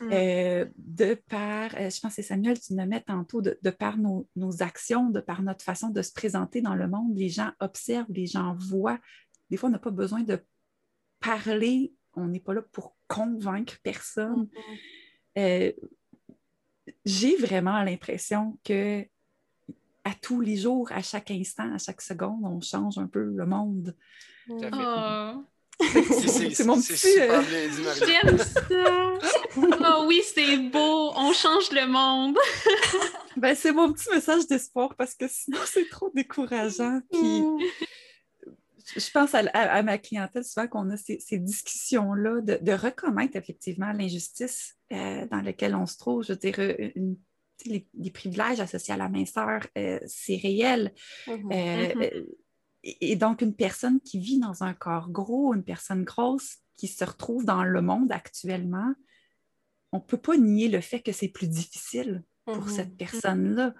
[0.00, 0.12] Mm.
[0.12, 3.96] Euh, de par, euh, je pense que c'est Samuel, tu me mets tantôt, de, par
[3.96, 4.26] nos,
[4.60, 8.26] actions, de par notre façon de se présenter dans le monde, les gens observent, les
[8.26, 8.98] gens voient.
[9.50, 10.38] Des fois, on n'a pas besoin de
[11.20, 14.44] parler, on n'est pas là pour convaincre personne.
[14.44, 14.78] Mm-hmm.
[15.38, 15.72] Euh,
[17.04, 19.06] j'ai vraiment l'impression que
[20.06, 23.44] à tous les jours, à chaque instant, à chaque seconde, on change un peu le
[23.44, 23.92] monde.
[24.48, 24.54] Oh.
[25.80, 27.20] C'est mon petit.
[27.20, 27.42] Euh,
[28.06, 28.60] J'aime ça.
[29.58, 31.12] oh oui, c'est beau.
[31.16, 32.38] On change le monde.
[33.36, 37.00] ben, c'est mon petit message d'espoir parce que sinon, c'est trop décourageant.
[37.12, 37.42] Puis,
[38.96, 45.26] je pense à, ma clientèle souvent qu'on a ces, discussions-là de, reconnaître effectivement l'injustice euh,
[45.26, 46.24] dans laquelle on se trouve.
[46.24, 46.58] Je veux dire,
[46.94, 47.16] une
[47.64, 50.92] les, privilèges associés à la minceur, euh, c'est réel.
[51.26, 51.52] Mm-hmm.
[51.52, 52.14] Euh, mm-hmm.
[52.14, 52.26] Euh,
[52.82, 57.04] et, donc, une personne qui vit dans un corps gros, une personne grosse qui se
[57.04, 58.92] retrouve dans le monde actuellement,
[59.92, 62.76] on ne peut pas nier le fait que c'est plus difficile pour mm-hmm.
[62.76, 63.74] cette personne-là.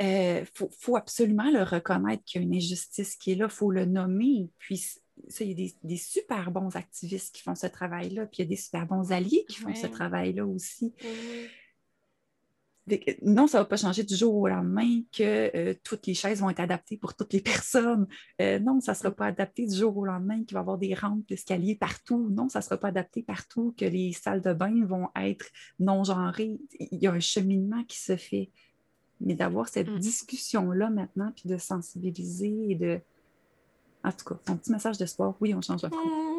[0.00, 0.46] Il
[0.78, 3.86] faut, absolument le reconnaître qu'il y a une injustice qui est là, il faut le
[3.86, 4.50] nommer.
[4.58, 4.84] Puis,
[5.40, 8.46] il y a des, des, super bons activistes qui font ce travail-là, puis il y
[8.46, 10.92] a des super bons alliés qui font ce travail-là aussi
[13.22, 16.40] non, ça ne va pas changer du jour au lendemain que euh, toutes les chaises
[16.40, 18.06] vont être adaptées pour toutes les personnes.
[18.40, 20.78] Euh, non, ça ne sera pas adapté du jour au lendemain qu'il va y avoir
[20.78, 22.28] des rampes, d'escaliers partout.
[22.30, 25.46] Non, ça ne sera pas adapté partout que les salles de bain vont être
[25.80, 26.58] non genrées.
[26.78, 28.50] Il y a un cheminement qui se fait.
[29.20, 29.98] Mais d'avoir cette mm.
[29.98, 33.00] discussion-là maintenant, puis de sensibiliser et de.
[34.04, 36.35] En tout cas, ton petit message d'espoir, oui, on change de front.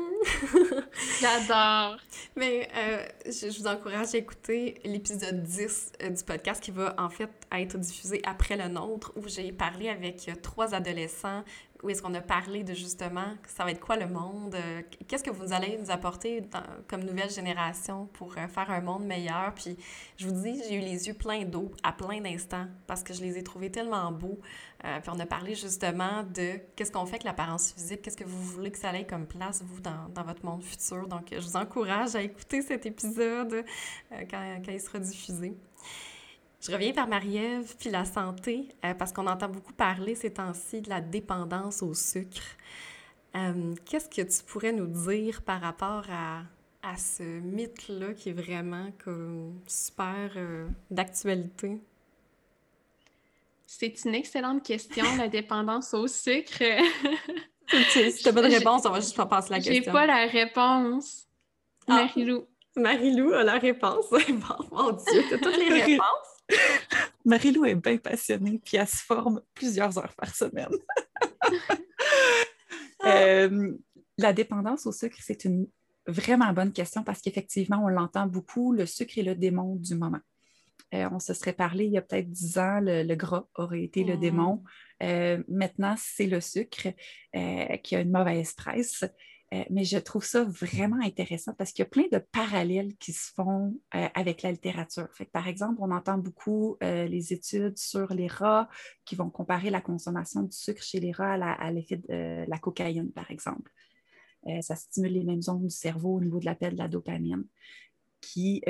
[1.21, 1.97] J'adore.
[2.35, 7.09] Mais euh, je, vous encourage à écouter l'épisode 10 euh, du podcast qui va en
[7.09, 11.43] fait être diffusé après le nôtre, où j'ai parlé avec trois adolescents
[11.83, 14.55] où est-ce qu'on a parlé de justement, ça va être quoi le monde?
[14.55, 16.43] Euh, qu'est-ce que vous allez nous apporter
[16.87, 19.53] comme nouvelle génération pour euh, faire un monde meilleur?
[19.53, 19.77] Puis
[20.17, 23.21] je vous dis, j'ai eu les yeux pleins d'eau à plein d'instants parce que je
[23.21, 24.39] les ai trouvés tellement beaux.
[24.85, 28.25] Euh, puis on a parlé justement de qu'est-ce qu'on fait avec l'apparence physique, qu'est-ce que
[28.25, 31.07] vous voulez que ça ait comme place, vous, dans, dans, votre monde futur.
[31.07, 33.63] Donc je vous encourage à écouter cet épisode
[34.29, 35.55] quand, quand il sera diffusé.
[36.59, 40.81] Je reviens vers Marie-Ève, puis la santé, euh, parce qu'on entend beaucoup parler ces temps-ci
[40.81, 42.41] de la dépendance au sucre.
[43.35, 46.41] Euh, qu'est-ce que tu pourrais nous dire par rapport à,
[46.81, 51.79] à ce mythe-là qui est vraiment comme super euh, d'actualité?
[53.67, 56.63] C'est une excellente question, la dépendance au sucre.
[57.69, 59.83] si tu n'as pas de réponse, on va juste pas passer la question.
[59.83, 61.27] J'ai pas la réponse.
[61.87, 62.01] Ah.
[62.01, 62.47] Marie-Lou.
[62.75, 64.05] Marie-Lou a la réponse.
[64.71, 66.36] mon Dieu, tu as toutes les réponses.
[67.25, 70.71] Marie-Lou est bien passionnée, puis elle se forme plusieurs heures par semaine.
[73.05, 73.77] Euh,
[74.17, 75.67] la dépendance au sucre, c'est une
[76.07, 80.19] vraiment bonne question parce qu'effectivement, on l'entend beaucoup, le sucre est le démon du moment.
[80.93, 84.03] Euh, on se serait parlé il y a peut-être dix ans, le, gras aurait été
[84.03, 84.63] le démon.
[85.03, 86.89] Euh, maintenant, c'est le sucre
[87.31, 89.05] qui a une mauvaise presse.
[89.53, 93.13] Euh, mais je trouve ça vraiment intéressant parce qu'il y a plein de parallèles qui
[93.13, 95.07] se font euh, avec la littérature.
[95.31, 98.67] par exemple, on entend beaucoup euh, les études sur les rats
[99.05, 103.11] qui vont comparer la consommation du sucre chez les rats à l'effet de la cocaïne,
[103.11, 103.71] par exemple.
[104.61, 107.45] ça stimule les mêmes zones du cerveau au niveau de l'appel de la dopamine,
[108.19, 108.61] qui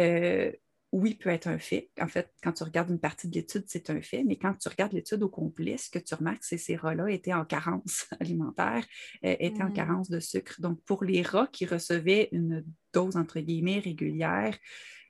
[0.91, 1.89] oui, peut être un fait.
[1.99, 4.69] En fait, quand tu regardes une partie de l'étude, c'est un fait, mais quand tu
[4.69, 8.07] regardes l'étude au complet, ce que tu remarques, c'est que ces rats-là étaient en carence
[8.19, 8.85] alimentaire,
[9.25, 9.73] euh, étaient en mm.
[9.73, 10.61] carence de sucre.
[10.61, 12.63] Donc, pour les rats qui recevaient une
[12.93, 14.57] dose, entre guillemets, régulière,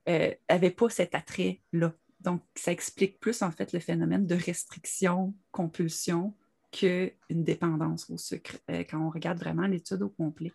[0.07, 1.93] n'avaient euh, pas cet attrait-là.
[2.21, 6.33] Donc, ça explique plus, en fait, le phénomène de restriction, compulsion,
[6.71, 10.51] qu'une dépendance au sucre, euh, quand on regarde vraiment l'étude au complet.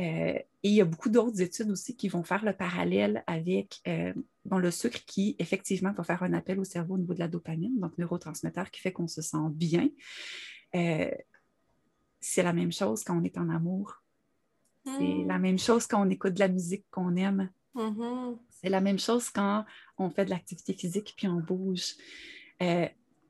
[0.00, 3.80] Euh, et il y a beaucoup d'autres études aussi qui vont faire le parallèle avec
[3.86, 4.12] euh,
[4.50, 7.78] le sucre qui, effectivement, va faire un appel au cerveau au niveau de la dopamine,
[7.78, 9.88] donc neurotransmetteur qui fait qu'on se sent bien.
[10.74, 11.10] Euh,
[12.20, 14.02] c'est la même chose quand on est en amour.
[14.84, 15.28] C'est hmm.
[15.28, 17.50] la même chose quand on écoute de la musique qu'on aime.
[17.74, 18.38] Mm-hmm.
[18.50, 19.64] C'est la même chose quand
[19.98, 21.94] on fait de l'activité physique puis on bouge.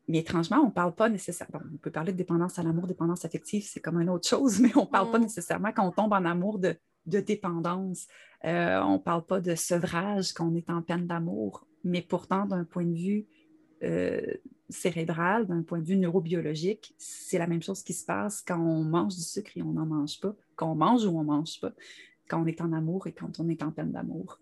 [0.09, 1.61] Mais étrangement, on ne parle pas nécessairement.
[1.72, 4.76] on peut parler de dépendance à l'amour, dépendance affective, c'est comme une autre chose, mais
[4.76, 5.22] on ne parle pas mm.
[5.22, 6.76] nécessairement quand on tombe en amour de,
[7.07, 8.07] dépendance.
[8.44, 11.66] Euh, on ne parle pas de sevrage quand on est en peine d'amour.
[11.84, 13.26] Mais pourtant, d'un point de vue
[13.82, 14.20] euh,
[14.70, 18.82] cérébral, d'un point de vue neurobiologique, c'est la même chose qui se passe quand on
[18.82, 21.61] mange du sucre et on n'en mange pas, quand on mange ou on ne mange
[21.61, 21.72] pas,
[22.28, 24.40] quand on est en amour et quand on est en peine d'amour.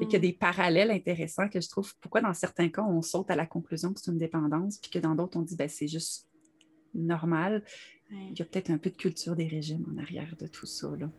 [0.00, 1.94] Et qu'il y a des parallèles intéressants que je trouve.
[2.00, 4.98] Pourquoi dans certains cas, on saute à la conclusion que c'est une dépendance, puis que
[4.98, 6.28] dans d'autres, on dit ben, c'est juste
[6.94, 7.64] normal.
[8.10, 10.88] Il y a peut-être un peu de culture des régimes en arrière de tout ça.
[10.98, 11.10] Là.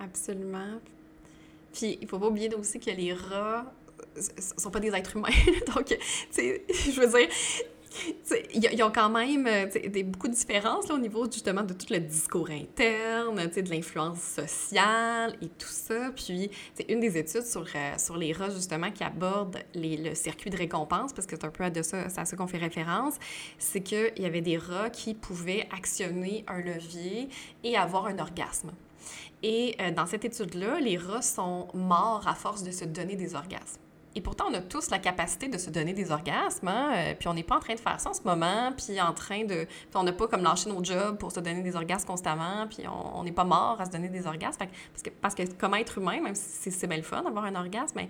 [0.00, 0.80] Absolument.
[1.72, 3.72] Puis il ne faut pas oublier aussi que les rats
[4.16, 5.28] ne sont pas des êtres humains.
[5.74, 5.96] Donc, tu
[6.30, 7.28] sais, je veux dire,
[8.54, 11.98] ils ont quand même euh, des, beaucoup de différences au niveau justement de tout le
[11.98, 16.10] discours interne, de l'influence sociale et tout ça.
[16.14, 20.50] Puis, c'est une des études sur, euh, sur les rats justement qui aborde le circuit
[20.50, 23.14] de récompense, parce que c'est un peu à, de ça, à ça qu'on fait référence,
[23.58, 27.28] c'est qu'il y avait des rats qui pouvaient actionner un levier
[27.64, 28.70] et avoir un orgasme.
[29.42, 33.34] Et euh, dans cette étude-là, les rats sont morts à force de se donner des
[33.34, 33.80] orgasmes.
[34.16, 36.90] Et pourtant, on a tous la capacité de se donner des orgasmes, hein?
[36.96, 39.12] Euh, puis on n'est pas en train de faire ça en ce moment, puis en
[39.12, 39.66] train de...
[39.94, 43.22] On n'a pas comme lâché nos jobs pour se donner des orgasmes constamment, puis on
[43.24, 44.58] n'est pas mort à se donner des orgasmes.
[44.58, 47.54] parce, que, parce que comme être humain, même si c'est bien le fun d'avoir un
[47.54, 48.08] orgasme, mais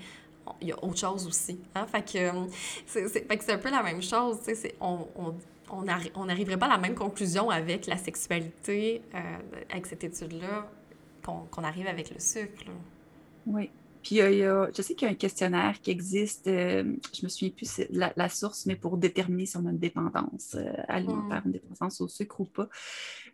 [0.60, 1.58] il y a autre chose aussi.
[1.74, 1.86] Hein?
[1.88, 2.46] Fait que
[2.86, 4.38] c'est un peu la même chose.
[4.80, 5.34] On, on,
[5.70, 9.18] on n'arriverait pas à la même conclusion avec la sexualité, euh,
[9.70, 10.68] avec cette étude-là,
[11.24, 12.66] qu'on arrive avec le sucre.
[13.46, 13.70] Oui.
[14.06, 17.80] Puis, je sais qu'il y a un questionnaire qui existe, euh, je me souviens plus
[17.90, 22.00] la, la, source, mais pour déterminer si on a une dépendance euh, alimentaire, une dépendance
[22.00, 22.68] au sucre ou pas.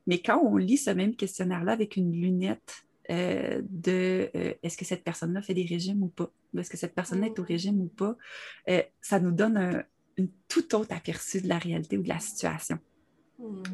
[0.06, 4.86] Mais quand on lit ce même questionnaire-là avec une lunette euh, de euh, est-ce que
[4.86, 7.88] cette personne-là fait des régimes ou pas, est-ce que cette personne-là est au régime ou
[7.88, 8.16] pas,
[8.70, 9.82] euh, ça nous donne un,
[10.16, 12.78] une tout autre aperçu de la réalité ou de la situation.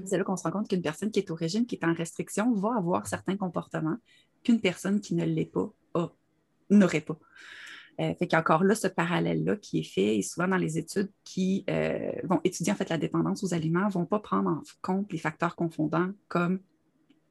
[0.04, 1.94] C'est là qu'on se rend compte qu'une personne qui est au régime, qui est en
[1.94, 3.98] restriction, va avoir certains comportements
[4.42, 5.72] qu'une personne qui ne l'est pas
[6.70, 7.18] n'aurait pas.
[8.00, 11.64] Euh, fait qu'encore là, ce parallèle-là qui est fait, et souvent dans les études qui
[11.68, 15.10] euh, vont étudier en fait la dépendance aux aliments, ne vont pas prendre en compte
[15.12, 16.60] les facteurs confondants comme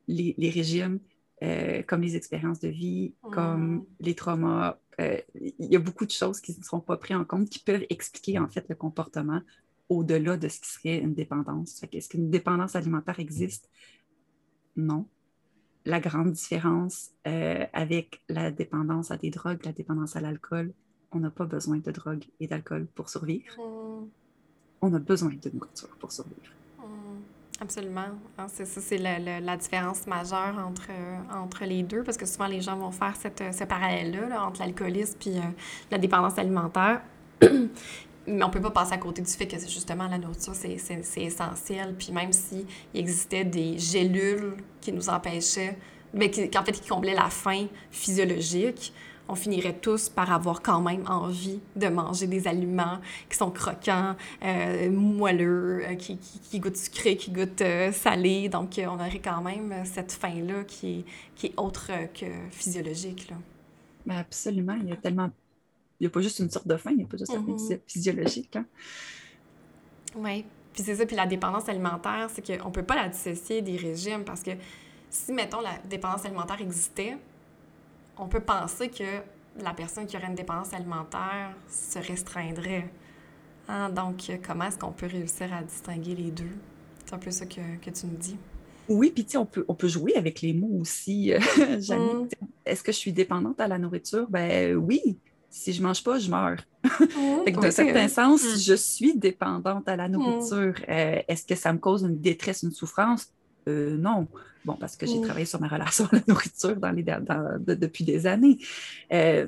[0.10, 1.00] les, régimes,
[1.42, 3.86] euh, comme les expériences de vie, comme hmm.
[4.02, 4.78] les traumas.
[5.00, 7.86] Il y a beaucoup de choses qui ne seront pas prises en compte qui peuvent
[7.90, 9.42] expliquer en fait le comportement
[9.90, 11.82] au-delà de ce qui serait une dépendance.
[11.94, 13.70] Est-ce qu'une dépendance alimentaire existe?
[14.76, 15.08] Non
[15.88, 20.74] la grande différence euh, avec la dépendance à des drogues, la dépendance à l'alcool.
[21.14, 23.56] On n'a pas besoin de drogue et d'alcool pour survivre.
[23.58, 24.08] Mm.
[24.82, 26.52] On a besoin de nourriture pour survivre.
[26.80, 27.22] Mm.
[27.62, 28.10] Absolument.
[28.38, 30.90] Ah, c'est ça, c'est la, différence majeure entre,
[31.34, 35.18] entre les deux, parce que souvent les gens vont faire cette, ce parallèle-là entre l'alcoolisme
[35.26, 35.42] et euh,
[35.90, 37.02] la dépendance alimentaire.
[38.28, 40.78] Mais on peut pas passer à côté du fait que justement la nourriture, c'est
[41.18, 41.96] essentiel.
[41.98, 45.78] Puis même s'il existait des gélules qui nous empêchaient,
[46.14, 48.94] mais qui, en fait, qui comblaient la faim physiologique,
[49.30, 53.00] on finirait tous par avoir quand même envie de manger des aliments
[53.30, 58.48] qui sont croquants, euh, moelleux, euh, qui, qui, goûtent sucré, qui goûtent euh, salé.
[58.48, 61.06] Donc, on aurait quand même cette faim-là qui
[61.36, 63.30] qui est autre que physiologique.
[63.30, 63.36] Là.
[64.06, 64.78] Ben, absolument.
[64.82, 65.30] Il y a tellement
[66.00, 67.58] il n'y a pas juste une sorte de faim, il n'y a pas juste une
[67.58, 68.56] faim physiologique.
[68.56, 68.66] Hein.
[70.16, 70.46] Oui.
[70.74, 73.78] Puis c'est ça, puis la dépendance alimentaire, c'est qu'on ne peut pas la dissocier des
[73.78, 74.52] régimes parce que
[75.10, 77.18] si, mettons, la dépendance alimentaire existait,
[78.18, 79.22] on peut penser que
[79.60, 82.92] la personne qui aurait une dépendance alimentaire se restreindrait.
[83.68, 83.90] Hein?
[83.90, 86.56] Donc, comment est-ce qu'on peut réussir à distinguer les deux?
[87.06, 88.38] C'est un peu ça que, que tu nous dis.
[88.90, 92.28] Oui, puis on peut, on peut jouer avec les mots aussi, euh, mm.
[92.66, 94.28] Est-ce que je suis dépendante à la nourriture?
[94.30, 95.18] Ben oui,
[95.50, 96.60] si je mange pas, je meurs.
[96.84, 98.60] Dans d'un certain sens, mm.
[98.60, 100.74] je suis dépendante à la nourriture.
[100.80, 100.90] Mm.
[100.92, 103.32] Euh, est-ce que ça me cause une détresse, une souffrance?
[103.68, 104.28] Euh, non.
[104.66, 105.24] Bon, parce que j'ai mm.
[105.24, 108.58] travaillé sur ma relation à la nourriture dans les, depuis des années.
[109.12, 109.48] Euh,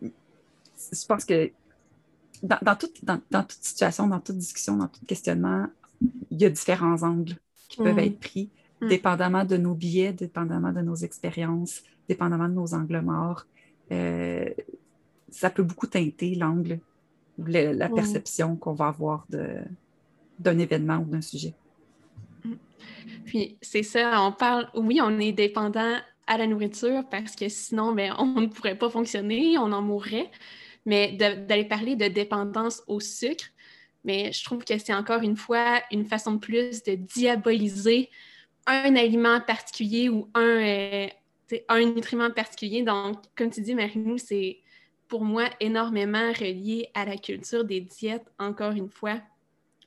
[0.00, 1.50] je pense que
[2.42, 5.66] dans, toute, dans, toute situation, dans toute discussion, dans tout questionnement,
[6.30, 7.36] il y a différents angles
[7.68, 8.48] qui peuvent être pris,
[8.80, 13.44] dépendamment de nos biais, dépendamment de nos expériences, dépendamment de nos angles morts.
[13.92, 14.50] Euh,
[15.30, 16.80] ça peut beaucoup teinter l'angle
[17.38, 19.26] ou la perception qu'on va avoir
[20.38, 21.54] d'un événement ou d'un sujet.
[23.24, 27.92] Puis c'est ça, on parle, oui, on est dépendant à la nourriture parce que sinon,
[27.92, 30.30] ben, on ne pourrait pas fonctionner, on en mourrait.
[30.86, 33.44] Mais d'aller parler de dépendance au sucre,
[34.04, 38.08] mais je trouve que c'est encore une fois une façon de plus de diaboliser
[38.66, 41.06] un aliment particulier ou un, euh,
[41.68, 42.82] un nutriment particulier.
[42.82, 44.58] Donc, comme tu dis, Marie-Lou, c'est
[45.08, 49.20] pour moi énormément relié à la culture des diètes, encore une fois.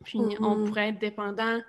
[0.03, 0.65] Puis, on mm-hmm.
[0.65, 1.61] pourrait être dépendant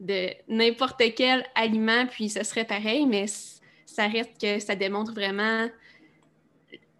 [0.00, 3.26] de n'importe quel aliment, puis ce serait pareil, mais
[3.86, 5.68] ça reste que ça démontre vraiment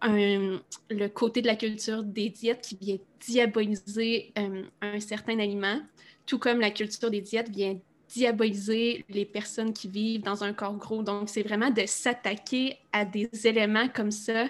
[0.03, 5.79] le côté de la culture des diètes qui vient diaboliser euh, un certain aliment,
[6.25, 7.79] tout comme la culture des diètes vient
[8.13, 11.03] diaboliser les personnes qui vivent dans un corps gros.
[11.03, 14.47] Donc, c'est vraiment de s'attaquer à des éléments comme ça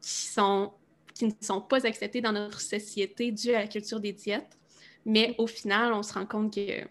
[0.00, 0.72] qui, sont,
[1.14, 4.58] qui ne sont pas acceptés dans notre société dû à la culture des diètes.
[5.04, 6.86] Mais au final, on se rend compte que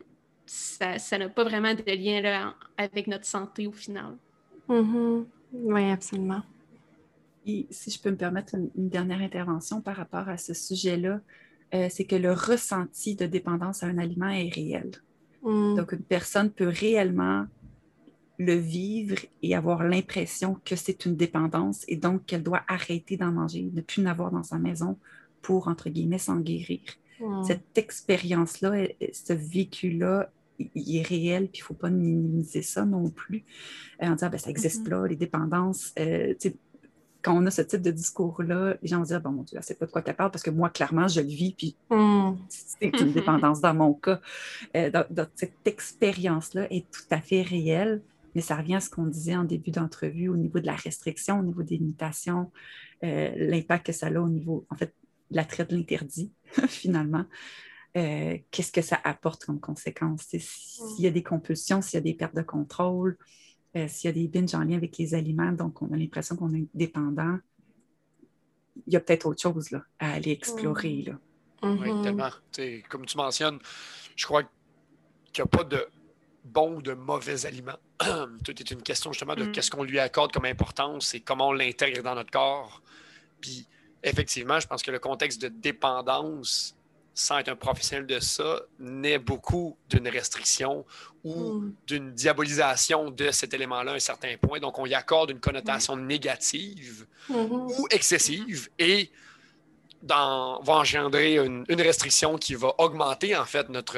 [0.45, 4.17] ça n'a pas vraiment de lien là, avec notre santé au final.
[4.67, 5.25] Mm-hmm.
[5.53, 6.41] Oui, absolument.
[7.45, 11.21] Et si je peux me permettre une, dernière intervention par rapport à ce sujet-là,
[11.73, 14.91] euh, c'est que le ressenti de dépendance à un aliment est réel.
[15.43, 15.75] Mm.
[15.75, 17.45] Donc, une personne peut réellement
[18.37, 23.31] le vivre et avoir l'impression que c'est une dépendance et donc qu'elle doit arrêter d'en
[23.31, 24.97] manger, ne plus n'avoir dans sa maison
[25.41, 26.81] pour, entre guillemets, s'en guérir.
[27.19, 27.43] Mm.
[27.43, 33.09] Cette expérience-là, ce vécu-là, il est réel, puis il ne faut pas minimiser ça non
[33.09, 33.43] plus
[34.01, 34.89] euh, en disant, ben, ça n'existe mm-hmm.
[34.89, 35.93] pas, les dépendances.
[35.99, 36.33] Euh,
[37.21, 39.77] quand on a ce type de discours-là, les gens vont dire, bon, mon Dieu, c'est
[39.77, 42.35] pas de quoi tu parles, parce que moi, clairement, je le vis, puis hmm.
[42.47, 44.21] c'est une dépendance dans mon cas.
[44.75, 48.01] Euh, donc, cette expérience-là est tout à fait réelle,
[48.35, 51.39] mais ça revient à ce qu'on disait en début d'entrevue au niveau de la restriction,
[51.39, 52.51] au niveau des limitations,
[53.03, 54.93] euh, l'impact que ça a au niveau, en fait,
[55.31, 56.31] de la traite de l'interdit,
[56.67, 57.25] finalement.
[57.97, 60.27] Euh, qu'est-ce que ça apporte comme conséquence?
[60.27, 63.17] S'il y a des compulsions, s'il y a des pertes de contrôle,
[63.75, 66.35] euh, s'il y a des binges en lien avec les aliments, donc on a l'impression
[66.35, 67.37] qu'on est dépendant,
[68.87, 71.03] il y a peut-être autre chose là, à aller explorer.
[71.03, 71.19] Là.
[71.61, 72.03] Oui, mm-hmm.
[72.03, 72.29] tellement.
[72.89, 73.59] comme tu mentionnes,
[74.15, 74.43] je crois
[75.31, 75.85] qu'il n'y a pas de
[76.43, 77.77] bons ou de mauvais aliments.
[78.43, 79.51] Tout est une question justement de Mm.
[79.51, 82.81] qu'est-ce qu'on lui accorde comme importance et comment on l'intègre dans notre corps.
[83.41, 83.67] Puis
[84.03, 86.75] effectivement, je pense que le contexte de dépendance,
[87.19, 90.85] sans être un professionnel de ça, naît beaucoup d'une restriction
[91.23, 91.73] ou Mm.
[91.87, 94.59] d'une diabolisation de cet élément-là à un certain point.
[94.59, 97.51] Donc, on y accorde une connotation négative Mhm.
[97.51, 99.11] ou excessive et
[100.01, 103.97] dans- va engendrer une, une restriction qui va augmenter en fait notre,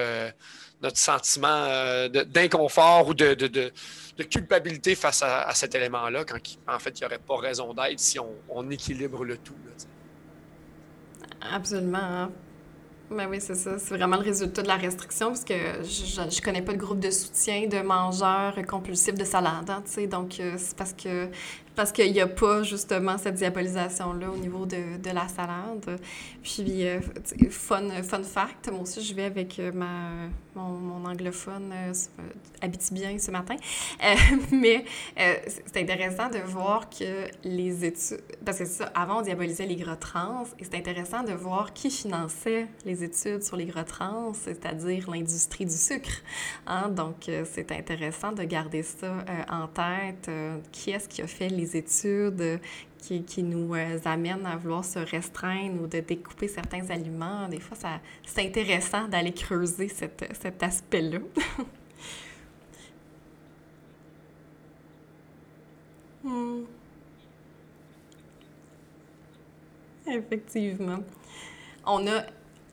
[0.82, 3.72] notre sentiment euh, de- d'inconfort ou de, de- de-
[4.18, 7.72] de culpabilité face à, à cet élément-là, quand en fait il n'y aurait pas raison
[7.76, 9.54] d'être si on, on équilibre le tout.
[9.66, 9.72] là.
[11.56, 12.32] Absolument.
[13.12, 13.78] Ben oui, c'est ça.
[13.78, 17.02] C'est vraiment le résultat de la restriction, parce que je, je connais pas de groupe
[17.02, 19.84] de soutien de mangeurs compulsifs de salade, hein.
[20.10, 21.28] Donc, euh, c'est parce que
[21.82, 26.00] parce qu'il n'y a pas justement cette diabolisation-là au niveau de, de la salade.
[26.44, 27.00] Puis, euh,
[27.50, 31.94] fun, fun fact, moi aussi, je vais avec euh, ma, mon, mon anglophone euh,
[32.62, 33.56] habitibien ce matin.
[34.04, 34.16] Euh,
[34.52, 34.86] mais
[35.20, 35.34] euh,
[35.66, 38.22] c'est intéressant de voir que les études...
[38.46, 41.90] Parce que ça, avant, on diabolisait les gras trans, et c'est intéressant de voir qui
[41.90, 46.22] finançait les études sur les gras trans, c'est-à-dire l'industrie du sucre.
[46.68, 46.90] Hein?
[46.90, 50.28] Donc, euh, c'est intéressant de garder ça euh, en tête.
[50.30, 52.60] Euh, qui est-ce qui a fait les études
[52.98, 57.48] qui, qui nous euh, amènent à vouloir se restreindre ou de découper certains aliments?
[57.50, 61.20] Des fois, ça, c'est intéressant d'aller creuser cette, cet aspect-là.
[66.24, 66.66] Hmm.
[70.06, 71.00] Effectivement.
[71.84, 72.26] On a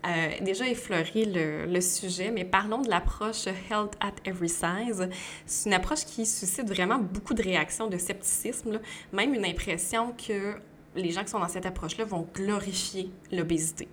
[0.06, 5.08] euh, déjà effleuré le, sujet, mais parlons de l'approche Health at Every Size.
[5.46, 8.80] C'est une approche qui suscite vraiment beaucoup de réactions de scepticisme,
[9.12, 10.54] même une impression que
[10.94, 13.88] les gens qui sont dans cette approche-là vont glorifier l'obésité.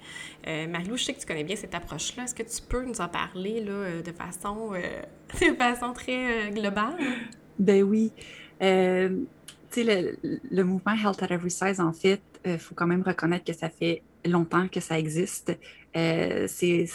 [0.47, 2.23] Euh, Marie-Lou, je sais que tu connais bien cette approche-là.
[2.23, 5.01] Est-ce que tu peux nous en parler là, de, façon, euh,
[5.41, 6.97] de façon très euh, globale?
[7.59, 8.11] Ben oui.
[8.61, 9.09] Euh,
[9.71, 12.87] tu sais, le, le, mouvement Health at Every Size, en fait, il euh, faut quand
[12.87, 15.57] même reconnaître que ça fait longtemps que ça existe.
[15.95, 16.87] Euh, c'est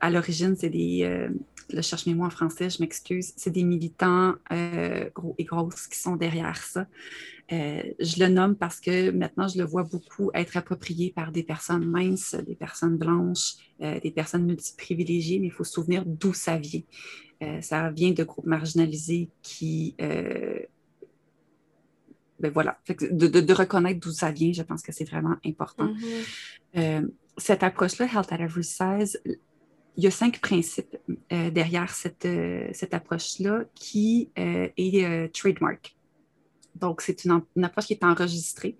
[0.00, 1.02] à l'origine, c'est des.
[1.04, 1.28] Euh,
[1.70, 3.32] là, je cherche mes mots en français, je m'excuse.
[3.36, 6.86] C'est des militants euh, gros et grosses qui sont derrière ça.
[7.50, 11.84] Je le nomme parce que maintenant, je le vois beaucoup être approprié par des personnes
[11.84, 16.80] minces, des personnes blanches, des personnes multiprivilégiées, mais il faut se souvenir d'où ça vient.
[17.60, 19.94] Ça vient de groupes marginalisés qui
[22.44, 25.88] ben voilà, de, de, de reconnaître d'où ça vient, je pense que c'est vraiment important.
[25.92, 26.80] Mm -hmm.
[26.80, 27.02] euh,
[27.46, 29.12] cette approche-là, Health at Every Size,
[29.96, 30.96] il y a cinq principes
[31.32, 33.54] euh, derrière cette, euh, cette approche-là
[33.84, 34.06] qui
[34.36, 35.84] est trademark.
[36.74, 38.76] Donc, c'est une, une, approche qui est enregistrée.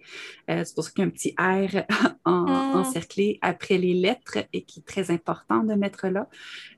[0.51, 1.85] Euh, c'est pour ça qu'il y a un petit R
[2.25, 2.77] en, mm.
[2.77, 6.29] encerclé après les lettres et qui est très important de mettre là.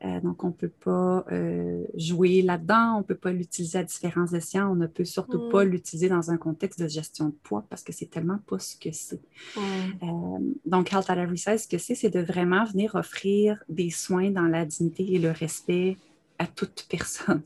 [0.04, 3.84] Euh, donc, on ne peut pas euh, jouer là-dedans, on ne peut pas l'utiliser à
[3.84, 5.50] différents escients, on ne peut surtout mm.
[5.50, 8.76] pas l'utiliser dans un contexte de gestion de poids parce que c'est tellement pas ce
[8.76, 9.20] que c'est.
[9.56, 10.52] Mm.
[10.66, 14.30] donc, Health at Every Size, ce que c'est, c'est de vraiment venir offrir des soins
[14.30, 15.96] dans la dignité et le respect
[16.38, 17.42] à toute personne.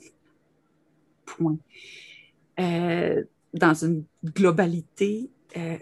[1.25, 1.59] Point.
[2.59, 3.23] Euh,
[3.53, 5.77] dans une globalité, euh,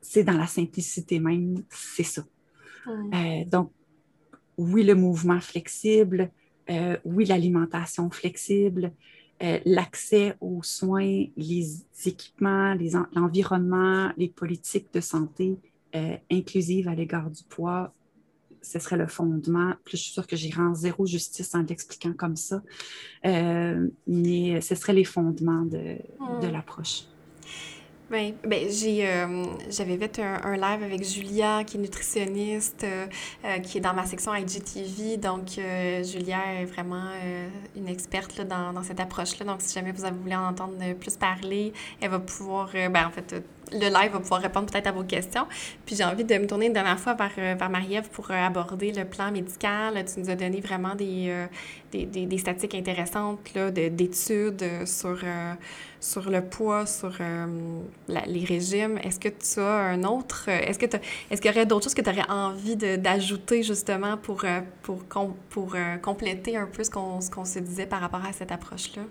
[0.00, 2.24] c'est dans la simplicité même, c'est ça.
[2.88, 3.72] Euh, donc,
[4.56, 6.30] oui, le mouvement flexible,
[6.70, 8.92] euh, oui, l'alimentation flexible,
[9.42, 12.76] euh, l'accès aux soins, les équipements,
[13.14, 15.58] l'environnement, les politiques de santé
[15.94, 17.92] euh, inclusives à l'égard du poids,
[18.62, 19.74] ce serait le fondement.
[19.84, 22.62] Puis je suis sûre que j'y rends zéro justice en l'expliquant comme ça,
[23.26, 25.96] euh, mais ce seraient les fondements de,
[26.42, 27.04] de l'approche.
[28.10, 33.06] Oui, ben, j'ai, euh, j'avais fait un, un, live avec Julia, qui est nutritionniste, euh,
[33.44, 35.16] euh, qui est dans ma section IGTV.
[35.16, 35.50] Donc,
[36.02, 37.04] Julia est vraiment
[37.76, 39.46] une experte là, dans, dans cette approche-là.
[39.46, 43.44] Donc, si jamais vous voulez en entendre plus parler, elle va pouvoir, ben, en fait,
[43.72, 45.46] le live va pouvoir répondre peut-être à vos questions.
[45.86, 49.04] Puis, j'ai envie de me tourner une dernière fois vers, vers Marie-Ève pour aborder le
[49.04, 50.04] plan médical.
[50.04, 51.46] Tu nous as donné vraiment des,
[51.92, 53.38] des, des, des statistiques intéressantes
[53.74, 55.18] d'études sur,
[56.00, 57.12] sur le poids, sur
[58.08, 58.98] les régimes.
[58.98, 60.48] Est-ce que tu as un autre...
[60.48, 60.86] Est-ce, que
[61.30, 64.44] est-ce qu'il y aurait d'autres choses que tu aurais envie d'ajouter justement pour,
[64.82, 68.24] pour, pour, pour euh, compléter un peu ce qu'on, ce qu'on se disait par rapport
[68.24, 69.02] à cette approche-là?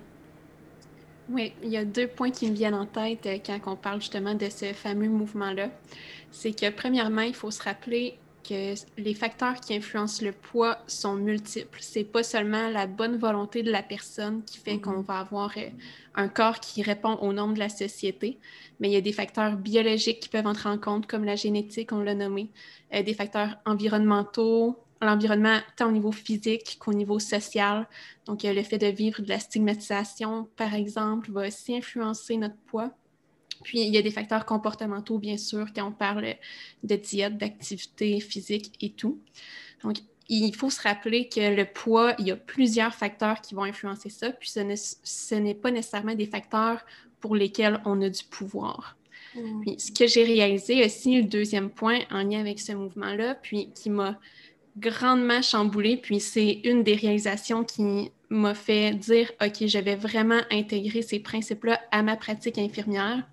[1.30, 4.34] Oui, il y a deux points qui me viennent en tête quand on parle justement
[4.34, 5.70] de ce fameux mouvement-là.
[6.32, 11.16] C'est que premièrement, il faut se rappeler que les facteurs qui influencent le poids sont
[11.16, 11.80] multiples.
[11.82, 14.82] C'est pas seulement la bonne volonté de la personne qui fait mm-hmm.
[14.82, 15.54] qu'on va avoir
[16.16, 18.40] un corps qui répond aux normes de la société,
[18.80, 21.92] mais il y a des facteurs biologiques qui peuvent entrer en compte, comme la génétique,
[21.92, 22.50] on l'a nommé,
[22.94, 27.88] euh, des facteurs environnementaux, l'environnement tant au niveau physique qu'au niveau social.
[28.26, 32.92] Donc, le fait de vivre de la stigmatisation, par exemple, va aussi influencer notre poids.
[33.64, 36.36] Puis, il y a des facteurs comportementaux, bien sûr, quand on parle
[36.84, 39.20] de diète, d'activité physique et tout.
[39.84, 39.98] Donc,
[40.30, 44.10] il faut se rappeler que le poids, il y a plusieurs facteurs qui vont influencer
[44.10, 46.86] ça, puis ce n'est pas nécessairement des facteurs
[47.20, 48.96] pour lesquels on a du pouvoir.
[49.36, 49.62] Mm.
[49.62, 53.72] Puis, ce que j'ai réalisé aussi, le deuxième point en lien avec ce mouvement-là, puis
[53.74, 54.20] qui m'a
[54.78, 60.42] grandement chamboulé, puis c'est une des réalisations qui m'a fait dire, OK, je vais vraiment
[60.52, 63.28] intégrer ces principes-là à ma pratique infirmière,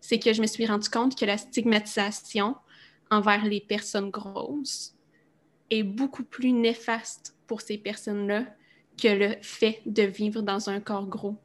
[0.00, 2.56] c'est que je me suis rendu compte que la stigmatisation
[3.10, 4.94] envers les personnes grosses
[5.70, 8.44] est beaucoup plus néfaste pour ces personnes-là
[9.00, 11.36] que le fait de vivre dans un corps gros.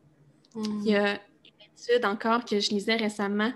[0.56, 3.52] Il y a une étude encore que je lisais récemment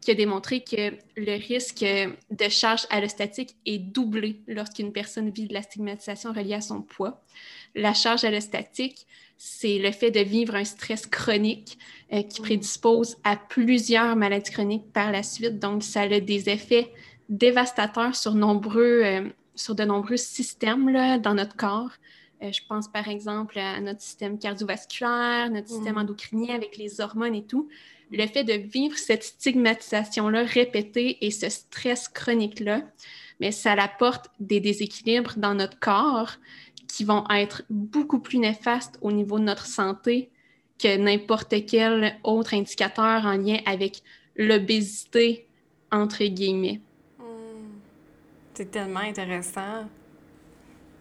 [0.00, 5.54] qui a démontré que le risque de charge allostatique est doublé lorsqu'une personne vit de
[5.54, 7.22] la stigmatisation reliée à son poids.
[7.74, 9.06] La charge allostatique,
[9.36, 11.78] c'est le fait de vivre un stress chronique
[12.12, 12.44] euh, qui mm.
[12.44, 15.58] prédispose à plusieurs maladies chroniques par la suite.
[15.58, 16.92] Donc, ça a des effets
[17.28, 21.90] dévastateurs sur, nombreux, euh, sur de nombreux systèmes là, dans notre corps.
[22.42, 25.98] Euh, je pense par exemple à notre système cardiovasculaire, notre système mm.
[25.98, 27.68] endocrinien avec les hormones et tout
[28.10, 32.82] le fait de vivre cette stigmatisation-là répétée et ce stress chronique-là,
[33.38, 36.32] mais ça apporte des déséquilibres dans notre corps
[36.88, 40.30] qui vont être beaucoup plus néfastes au niveau de notre santé
[40.78, 44.02] que n'importe quel autre indicateur en lien avec
[44.36, 45.46] l'obésité,
[45.92, 46.80] entre guillemets.
[48.54, 49.86] C'est tellement intéressant.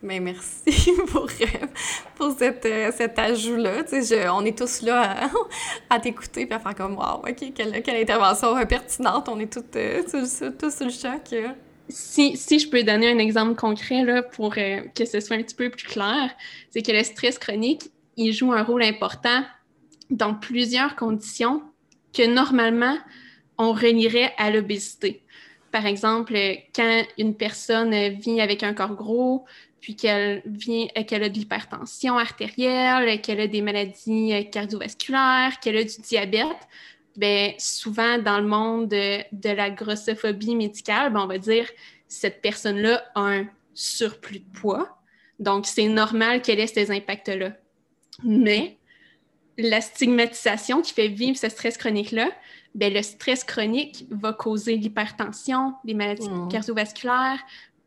[0.01, 1.67] Mais merci pour, euh,
[2.15, 3.83] pour cette, euh, cet ajout-là.
[4.33, 5.29] on est tous là
[5.89, 9.27] à, t'écouter et à faire comme Wow, OK, quelle, quelle intervention pertinente.
[9.27, 10.01] On est tous, euh,
[10.57, 11.35] tous, sur le choc.
[11.89, 15.55] Si, si, je peux donner un exemple concret là, pour que ce soit un petit
[15.55, 16.29] peu plus clair,
[16.69, 19.43] c'est que le stress chronique, il joue un rôle important
[20.09, 21.63] dans plusieurs conditions
[22.13, 22.97] que normalement
[23.57, 25.23] on relierait à l'obésité.
[25.71, 26.33] Par exemple,
[26.75, 29.45] quand une personne vit avec un corps gros,
[29.81, 35.77] puis qu'elle vient, qu'elle a de l'hypertension artérielle, qu'elle a des maladies euh, cardiovasculaires, qu'elle
[35.77, 36.67] a du diabète,
[37.15, 41.67] bien, souvent dans le monde de, la grossophobie médicale, ben, on va dire
[42.07, 44.97] cette personne-là a un surplus de poids.
[45.39, 47.53] Donc, c'est normal qu'elle ait ces impacts-là.
[48.23, 48.77] Mais
[49.57, 52.29] la stigmatisation qui fait vivre ce stress chronique-là,
[52.75, 56.49] bien, le stress chronique va causer l'hypertension, des maladies mmh.
[56.49, 57.39] cardiovasculaires,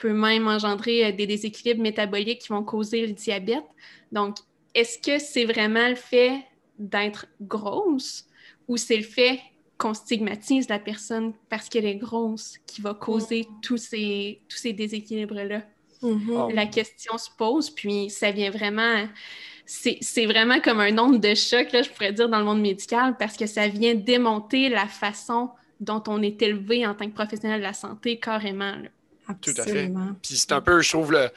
[0.02, 3.64] peut même engendrer euh, des déséquilibres métaboliques qui vont causer le diabète.
[4.10, 4.36] Donc,
[4.74, 6.42] est-ce que c'est vraiment le fait
[6.76, 8.26] d'être grosse
[8.66, 9.38] ou c'est le fait
[9.78, 13.60] qu'on stigmatise la personne parce qu'elle est grosse qui va causer mm.
[13.62, 15.62] tous ces, tous ces déséquilibres-là?
[16.02, 16.52] Mm-hmm.
[16.52, 19.06] La question se pose, puis ça vient vraiment...
[19.64, 23.16] C'est vraiment comme un nombre de choc, là, je pourrais dire, dans le monde médical,
[23.16, 25.50] parce que ça vient démonter la façon
[25.80, 28.74] dont on est élevé en tant que professionnel de la santé carrément.
[29.40, 29.90] Tout à fait.
[30.22, 31.30] Puis c'est un peu, je trouve, le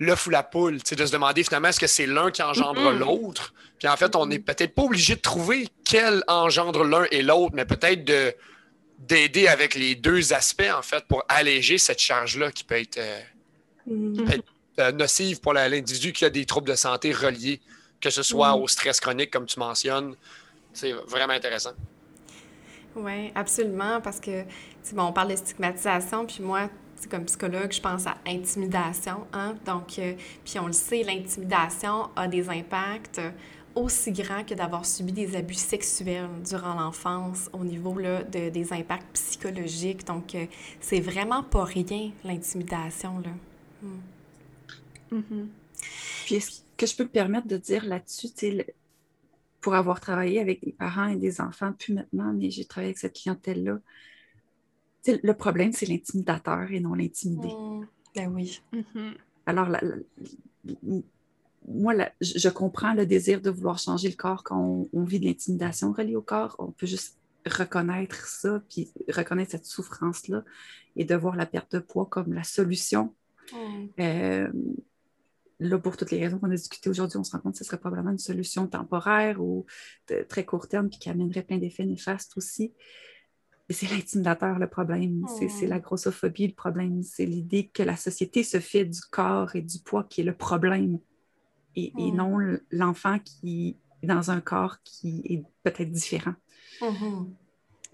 [0.00, 3.52] l'œuf ou la poule, de se demander finalement est-ce que c'est l'un qui engendre l'autre?
[3.78, 7.54] Puis en fait, on n'est peut-être pas obligé de trouver quel engendre l'un et l'autre,
[7.54, 8.34] mais peut-être de
[8.98, 13.20] d'aider avec les deux aspects, en fait, pour alléger cette charge-là qui peut être, euh,
[13.86, 14.28] mm.
[14.78, 17.62] euh, nocive pour l'individu qui a des troubles de santé reliés,
[17.98, 18.60] que ce soit mm.
[18.60, 20.14] au stress chronique, comme tu mentionnes.
[20.74, 21.72] C'est vraiment intéressant.
[22.94, 24.44] Oui, absolument, parce que,
[24.92, 26.68] bon, on parle de stigmatisation, puis moi,
[27.08, 29.26] comme psychologue, je pense à intimidation.
[29.32, 29.56] Hein?
[29.64, 30.14] Donc, euh,
[30.44, 33.20] puis on le sait, l'intimidation a des impacts
[33.74, 38.72] aussi grands que d'avoir subi des abus sexuels durant l'enfance au niveau là, de, des
[38.72, 40.06] impacts psychologiques.
[40.06, 40.46] Donc, euh,
[40.80, 43.20] c'est vraiment pas rien, l'intimidation.
[43.20, 43.30] Là.
[43.82, 45.18] Hmm.
[45.18, 45.46] Mm-hmm.
[46.26, 48.28] Puis, est-ce que je peux me permettre de dire là-dessus,
[49.60, 52.98] pour avoir travaillé avec des parents et des enfants, plus maintenant, mais j'ai travaillé avec
[52.98, 53.78] cette clientèle-là,
[55.06, 57.48] le problème, c'est l'intimidateur et non l'intimidé.
[57.48, 57.86] Mmh.
[58.14, 58.60] Ben oui.
[58.72, 59.14] Mm-hmm.
[59.46, 59.68] Alors,
[61.68, 65.92] moi, je comprends le désir de vouloir changer le corps quand on, vit de l'intimidation
[65.92, 66.56] reliée au corps.
[66.58, 67.16] On peut juste
[67.46, 70.44] reconnaître ça, puis reconnaître cette souffrance-là
[70.96, 73.14] et de voir la perte de poids comme la solution.
[73.52, 73.86] Mmh.
[74.00, 74.48] Euh,
[75.60, 77.64] là, pour toutes les raisons qu'on a discutées aujourd'hui, on se rend compte que ce
[77.64, 79.66] serait probablement une solution temporaire ou
[80.08, 82.74] de très court terme, puis qui amènerait plein d'effets néfastes aussi
[83.70, 88.60] c'est l'intimidateur le problème, c'est la grossophobie le problème, c'est l'idée que la société se
[88.60, 90.98] fait du corps et du poids qui est le problème
[91.76, 92.38] et, non
[92.70, 96.34] l'enfant qui est dans un corps qui est peut-être différent.
[96.80, 97.26] Mm-hmm.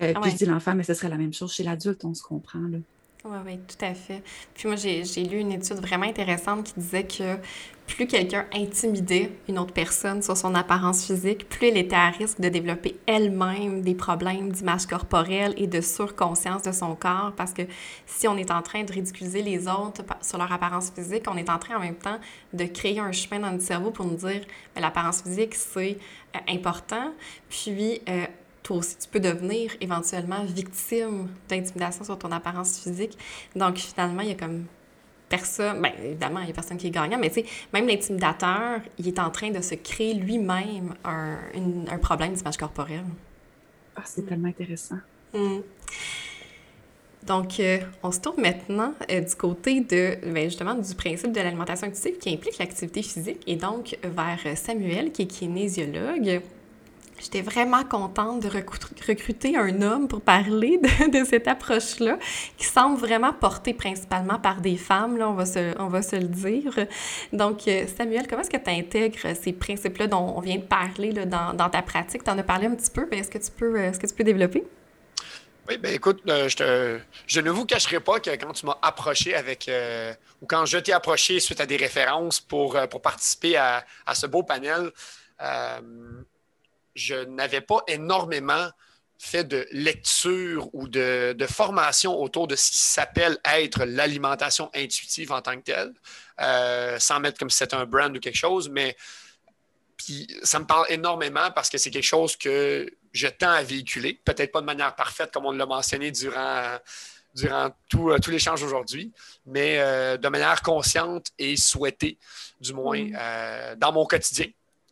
[0.03, 2.23] Euh, puis je dis l'enfant, mais ce serait la même chose chez l'adulte, on se
[2.23, 2.61] comprend.
[2.61, 2.79] Là.
[3.29, 4.23] Oui, oui, tout à fait.
[4.55, 7.37] Puis moi, j'ai lu une étude vraiment intéressante qui disait que
[7.89, 12.41] plus quelqu'un intimidait une autre personne sur son apparence physique, plus elle était à risque
[12.41, 17.33] de développer elle-même des problèmes d'image corporelle et de surconscience de son corps.
[17.37, 17.63] Parce que
[18.07, 21.51] si on est en train de ridiculiser les autres sur leur apparence physique, on est
[21.51, 22.19] en train en même temps
[22.53, 24.43] de créer un chemin dans notre cerveau pour nous dire
[24.77, 25.99] ben, l'apparence physique, c'est
[26.37, 27.13] euh, important.
[27.49, 28.27] Puis, euh,
[28.67, 33.17] toi aussi, tu peux devenir éventuellement victime d'intimidation sur ton apparence physique.
[33.55, 34.65] Donc, finalement, il y a comme
[35.29, 38.81] personne, bien évidemment, il y a personne qui est gagnant, mais tu sais, même l'intimidateur,
[38.99, 41.37] il est en train de se créer lui-même un,
[41.89, 43.05] un, problème d'image corporelle.
[43.95, 44.99] Ah, c'est tellement intéressant.
[45.33, 45.63] Hum.
[47.23, 51.41] Donc, euh, on se tourne maintenant euh, du côté de, ben, justement, du principe de
[51.41, 56.43] l'alimentation intuitive qui implique l'activité physique et donc vers Samuel, qui est kinésiologue.
[57.19, 60.79] J'étais vraiment contente de recruter un homme pour parler
[61.13, 62.19] de, cette approche-là,
[62.59, 66.17] qui semble vraiment portée principalement par des femmes, là, on, va se, on va se
[66.17, 66.75] le dire.
[67.33, 71.13] Donc, euh, Samuel, comment est-ce que tu intègres ces principes-là dont on vient de parler
[71.13, 72.23] là, dans, dans, ta pratique?
[72.23, 74.15] Tu en as parlé un petit peu, mais est-ce que, tu peux, est-ce que tu
[74.15, 74.65] peux développer?
[75.69, 78.79] Oui, bien écoute, euh, je, te, je, ne vous cacherai pas que quand tu m'as
[78.83, 80.13] approché avec, euh,
[80.43, 84.27] ou quand je t'ai approché suite à des références pour, pour participer à, à ce
[84.27, 84.93] beau panel,
[86.97, 88.69] je n'avais pas énormément
[89.19, 95.41] fait de lecture ou de, formation autour de ce qui s'appelle être l'alimentation intuitive en
[95.41, 95.93] tant que telle,
[96.41, 98.97] euh, sans mettre comme si c'était un brand ou quelque chose, mais
[99.97, 104.21] puis ça me parle énormément parce que c'est quelque chose que je tends à véhiculer,
[104.25, 106.77] peut-être pas de manière parfaite comme on l'a mentionné durant,
[107.35, 109.13] durant tout, euh, l'échange aujourd'hui,
[109.47, 112.19] mais euh, de manière consciente et souhaitée,
[112.61, 113.77] du moins, mm.
[113.77, 114.49] dans mon quotidien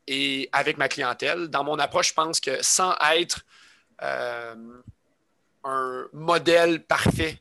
[0.06, 1.48] et avec ma clientèle.
[1.48, 3.44] Dans mon approche, je pense que sans être
[4.02, 4.54] euh,
[5.64, 7.38] un modèle parfait,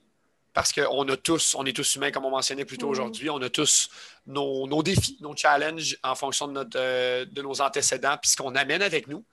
[0.53, 2.91] parce qu'on a tous, on est tous humains, comme on mentionnait plus tôt mm.
[2.91, 3.89] aujourd'hui, on a tous
[4.27, 8.55] nos, défis, nos challenges en fonction de, notre, euh, de nos antécédents, puis ce qu'on
[8.55, 9.25] amène avec nous,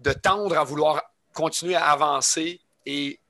[0.00, 1.02] de tendre à vouloir
[1.32, 3.20] continuer à avancer et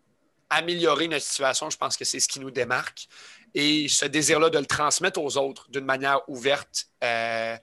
[0.51, 3.09] améliorer notre situation, je pense que c'est ce qui nous démarque.
[3.55, 7.57] Et ce désir-là de le transmettre aux autres d'une manière ouverte, euh,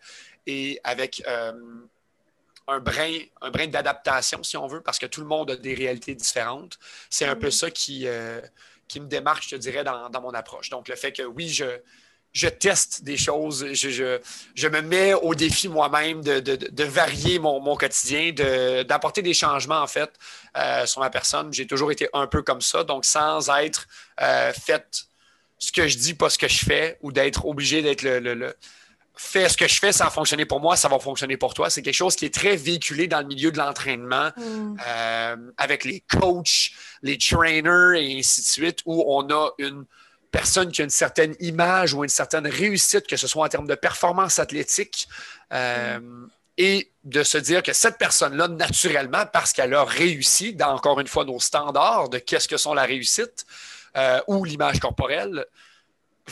[0.47, 1.53] et avec euh,
[2.67, 5.73] un brin, un brin d'adaptation, si on veut, parce que tout le monde a des
[5.73, 6.77] réalités différentes.
[7.09, 7.51] C'est un peu mm.
[7.51, 8.41] ça qui, euh,
[8.87, 10.69] qui me démarque, je te dirais, dans, mon approche.
[10.69, 11.65] Donc, le fait que oui, je,
[12.33, 14.19] je teste des choses, je,
[14.55, 18.31] je, me mets au défi moi-même de, de, varier mon, mon quotidien,
[18.83, 20.11] d'apporter des changements, en fait,
[20.57, 21.53] euh, sur ma personne.
[21.53, 23.87] J'ai toujours été un peu comme ça, donc sans être
[24.17, 25.05] fait
[25.57, 28.55] ce que je dis, pas ce que je fais, ou d'être obligé d'être le
[29.21, 31.69] fais ce que je fais, ça a fonctionné pour moi, ça va fonctionner pour toi.
[31.69, 34.77] C'est quelque chose qui est très véhiculé dans le milieu de l'entraînement mm.
[34.85, 36.71] euh, avec les coachs,
[37.01, 39.85] les trainers et ainsi de suite, où on a une
[40.31, 43.67] personne qui a une certaine image ou une certaine réussite, que ce soit en termes
[43.67, 45.07] de performance athlétique.
[45.53, 46.29] Euh, mm.
[46.57, 51.07] Et de se dire que cette personne-là, naturellement, parce qu'elle a réussi dans, encore une
[51.07, 53.45] fois, nos standards de qu'est-ce que sont la réussite
[53.97, 55.45] euh, ou l'image corporelle,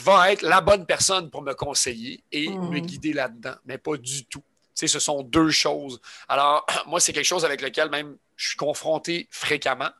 [0.00, 2.86] va être la bonne personne pour me conseiller et me hmm.
[2.86, 4.42] guider là-dedans, mais pas du tout.
[4.74, 6.00] Tu sais, ce sont deux choses.
[6.28, 9.90] Alors, moi, c'est quelque chose avec lequel même je suis confronté fréquemment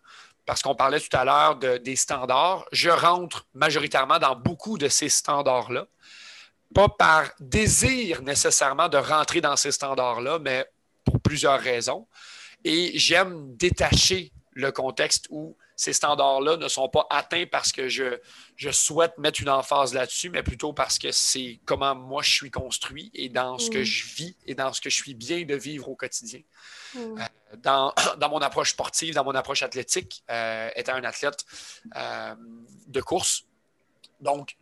[0.46, 2.64] parce qu'on parlait tout à l'heure de, des standards.
[2.72, 5.86] Je rentre majoritairement dans beaucoup de ces standards-là,
[6.74, 10.66] pas par désir nécessairement de rentrer dans ces standards-là, mais
[11.04, 12.06] pour plusieurs raisons.
[12.64, 18.18] Et j'aime détacher le contexte où ces standards-là ne sont pas atteints parce que je,
[18.56, 22.50] je souhaite mettre une emphase là-dessus, mais plutôt parce que c'est comment moi je suis
[22.50, 23.84] construit et dans ce que mm.
[23.84, 26.40] je vis et dans ce que je suis bien de vivre au quotidien.
[26.94, 26.98] Mm.
[26.98, 31.46] Euh, dans, dans, mon approche sportive, dans mon approche athlétique, euh, étant un athlète
[31.96, 32.34] euh,
[32.86, 33.44] de course.
[34.20, 34.58] Donc,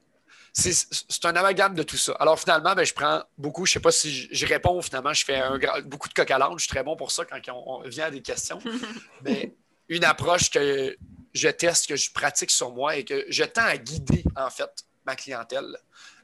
[0.53, 2.13] c'est un amalgame de tout ça.
[2.21, 5.25] Alors finalement, ben, je prends beaucoup, je ne sais pas si je, réponds finalement, je
[5.25, 7.89] fais un, beaucoup de coq à je suis très bon pour ça quand on, on
[7.89, 8.61] vient à des questions.
[9.23, 9.53] mais
[9.89, 10.97] une approche que
[11.35, 14.71] je teste, que je pratique sur moi et que je tends à guider, en fait,
[15.07, 15.77] ma clientèle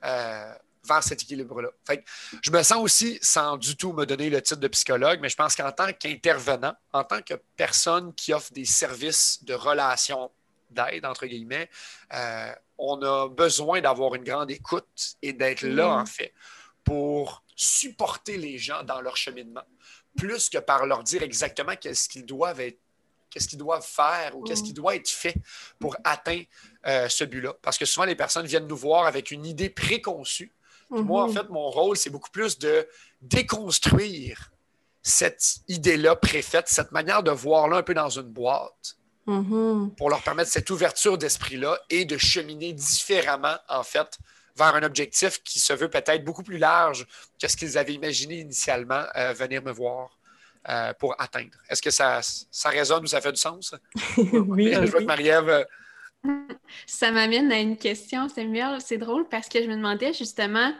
[0.04, 0.52] euh,
[0.86, 1.70] vers cet équilibre-là.
[2.42, 5.36] je me sens aussi, sans du tout me donner le titre de psychologue, mais je
[5.36, 10.30] pense qu'en tant qu'intervenant, en tant que personne qui offre des services de relation
[10.70, 11.70] d'aide, entre guillemets,
[12.12, 16.00] euh, on a besoin d'avoir une grande écoute et d'être là, mm.
[16.00, 16.34] en fait,
[16.82, 19.64] pour supporter les gens dans leur cheminement,
[20.16, 22.78] plus que par leur dire exactement ce qu'ils doivent être
[23.34, 25.34] qu'est-ce qu'ils doivent faire ou qu'est-ce qui doit être fait
[25.78, 26.44] pour atteindre
[26.86, 27.54] euh, ce but-là.
[27.60, 30.52] Parce que souvent, les personnes viennent nous voir avec une idée préconçue.
[30.90, 31.34] Moi, en mhm.
[31.34, 32.86] fait, mon rôle, c'est beaucoup plus de
[33.20, 34.52] déconstruire
[35.02, 38.96] cette idée-là préfaite, cette manière de voir là un peu dans une boîte
[39.26, 39.94] Mm-hmm.
[39.94, 44.18] pour leur permettre cette ouverture d'esprit-là et de cheminer différemment, en fait,
[44.54, 47.06] vers un objectif qui se veut peut-être beaucoup plus large
[47.40, 50.18] que ce qu'ils avaient imaginé initialement euh, venir me voir
[50.68, 51.56] euh, pour atteindre.
[51.68, 53.74] Est-ce que ça, ça résonne ou ça fait du sens?
[54.16, 55.64] oui, Je vois que Marie-Ève, euh,
[56.86, 58.80] Ça m'amène à une question, Samuel.
[58.80, 60.72] C'est drôle parce que je me demandais justement,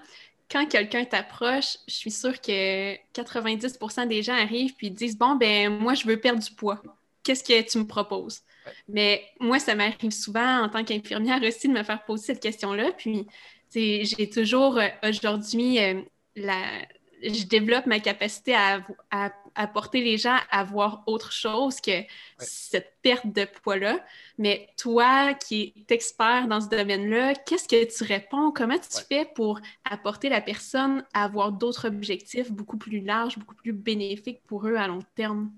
[0.51, 5.71] quand quelqu'un t'approche, je suis sûre que 90% des gens arrivent puis disent Bon, ben
[5.71, 6.83] moi, je veux perdre du poids.
[7.23, 8.41] Qu'est-ce que tu me proposes?
[8.89, 12.93] Mais moi, ça m'arrive souvent en tant qu'infirmière aussi de me faire poser cette question-là.
[12.93, 13.27] Puis,
[13.75, 16.03] j'ai toujours euh, aujourd'hui euh,
[16.37, 16.87] la,
[17.33, 18.81] je développe ma capacité à,
[19.11, 22.03] à, porter les gens à voir autre chose que
[22.39, 24.05] cette perte de poids-là.
[24.39, 28.53] Mais toi, qui es expert dans ce domaine-là, qu'est-ce que tu réponds?
[28.53, 33.55] Comment tu fais pour apporter la personne à avoir d'autres objectifs beaucoup plus larges, beaucoup
[33.55, 35.51] plus bénéfiques pour eux à long terme?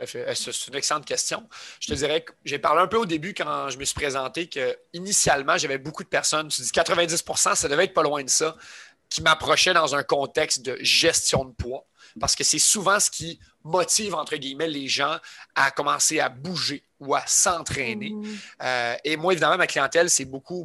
[0.00, 1.48] Euh, c'est une excellente question.
[1.80, 4.46] Je te dirais que j'ai parlé un peu au début quand je me suis présenté
[4.46, 8.30] que initialement, j'avais beaucoup de personnes, tu dis 90% ça devait être pas loin de
[8.30, 8.56] ça,
[9.10, 11.84] qui m'approchaient dans un contexte de gestion de poids.
[12.20, 15.18] Parce que c'est souvent ce qui motive, entre guillemets, les gens
[15.54, 18.10] à commencer à bouger ou à s'entraîner.
[18.10, 18.38] Mmh.
[18.62, 20.64] Euh, et moi, évidemment, ma clientèle, c'est beaucoup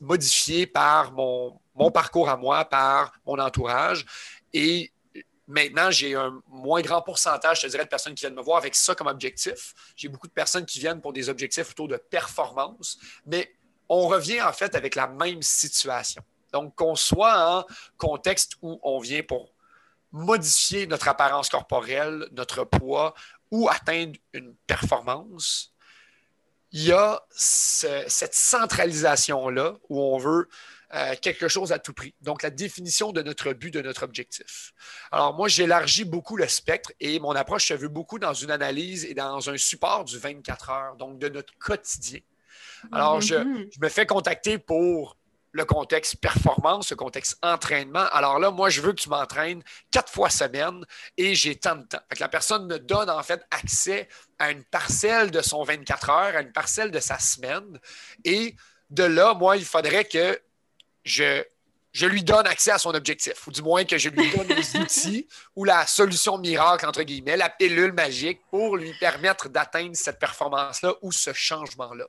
[0.00, 4.04] modifié par mon, mon parcours à moi, par mon entourage.
[4.52, 4.92] Et
[5.48, 8.58] Maintenant, j'ai un moins grand pourcentage, je te dirais, de personnes qui viennent me voir
[8.58, 9.74] avec ça comme objectif.
[9.96, 13.50] J'ai beaucoup de personnes qui viennent pour des objectifs autour de performance, mais
[13.88, 16.22] on revient en fait avec la même situation.
[16.52, 17.64] Donc, qu'on soit en
[17.96, 19.52] contexte où on vient pour
[20.12, 23.14] modifier notre apparence corporelle, notre poids
[23.50, 25.72] ou atteindre une performance,
[26.72, 30.48] il y a cette centralisation-là où on veut
[30.94, 32.14] euh, quelque chose à tout prix.
[32.22, 34.72] Donc, la définition de notre but, de notre objectif.
[35.12, 39.04] Alors, moi, j'élargis beaucoup le spectre et mon approche se veut beaucoup dans une analyse
[39.04, 42.20] et dans un support du 24 heures, donc de notre quotidien.
[42.90, 45.17] Alors, je, je me fais contacter pour
[45.52, 48.06] le contexte performance, le contexte entraînement.
[48.12, 50.84] Alors là, moi, je veux que tu m'entraînes quatre fois semaine
[51.16, 52.00] et j'ai tant de temps.
[52.18, 54.08] la personne me donne en fait accès
[54.38, 57.78] à une parcelle de son 24 heures, à une parcelle de sa semaine.
[58.24, 58.54] Et
[58.90, 60.40] de là, moi, il faudrait que
[61.04, 61.42] je,
[61.92, 64.76] je lui donne accès à son objectif, ou du moins que je lui donne les
[64.76, 65.26] outils
[65.56, 70.94] ou la solution miracle, entre guillemets, la pilule magique pour lui permettre d'atteindre cette performance-là
[71.02, 72.06] ou ce changement-là.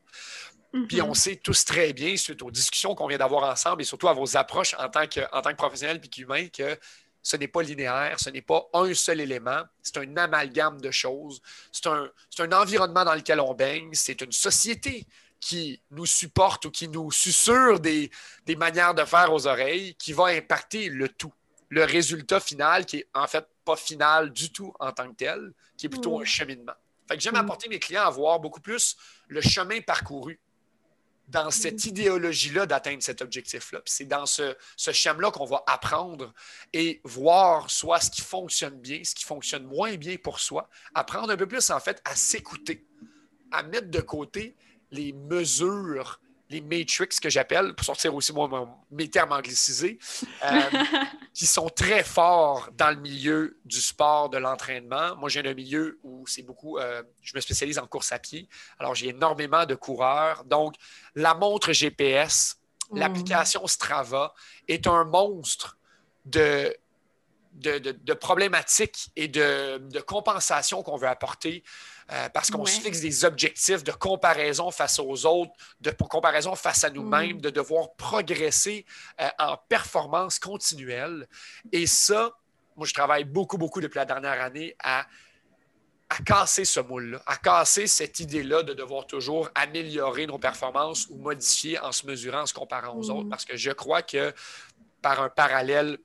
[0.88, 1.16] Puis on mhm.
[1.16, 4.38] sait tous très bien, suite aux discussions qu'on vient d'avoir ensemble et surtout à vos
[4.38, 6.78] approches en tant que, en tant que professionnel et qu'humain, que
[7.24, 11.42] ce n'est pas linéaire, ce n'est pas un seul élément, c'est un amalgame de choses,
[11.72, 12.10] c'est un,
[12.40, 15.08] un, environnement dans lequel on baigne, c'est une société
[15.40, 18.12] qui nous supporte ou qui nous susurre des,
[18.46, 21.34] des, manières de faire aux oreilles qui va impacter le tout.
[21.70, 25.54] Le résultat final, qui est en fait pas final du tout en tant que tel,
[25.78, 26.74] qui est plutôt un cheminement.
[27.08, 28.98] Fait que j'aime apporter mes clients à voir beaucoup plus
[29.28, 30.40] le chemin parcouru
[31.30, 33.82] dans cette idéologie-là d'atteindre cet objectif-là.
[33.86, 36.34] C'est dans ce, ce schéma-là qu'on va apprendre
[36.74, 41.30] et voir soit ce qui fonctionne bien, ce qui fonctionne moins bien pour soi, apprendre
[41.32, 42.86] un peu plus en fait à s'écouter,
[43.52, 44.56] à mettre de côté
[44.92, 46.20] les mesures
[46.50, 50.00] les matrix que j'appelle, pour sortir aussi moi, mes termes anglicisés,
[50.44, 50.62] euh,
[51.34, 55.16] qui sont très forts dans le milieu du sport, de l'entraînement.
[55.16, 58.50] Moi, j'ai un milieu où c'est beaucoup, euh, je me spécialise en course à pied.
[58.80, 60.44] Alors, j'ai énormément de coureurs.
[60.46, 60.76] Donc,
[61.16, 62.58] la montre GPS,
[62.90, 62.98] mm.
[62.98, 64.34] l'application Strava
[64.68, 65.78] est un monstre
[66.26, 66.76] de,
[67.54, 71.64] de, problématiques et de, de compensation qu'on veut apporter
[72.12, 75.52] euh, parce qu'on se fixe des objectifs de comparaison face aux autres,
[75.82, 77.42] de comparaison face à nous-mêmes, mm.
[77.42, 78.86] de devoir progresser
[79.22, 81.28] euh, en performance continuelle.
[81.72, 82.32] Et ça,
[82.76, 85.06] moi, je travaille beaucoup, beaucoup depuis la dernière année à,
[86.10, 91.18] à casser ce moule-là, à casser cette idée-là de devoir toujours améliorer nos performances ou
[91.18, 93.26] modifier en se mesurant, en se comparant aux autres.
[93.26, 93.30] Mm.
[93.30, 94.34] Parce que je crois que
[95.04, 96.00] par un parallèle,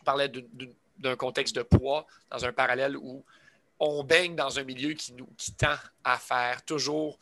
[0.00, 0.28] on parlait
[0.98, 3.24] d'un contexte de poids, dans un parallèle où
[3.78, 7.18] on baigne dans un milieu qui, nous, qui tend à faire toujours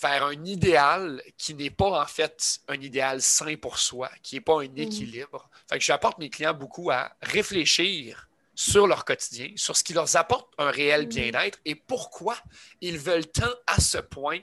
[0.00, 4.40] faire un idéal qui n'est pas en fait un idéal sain pour soi, qui n'est
[4.40, 4.78] pas un mm.
[4.78, 5.50] équilibre.
[5.68, 10.16] Fait que j'apporte mes clients beaucoup à réfléchir sur leur quotidien, sur ce qui leur
[10.16, 11.08] apporte un réel mm.
[11.08, 12.36] bien-être et pourquoi
[12.80, 14.38] ils veulent tant à ce point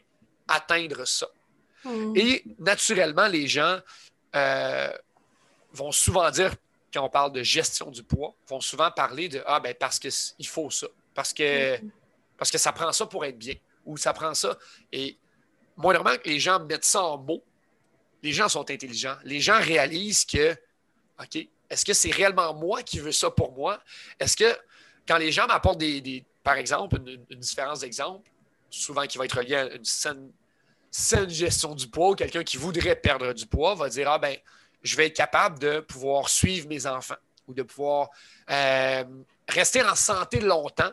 [0.47, 1.27] atteindre ça.
[1.83, 2.13] Mm.
[2.15, 3.79] Et naturellement, les gens
[4.35, 4.91] euh,
[5.73, 6.53] vont souvent dire,
[6.97, 10.47] quand on parle de gestion du poids, vont souvent parler de Ah, ben parce qu'il
[10.47, 11.89] faut ça parce que, mm-hmm.
[12.37, 13.55] parce que ça prend ça pour être bien
[13.85, 14.57] ou ça prend ça.
[14.91, 15.17] Et
[15.75, 17.43] moi, normalement, que les gens mettent ça en mots,
[18.21, 19.15] les gens sont intelligents.
[19.23, 20.51] Les gens réalisent que,
[21.19, 23.81] OK, est-ce que c'est réellement moi qui veux ça pour moi?
[24.19, 24.57] Est-ce que
[25.07, 28.29] quand les gens m'apportent des, par exemple, une, différence d'exemple,
[28.69, 30.31] souvent qui va être relié à une saine,
[31.29, 34.37] gestion du poids, quelqu'un qui voudrait perdre du poids va dire Ah ben,
[34.87, 37.15] je vais être capable de pouvoir suivre mes enfants
[37.47, 38.09] ou de pouvoir
[38.49, 39.03] euh,
[39.47, 40.91] rester en santé longtemps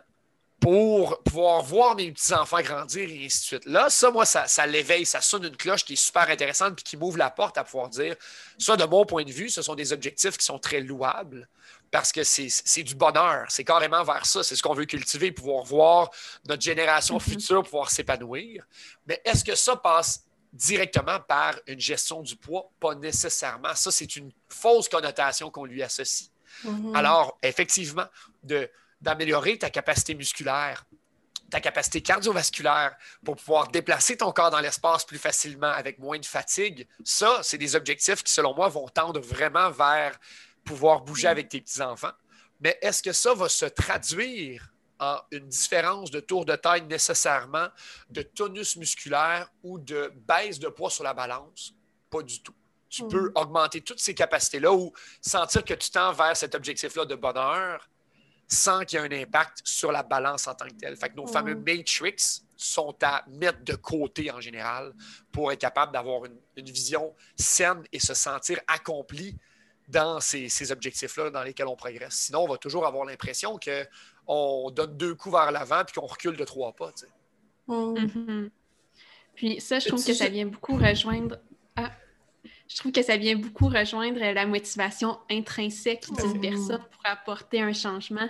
[0.61, 3.67] pour pouvoir voir mes petits-enfants grandir et ainsi de suite.
[3.67, 6.85] Là, ça, moi, ça, ça l'éveille, ça sonne une cloche qui est super intéressante puis
[6.85, 8.17] qui m'ouvre la porte à pouvoir dire,
[8.59, 11.49] ça, de mon point de vue, ce sont des objectifs qui sont très louables
[11.91, 13.45] parce que c'est du bonheur.
[13.51, 14.43] C'est carrément vers ça.
[14.43, 16.11] C'est ce qu'on veut cultiver, pouvoir voir
[16.49, 17.31] notre génération mm-hmm.
[17.31, 18.65] future pouvoir s'épanouir.
[19.07, 20.25] Mais est-ce que ça passe
[20.55, 22.71] directement par une gestion du poids?
[22.81, 23.75] Pas nécessairement.
[23.75, 26.31] Ça, c'est une fausse connotation qu'on lui associe.
[26.65, 26.97] Mm-hmm.
[26.97, 28.07] Alors, effectivement,
[28.43, 28.71] de
[29.01, 30.87] d'améliorer ta capacité musculaire,
[31.51, 36.25] ta capacité cardiovasculaire pour pouvoir déplacer ton corps dans l'espace plus facilement avec moins de
[36.25, 36.89] fatigue.
[37.05, 40.19] Ça, c'est des objectifs qui, selon moi, vont tendre vraiment vers
[40.65, 42.13] pouvoir bouger avec tes petits-enfants.
[42.61, 47.69] Mais est-ce que ça va se traduire en une différence de tour de taille nécessairement,
[48.11, 51.75] de tonus musculaire ou de baisse de poids sur la balance?
[52.11, 52.55] Pas du tout.
[52.89, 53.09] Tu hmm.
[53.09, 57.89] peux augmenter toutes ces capacités-là ou sentir que tu tends vers cet objectif-là de bonheur
[58.47, 60.97] sans qu'il y ait un impact sur la balance en tant que telle.
[60.97, 64.93] Fait que nos fameux matrix sont à mettre de côté en général
[65.33, 69.37] pour être capable d'avoir une, vision saine et se sentir accompli
[69.89, 72.15] dans ces, objectifs-là dans lesquels on progresse.
[72.15, 73.59] Sinon, on va toujours avoir l'impression
[74.27, 76.93] qu'on donne deux coups vers l'avant puis qu'on recule de trois pas.
[77.69, 78.51] Mm-hmm.
[79.35, 81.39] Puis ça, je trouve que ça vient beaucoup rejoindre
[82.69, 87.73] je trouve que ça vient beaucoup rejoindre la motivation intrinsèque d'une personne pour apporter un
[87.73, 88.29] changement.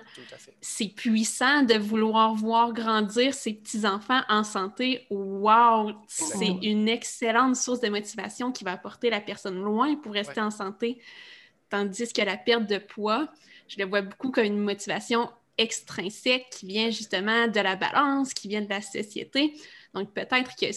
[0.60, 5.06] C'est puissant de vouloir voir grandir ses petits-enfants en santé.
[5.10, 5.92] Wow!
[6.08, 10.50] C'est une excellente source de motivation qui va apporter la personne loin pour rester en
[10.50, 11.00] santé.
[11.70, 13.28] Tandis que la perte de poids,
[13.68, 18.48] je le vois beaucoup comme une motivation extrinsèque qui vient justement de la balance, qui
[18.48, 19.54] vient de la société.
[19.94, 20.72] Donc peut-être que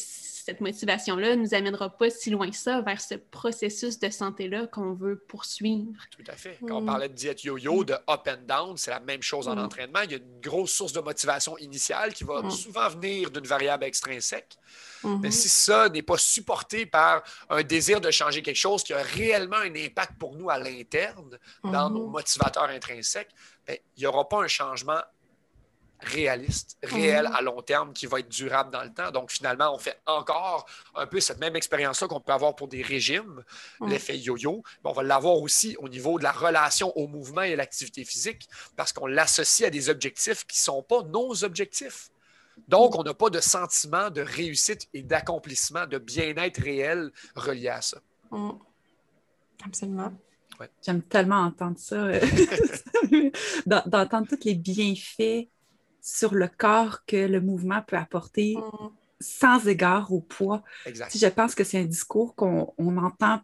[0.47, 4.65] cette motivation-là ne nous amènera pas si loin que ça vers ce processus de santé-là
[4.67, 6.01] qu'on veut poursuivre.
[6.09, 6.57] Tout à fait.
[6.65, 6.85] Quand on mm.
[6.85, 9.59] parlait de diète yo-yo, de up and down, c'est la même chose en mm.
[9.59, 9.99] entraînement.
[10.05, 12.49] Il y a une grosse source de motivation initiale qui va mm.
[12.49, 14.55] souvent venir d'une variable extrinsèque.
[15.03, 15.19] Mm-hmm.
[15.19, 19.03] Mais si ça n'est pas supporté par un désir de changer quelque chose qui a
[19.03, 22.11] réellement un impact pour nous à l'interne, dans nos mm-hmm.
[22.11, 23.31] motivateurs intrinsèques,
[23.67, 25.01] ben, il n'y aura pas un changement
[25.99, 27.35] réaliste, réel mhm.
[27.35, 29.11] à long terme qui va être durable dans le temps.
[29.11, 30.65] Donc, finalement, on fait encore
[30.95, 33.43] un peu cette même expérience-là qu'on peut avoir pour des régimes,
[33.85, 34.63] l'effet yo-yo.
[34.83, 38.47] on va l'avoir aussi au niveau de la relation au mouvement et à l'activité physique
[38.75, 42.09] parce qu'on l'associe à des objectifs qui ne sont pas nos objectifs.
[42.67, 47.81] Donc, on n'a pas de sentiment de réussite et d'accomplissement, de bien-être réel relié à
[47.81, 47.99] ça.
[49.63, 50.13] Absolument.
[50.83, 52.19] J'aime tellement entendre ça, euh,
[53.65, 55.47] d'entendre tous les bienfaits
[56.07, 58.87] sur le corps que le mouvement peut apporter mm.
[59.19, 60.63] sans égard au poids.
[61.09, 63.41] Si je pense que c'est un discours qu'on entend.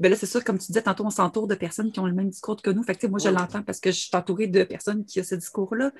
[0.00, 2.12] Ben là, c'est sûr, comme tu disais, tantôt, on s'entoure de personnes qui ont le
[2.12, 2.82] même discours que nous.
[2.82, 5.36] Fait que, moi, je l'entends parce que je suis entourée de personnes qui ont ce
[5.36, 5.92] discours-là.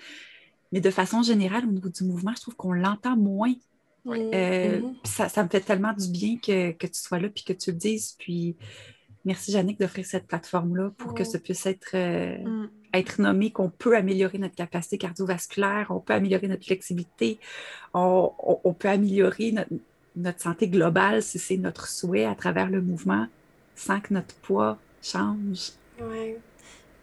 [0.72, 3.54] Mais de façon générale, au niveau du mouvement, je trouve qu'on l'entend moins.
[4.08, 4.94] Euh, mm-hmm.
[5.04, 7.70] ça, ça, me fait tellement du bien que, que tu sois là puis que tu
[7.70, 8.16] le dises.
[8.18, 8.56] Puis
[9.26, 13.70] merci, Jannick, d'offrir cette plateforme-là pour que ça puisse être euh, mm être nommé qu'on
[13.70, 17.38] peut améliorer notre capacité cardiovasculaire, on peut améliorer notre flexibilité,
[17.94, 19.54] on, peut améliorer
[20.16, 23.26] notre, santé globale si c'est notre souhait à travers le mouvement
[23.74, 25.72] sans que notre poids change.
[26.00, 26.36] Oui.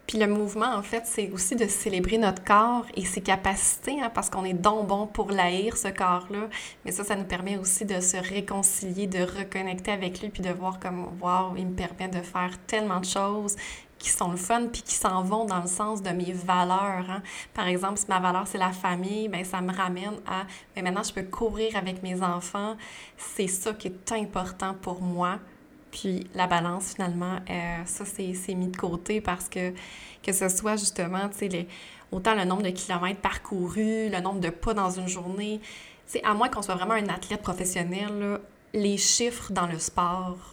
[0.08, 4.12] Puis le mouvement, en fait, c'est aussi de célébrer notre corps et ses capacités, hein,
[4.14, 6.50] parce qu'on est donc bon pour l'haïr, ce corps-là.
[6.84, 10.52] Mais ça, ça nous permet aussi de se réconcilier, de reconnecter avec lui, puis de
[10.52, 13.56] voir comme, wow, il me permet de faire tellement de choses
[14.04, 17.10] qui sont le fun puis qui s'en vont dans le sens de mes valeurs.
[17.10, 17.24] Hein.
[17.54, 20.44] Par exemple, si ma valeur c'est la famille, ben ça me ramène à
[20.76, 22.76] ben maintenant je peux courir avec mes enfants.
[23.18, 25.40] C'est ça qui est important pour moi.
[25.94, 29.72] Puis la balance, finalement, euh, ça, c'est mis de côté parce que
[30.24, 31.68] que ce soit justement, tu sais,
[32.12, 35.62] autant le nombre de kilomètres parcourus, le nombre de pas dans une journée,
[36.08, 38.40] c'est à moins qu'on soit vraiment un athlète professionnel,
[38.74, 40.53] les chiffres dans le sport,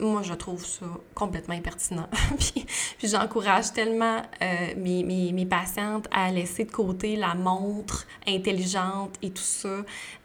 [0.00, 2.08] moi, je trouve ça complètement impertinent.
[2.38, 2.66] puis,
[3.02, 9.30] j'encourage tellement euh, mes, mes, mes, patientes à laisser de côté la montre intelligente et
[9.30, 9.68] tout ça.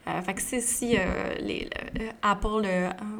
[0.08, 1.70] Euh, fait que si, euh, les,
[2.22, 2.68] Apple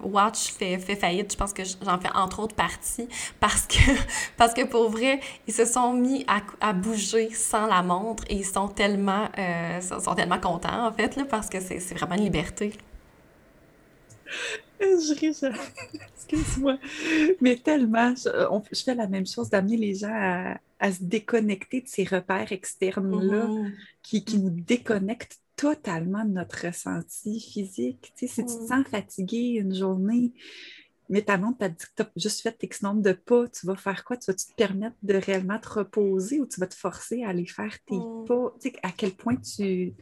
[0.04, 3.08] Watch fait, fait faillite, je pense que j'en fais entre autres partie
[3.40, 3.92] parce que,
[4.38, 8.36] parce que pour vrai, ils se sont mis à, à bouger sans la montre et
[8.36, 9.30] ils sont tellement,
[9.82, 12.74] sont tellement contents en fait, là, parce que c'est vraiment une liberté.
[14.80, 15.40] Je ris,
[16.16, 16.78] excuse-moi.
[17.42, 22.04] Mais tellement, je, fais la même chose d'amener les gens à, se déconnecter de ces
[22.04, 23.72] repères externes-là mm-hmm.
[24.04, 28.12] qui, nous déconnectent totalement de notre ressenti physique.
[28.16, 28.68] si tu te Mm.
[28.68, 30.34] sens fatigué une journée,
[31.10, 33.66] mais ta montre t'a dit que tu as juste fait X nombre de pas, tu
[33.66, 34.18] vas faire quoi?
[34.18, 37.46] Tu vas-tu te permettre de réellement te reposer ou tu vas te forcer à aller
[37.46, 38.26] faire tes Mm.
[38.28, 38.54] pas?
[38.60, 39.94] Tu sais, à quel point tu,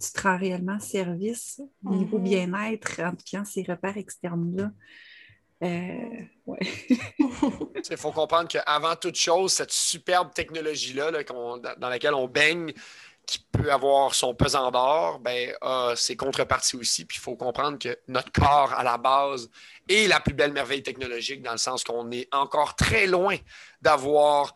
[0.00, 2.24] tu te rends réellement service au niveau Mhm.
[2.24, 4.70] bien-être en fiant ces repères externes-là?
[5.62, 6.58] Euh, ouais.
[7.90, 12.26] Il faut comprendre qu'avant toute chose, cette superbe technologie-là là, qu'on- dans dans laquelle on
[12.26, 12.72] baigne,
[13.26, 17.04] qui peut avoir son pesant d'or, ben, a ses contreparties aussi.
[17.04, 19.48] Puis il faut comprendre que notre corps, à la base,
[19.88, 23.36] est la plus belle merveille technologique, dans le sens qu'on est encore très loin
[23.82, 24.54] d'avoir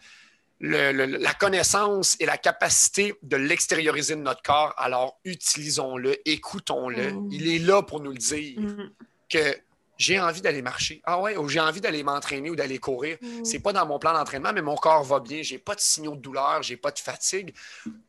[0.60, 4.72] le- le- la connaissance et la capacité de l'extérioriser de notre corps.
[4.76, 7.12] Alors, utilisons-le, écoutons-le.
[7.12, 7.28] Mm.
[7.32, 8.90] Il est là pour nous le dire Mhm.
[9.28, 9.56] que
[9.98, 11.01] j'ai envie d'aller marcher.
[11.05, 13.18] Ah ouais, ou j'ai envie d'aller m'entraîner ou d'aller courir.
[13.20, 13.44] Mm.
[13.44, 15.43] C'est pas dans mon plan d'entraînement, mais mon corps va bien.
[15.43, 17.55] J'ai pas de signaux de douleur, j'ai pas de fatigue.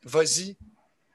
[0.04, 0.56] Vas-y.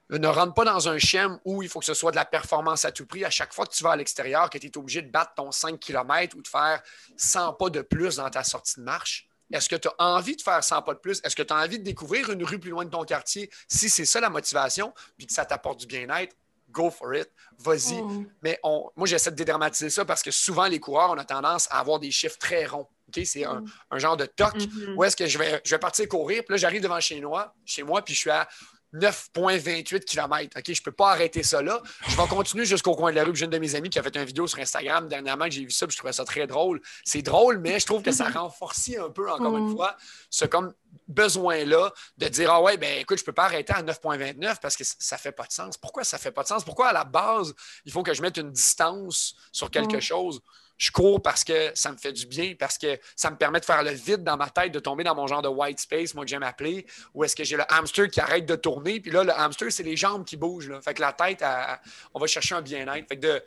[0.09, 2.83] Ne rentre pas dans un schéma où il faut que ce soit de la performance
[2.83, 3.23] à tout prix.
[3.23, 5.53] À chaque fois que tu vas à l'extérieur, que tu es obligé de battre ton
[5.53, 6.81] 5 km ou de faire
[7.15, 10.41] 100 pas de plus dans ta sortie de marche, est-ce que tu as envie de
[10.41, 11.21] faire 100 pas de plus?
[11.23, 13.49] Est-ce que tu as envie de découvrir une rue plus loin de ton quartier?
[13.67, 16.35] Si c'est ça la motivation, puis que ça t'apporte du bien-être,
[16.71, 17.29] go for it.
[17.59, 18.01] Vas-y.
[18.01, 18.29] Mm.
[18.41, 21.67] Mais on, moi, j'essaie de dédramatiser ça parce que souvent, les coureurs, on a tendance
[21.69, 22.87] à avoir des chiffres très ronds.
[23.25, 24.55] C'est un, un genre de toc.
[24.55, 24.97] Mhm.
[24.97, 26.43] Où est-ce que je vais, je vais partir courir?
[26.45, 28.47] Puis là, j'arrive devant chez moi, chez moi, puis je suis à
[28.93, 30.57] 9,28 km.
[30.57, 30.63] OK?
[30.65, 31.81] Je ne peux pas arrêter ça là.
[32.07, 33.35] Je vais continuer jusqu'au coin de la rue.
[33.35, 35.63] J'ai une de mes amies qui a fait une vidéo sur Instagram dernièrement que j'ai
[35.63, 36.81] vu ça, puis je trouvais ça très drôle.
[37.03, 39.95] C'est drôle, mais je trouve que ça renforcit un peu, encore une fois,
[40.29, 40.73] ce comme
[41.07, 44.75] besoin-là de dire Ah ouais, ben écoute, je ne peux pas arrêter à 9,29 parce
[44.75, 45.77] que ça ne fait pas de sens.
[45.77, 46.63] Pourquoi ça ne fait pas de sens?
[46.63, 47.53] Pourquoi à la base,
[47.85, 50.41] il faut que je mette une distance sur quelque chose?
[50.81, 53.65] Je cours parce que ça me fait du bien, parce que ça me permet de
[53.65, 56.25] faire le vide dans ma tête, de tomber dans mon genre de white space, moi
[56.25, 59.23] que j'aime appeler, ou est-ce que j'ai le hamster qui arrête de tourner, puis là,
[59.23, 60.69] le hamster, c'est les jambes qui bougent.
[60.69, 60.81] Là.
[60.81, 61.79] Fait que la tête, elle-
[62.15, 63.07] on va chercher un bien-être.
[63.07, 63.43] Fait que de,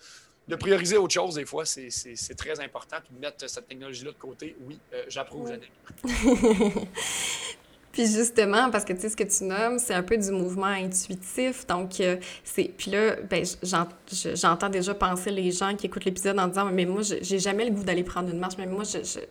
[0.46, 2.98] de prioriser autre chose, des fois, c'est- très important.
[3.04, 5.60] Puis de mettre cette technologie-là de côté, oui, euh, j'approuve, Ouais.
[7.94, 10.66] Puis justement, parce que tu sais, ce que tu nommes, c'est un peu du mouvement
[10.66, 11.64] intuitif.
[11.68, 12.64] Donc, euh, c'est.
[12.76, 16.64] Puis là, ben, j'en- je- j'entends déjà penser les gens qui écoutent l'épisode en disant
[16.72, 18.82] Mais moi, j'ai jamais le goût d'aller prendre une marche, mais moi,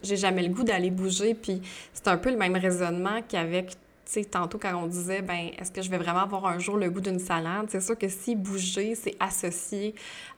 [0.01, 1.33] j'ai jamais le goût d'aller bouger.
[1.35, 1.61] Puis
[1.93, 3.71] c'est un peu le même raisonnement qu'avec.
[3.71, 3.75] Tu
[4.05, 6.89] sais, tantôt, quand on disait, ben, est-ce que je vais vraiment avoir un jour le
[6.89, 7.67] goût d'une salade?
[7.69, 9.93] C'est sûr que si bouger, c'est associé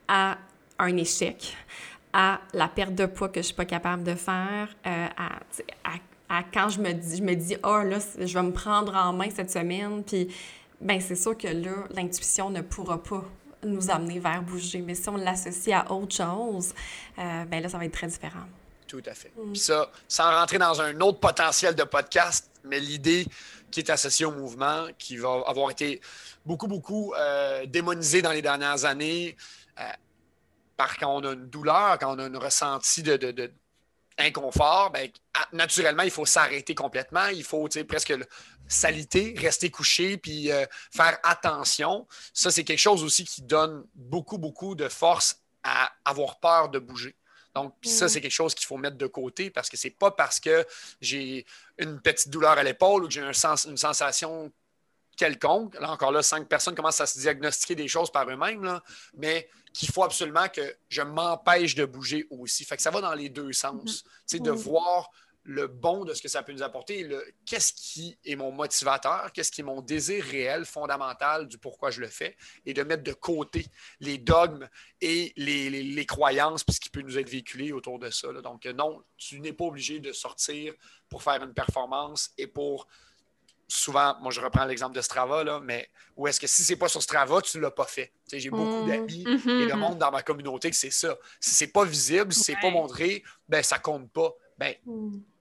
[0.08, 0.38] à
[0.80, 1.56] un échec,
[2.12, 5.30] à la perte de poids que je suis pas capable de faire, euh, à
[6.30, 9.14] à quand je me dis, je me dis, ah là, je vais me prendre en
[9.14, 10.28] main cette semaine, puis
[10.82, 13.24] ben c'est sûr que là, l'intuition ne pourra pas
[13.64, 14.82] nous amener vers bouger.
[14.82, 16.74] Mais si on l'associe à autre chose,
[17.18, 18.46] euh, ben là, ça va être très différent.
[18.88, 19.32] Tout à fait.
[19.38, 19.52] Mm.
[19.54, 23.26] Puis ça, sans rentrer dans un autre potentiel de podcast, mais l'idée
[23.72, 26.00] qui est associée au mouvement, qui va avoir été
[26.46, 29.36] beaucoup, beaucoup euh, démonisée dans les dernières années,
[29.80, 29.84] euh,
[30.78, 33.52] par quand on a une douleur, quand on a un ressenti de, de- de
[34.18, 35.10] inconfort, ben,
[35.52, 37.28] naturellement, il faut s'arrêter complètement.
[37.28, 38.14] Il faut presque
[38.68, 40.66] s'aliter, rester couché, puis euh,
[40.96, 42.08] faire attention.
[42.34, 46.80] Ça, c'est quelque chose aussi qui donne beaucoup, beaucoup de force à avoir peur de
[46.80, 47.16] bouger.
[47.54, 48.10] Donc, puis ça, Mm.
[48.10, 50.66] c'est quelque chose qu'il faut mettre de côté parce que c'est pas parce que
[51.00, 51.46] j'ai
[51.78, 54.52] une petite douleur à l'épaule ou que j'ai un sens- une sensation
[55.16, 55.80] quelconque.
[55.80, 58.80] Là, encore là, cinq personnes commencent à se diagnostiquer des choses par eux-mêmes,
[59.16, 62.64] mais qu'il faut absolument que je m'empêche de bouger aussi.
[62.66, 64.04] Fait que ça va dans les deux sens.
[64.04, 65.10] Tu sais, De voir
[65.48, 67.08] le bon de ce que ça peut nous apporter,
[67.46, 72.02] qu'est-ce qui est mon motivateur, qu'est-ce qui est mon désir réel, fondamental du pourquoi je
[72.02, 72.36] le fais,
[72.66, 73.68] et de mettre de côté
[74.00, 74.68] les dogmes
[75.02, 78.32] et les, les- les croyances, puis ce qui peut nous être véhiculé autour de ça.
[78.32, 78.42] là.
[78.42, 80.74] Donc, non, tu n'es pas obligé de sortir
[81.10, 82.88] pour faire une performance et pour
[83.68, 86.88] souvent, moi je reprends l'exemple de Strava, là, mais où est-ce que si c'est pas
[86.88, 88.12] sur Strava, tu l'as pas fait?
[88.32, 88.86] J'ai beaucoup Mhm.
[88.88, 89.62] d'amis Mhm.
[89.62, 91.16] et le monde dans ma communauté que c'est ça.
[91.40, 92.74] Si c'est pas visible, si c'est pas Ouais.
[92.74, 94.34] montré, ben ça compte pas.
[94.58, 94.74] Ben,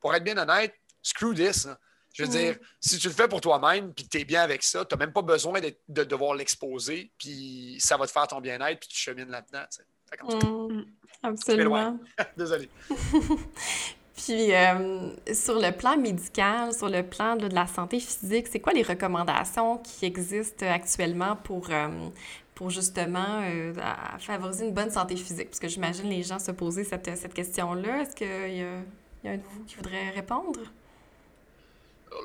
[0.01, 1.67] pour être bien honnête, screw this.
[1.67, 1.79] là.
[2.13, 2.53] Je veux Ouais.
[2.55, 4.95] dire, si tu le fais pour toi-même puis que tu es bien avec ça, tu
[4.95, 8.89] n'as même pas besoin de devoir l'exposer, puis ça va te faire ton bien-être, puis
[8.89, 9.65] tu chemines là-dedans.
[10.23, 10.85] Mm,
[11.25, 11.99] absolument.
[12.37, 12.69] Désolé.
[14.25, 18.61] Puis, euh, sur le plan médical, sur le plan là, de la santé physique, c'est
[18.61, 21.89] quoi les recommandations qui existent actuellement pour, euh,
[22.55, 23.75] pour justement euh,
[24.19, 25.51] favoriser une bonne santé physique?
[25.51, 28.01] Parce que j'imagine les gens se poser cette, cette question-là.
[28.03, 28.79] Est-ce qu'il y, a-
[29.25, 30.61] il y a un de vous qui voudrait répondre?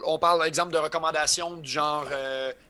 [0.05, 2.05] On parle, par exemple, de recommandations du genre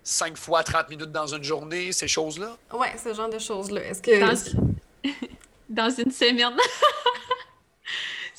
[0.03, 2.57] 5 fois 30 minutes dans une journée, ces choses-là?
[2.73, 3.81] Oui, ce genre de choses-là.
[3.81, 4.19] Est-ce que...
[4.19, 5.11] Dans,
[5.69, 6.55] dans une semaine.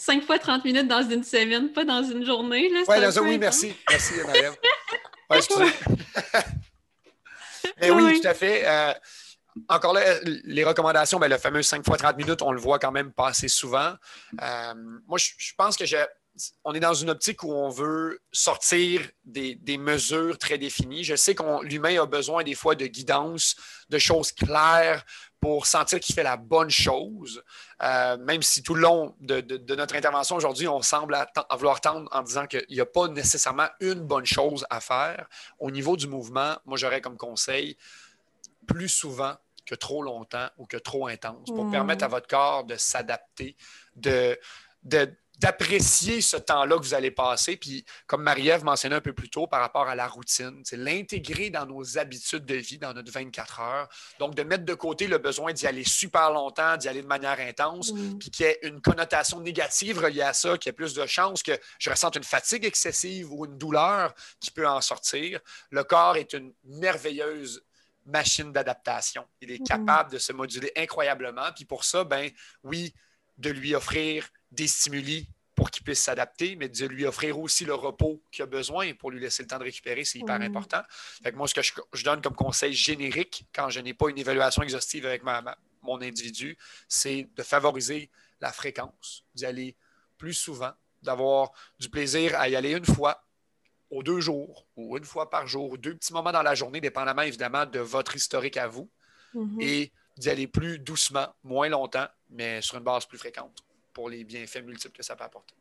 [0.00, 2.70] 5 fois 30 minutes dans une semaine, pas dans une journée.
[2.70, 3.76] Là, c'est Oui, là, ça, merci.
[3.90, 4.52] Merci, Maëlle.
[5.28, 5.64] Ouais, excusez.
[7.78, 8.20] Mais oui, Oui.
[8.20, 8.62] tout à fait.
[8.66, 8.94] Euh,
[9.68, 12.92] encore là, les recommandations, ben, le fameux 5 fois 30 minutes, on le voit quand
[12.92, 13.92] même passer souvent.
[14.40, 14.74] Euh,
[15.06, 15.84] moi, je, pense que
[16.64, 21.04] on est dans une optique où on veut sortir des, mesures très définies.
[21.04, 23.54] Je sais que l'humain a besoin des fois de guidance,
[23.90, 25.04] de choses claires
[25.40, 27.42] pour sentir qu'il fait la bonne chose,
[27.82, 31.16] euh, même si tout le long de, notre intervention aujourd'hui, on semble
[31.56, 35.28] vouloir tendre en disant qu'il n'y a pas nécessairement une bonne chose à faire.
[35.58, 37.76] Au niveau du mouvement, moi, j'aurais comme conseil
[38.66, 39.34] plus souvent
[39.64, 41.70] que trop longtemps ou que trop intense pour hmm.
[41.70, 43.56] permettre à votre corps de s'adapter,
[43.96, 44.38] de,
[45.40, 47.56] d'apprécier ce temps-là que vous allez passer.
[47.56, 51.48] Puis, comme Marie-Ève mentionnait un peu plus tôt par rapport à la routine, c'est l'intégrer
[51.48, 53.88] dans nos habitudes de vie, dans notre 24 heures.
[54.18, 57.40] Donc, de mettre de côté le besoin d'y aller super longtemps, d'y aller de manière
[57.40, 60.92] intense, puis qu'il y ait une connotation négative reliée à ça, qu'il y ait plus
[60.92, 65.40] de chances que je ressente une fatigue excessive ou une douleur qui peut en sortir.
[65.70, 67.62] Le corps est une merveilleuse
[68.04, 69.24] machine d'adaptation.
[69.40, 69.64] Il est mm.
[69.64, 71.50] capable de se moduler incroyablement.
[71.56, 72.30] Puis pour ça, ben
[72.62, 72.92] oui,
[73.38, 75.28] de lui offrir des stimuli
[75.60, 79.10] pour qu'il puisse s'adapter, mais de lui offrir aussi le repos qu'il a besoin pour
[79.10, 80.44] lui laisser le temps de récupérer, c'est hyper mm.
[80.44, 80.80] important.
[81.22, 81.60] Fait que moi, ce que
[81.92, 86.56] je, donne comme conseil générique quand je n'ai pas une évaluation exhaustive avec mon individu,
[86.88, 88.10] c'est de favoriser
[88.40, 89.76] la fréquence, d'y aller
[90.16, 90.72] plus souvent,
[91.02, 93.22] d'avoir du plaisir à y aller une fois,
[93.90, 96.80] aux deux jours ou une fois par jour, ou deux petits moments dans la journée,
[96.80, 98.88] dépendamment évidemment de votre historique à vous,
[99.34, 99.62] mm-hmm.
[99.62, 104.24] et d'y aller plus doucement, moins longtemps, mais sur une base plus fréquente pour les
[104.24, 105.54] bienfaits multiples que ça peut apporter.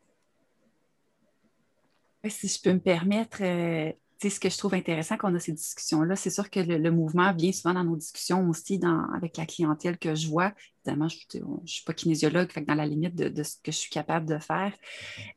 [2.28, 3.92] Si je peux me permettre, euh,
[4.28, 7.52] ce que je trouve intéressant qu'on a ces discussions-là, c'est sûr que le, mouvement vient
[7.52, 8.78] souvent dans nos discussions aussi
[9.14, 10.52] avec la clientèle que je vois.
[10.84, 13.90] Évidemment, je ne suis pas kinésiologue, fait dans la limite de, ce que je suis
[13.90, 14.72] capable de faire.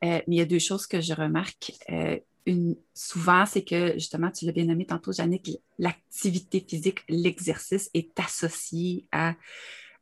[0.03, 1.71] Euh, mais il y a deux choses que je remarque.
[1.89, 2.19] Euh,
[2.93, 5.49] souvent, c'est que, justement, tu l'as bien nommé tantôt, Jannick,
[5.79, 9.35] l'activité physique, l'exercice est associé à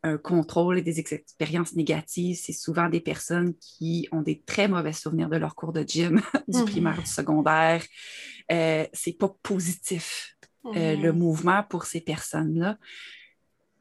[0.03, 2.39] un contrôle et des expériences négatives.
[2.41, 6.21] C'est souvent des personnes qui ont des très mauvais souvenirs de leur cours de gym,
[6.47, 6.65] du mhm.
[6.65, 7.83] primaire, du secondaire.
[8.51, 11.19] Euh, c'est pas positif, euh, le mhm.
[11.19, 12.77] mouvement pour ces personnes-là.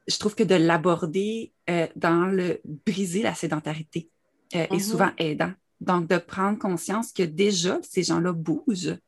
[0.07, 4.11] Je trouve que de l'aborder euh, dans le briser la sédentarité
[4.53, 4.81] est mhm.
[4.81, 8.99] souvent aidant donc, de prendre conscience que déjà, ces gens-là bougent.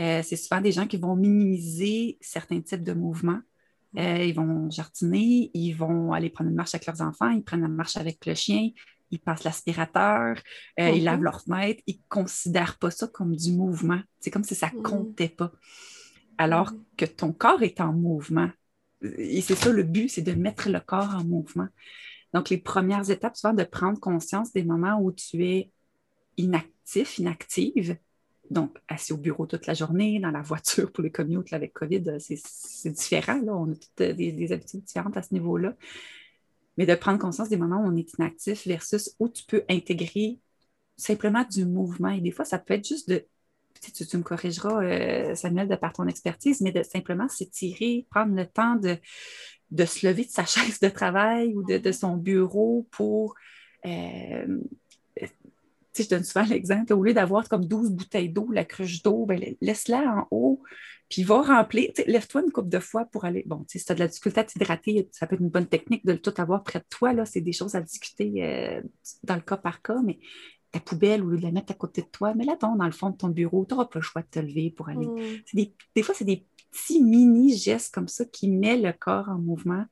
[0.00, 3.40] Euh, c'est souvent des gens qui vont minimiser certains types de mouvements.
[3.96, 7.62] Euh, ils vont jardiner, ils vont aller prendre une marche avec leurs enfants, ils prennent
[7.62, 8.70] la marche avec le chien,
[9.10, 10.36] ils passent l'aspirateur,
[10.80, 14.00] euh, ils lavent leur fenêtre, ils ne considèrent pas ça comme du mouvement.
[14.18, 14.82] C'est comme si ça ne mm.
[14.82, 15.52] comptait pas.
[16.38, 16.84] Alors mm.
[16.96, 18.50] que ton corps est en mouvement.
[19.18, 21.68] Et c'est ça le but, c'est de mettre le corps en mouvement.
[22.34, 25.70] Donc, les premières étapes, souvent, de prendre conscience des moments où tu es
[26.36, 27.96] inactif, inactive,
[28.50, 32.16] donc assis au bureau toute la journée, dans la voiture pour les commutes avec COVID,
[32.18, 33.40] c'est différent.
[33.42, 33.54] Là.
[33.56, 35.74] On a toutes des, habitudes différentes à ce niveau-là.
[36.76, 40.40] Mais de prendre conscience des moments où on est inactif versus où tu peux intégrer
[40.96, 42.10] simplement du mouvement.
[42.10, 43.24] Et des fois, ça peut être juste de.
[43.80, 48.34] Tu, tu me corrigeras, euh, Samuel, de par ton expertise, mais de simplement s'étirer, prendre
[48.34, 48.96] le temps de,
[49.70, 53.34] de se lever de sa chaise de travail ou de, son bureau pour
[53.86, 54.46] euh,
[56.02, 59.40] je donne souvent l'exemple, au lieu d'avoir comme 12 bouteilles d'eau, la cruche d'eau, ben,
[59.60, 60.62] laisse-la en haut,
[61.08, 61.90] puis va remplir.
[62.06, 63.44] Lève-toi une coupe de fois pour aller.
[63.46, 66.04] Bon, si tu as de la difficulté à t'hydrater, ça peut être une bonne technique
[66.04, 67.12] de tout avoir près de toi.
[67.12, 68.82] Là, c'est des choses à discuter euh,
[69.22, 70.18] dans le cas par cas, mais
[70.72, 73.10] ta poubelle, au lieu de la mettre à côté de toi, mets-la dans le fond
[73.10, 73.64] de ton bureau.
[73.64, 75.06] Tu n'auras pas le choix de te lever pour aller.
[75.06, 75.42] Mm.
[75.52, 79.38] Des, des, fois, c'est des petits mini gestes comme ça qui mettent le corps en
[79.38, 79.84] mouvement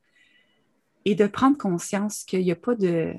[1.05, 3.15] et de prendre conscience qu'il n'y a pas de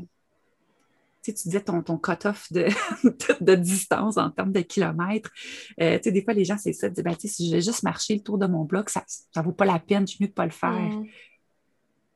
[1.24, 2.68] tu, disais ton, ton cut-off de,
[3.42, 5.32] de, distance en termes de kilomètres.
[5.82, 8.22] Euh, des fois, les gens, c'est ça, disent, ben, si je vais juste marcher le
[8.22, 9.04] tour de mon bloc, ça
[9.36, 10.72] ne vaut pas la peine, je suis mieux de ne pas le faire.
[10.72, 11.06] Mm.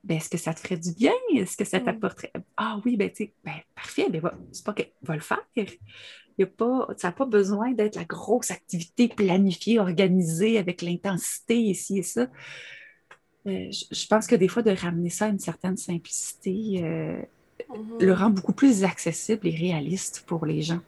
[0.03, 1.13] Ben, est-ce que ça te ferait du bien?
[1.35, 1.85] Est-ce que ça mm.
[1.85, 2.31] t'apporterait?
[2.55, 3.09] Ah oui, ben,
[3.43, 4.21] ben parfait, ben,
[4.51, 5.45] c'est pas que va le faire.
[5.55, 11.57] Y a pas, ça n'a pas besoin d'être la grosse activité planifiée, organisée avec l'intensité
[11.57, 12.27] ici et ça.
[13.47, 17.21] Euh, je, pense que des fois, de ramener ça à une certaine simplicité, euh.
[17.99, 20.79] Le rend beaucoup plus accessible et réaliste pour les gens.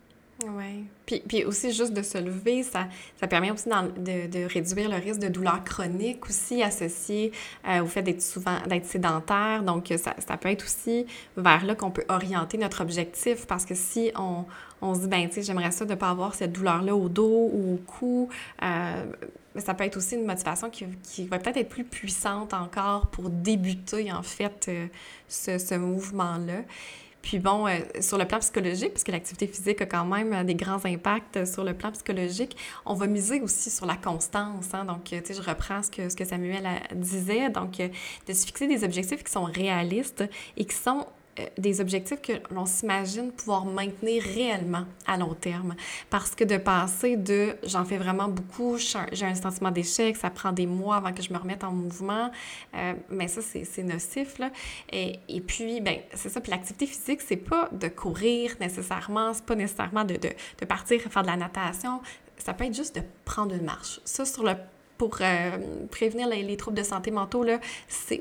[0.47, 0.85] Oui.
[1.05, 2.87] Puis, puis, aussi, juste de se lever, ça,
[3.19, 7.31] ça permet aussi de, de, réduire le risque de douleurs chroniques aussi associées
[7.67, 9.63] euh, au fait d'être souvent d'être sédentaire.
[9.63, 11.05] Donc, ça, ça, peut être aussi
[11.35, 14.45] vers là qu'on peut orienter notre objectif parce que si on,
[14.81, 17.09] on se dit, ben, tu sais, j'aimerais ça de ne pas avoir cette douleur-là au
[17.09, 18.29] dos ou au cou,
[18.63, 19.05] euh,
[19.57, 23.29] ça peut être aussi une motivation qui, qui va peut-être être plus puissante encore pour
[23.29, 24.87] débuter, en fait, euh,
[25.27, 26.61] ce, ce mouvement-là.
[27.29, 30.83] Puis bon, euh, sur le plan psychologique, puisque l'activité physique a quand même des grands
[30.83, 32.57] impacts sur le plan psychologique,
[32.87, 34.73] on va miser aussi sur la constance.
[34.73, 34.85] Hein?
[34.85, 37.51] Donc, tu sais, je reprends ce que, ce que Samuel disait.
[37.51, 40.23] Donc, de se fixer des objectifs qui sont réalistes
[40.57, 41.18] et qui sont euh,
[41.57, 45.75] des objectifs que l'on s'imagine pouvoir maintenir réellement à long terme.
[46.09, 50.51] Parce que de passer de j'en fais vraiment beaucoup, j'ai un sentiment d'échec, ça prend
[50.51, 52.31] des mois avant que je me remette en mouvement,
[52.75, 54.39] euh, mais ça, c'est nocif.
[54.39, 54.51] Là.
[54.91, 56.41] Et, et puis, ben, c'est ça.
[56.41, 60.29] Puis l'activité physique, c'est pas de courir nécessairement, c'est pas nécessairement de, de,
[60.59, 62.01] de partir faire de la natation.
[62.37, 63.99] Ça peut être juste de prendre une marche.
[64.05, 64.53] Ça, sur le
[64.99, 65.51] pour euh,
[65.89, 67.59] prévenir les, troubles de santé mentaux, là,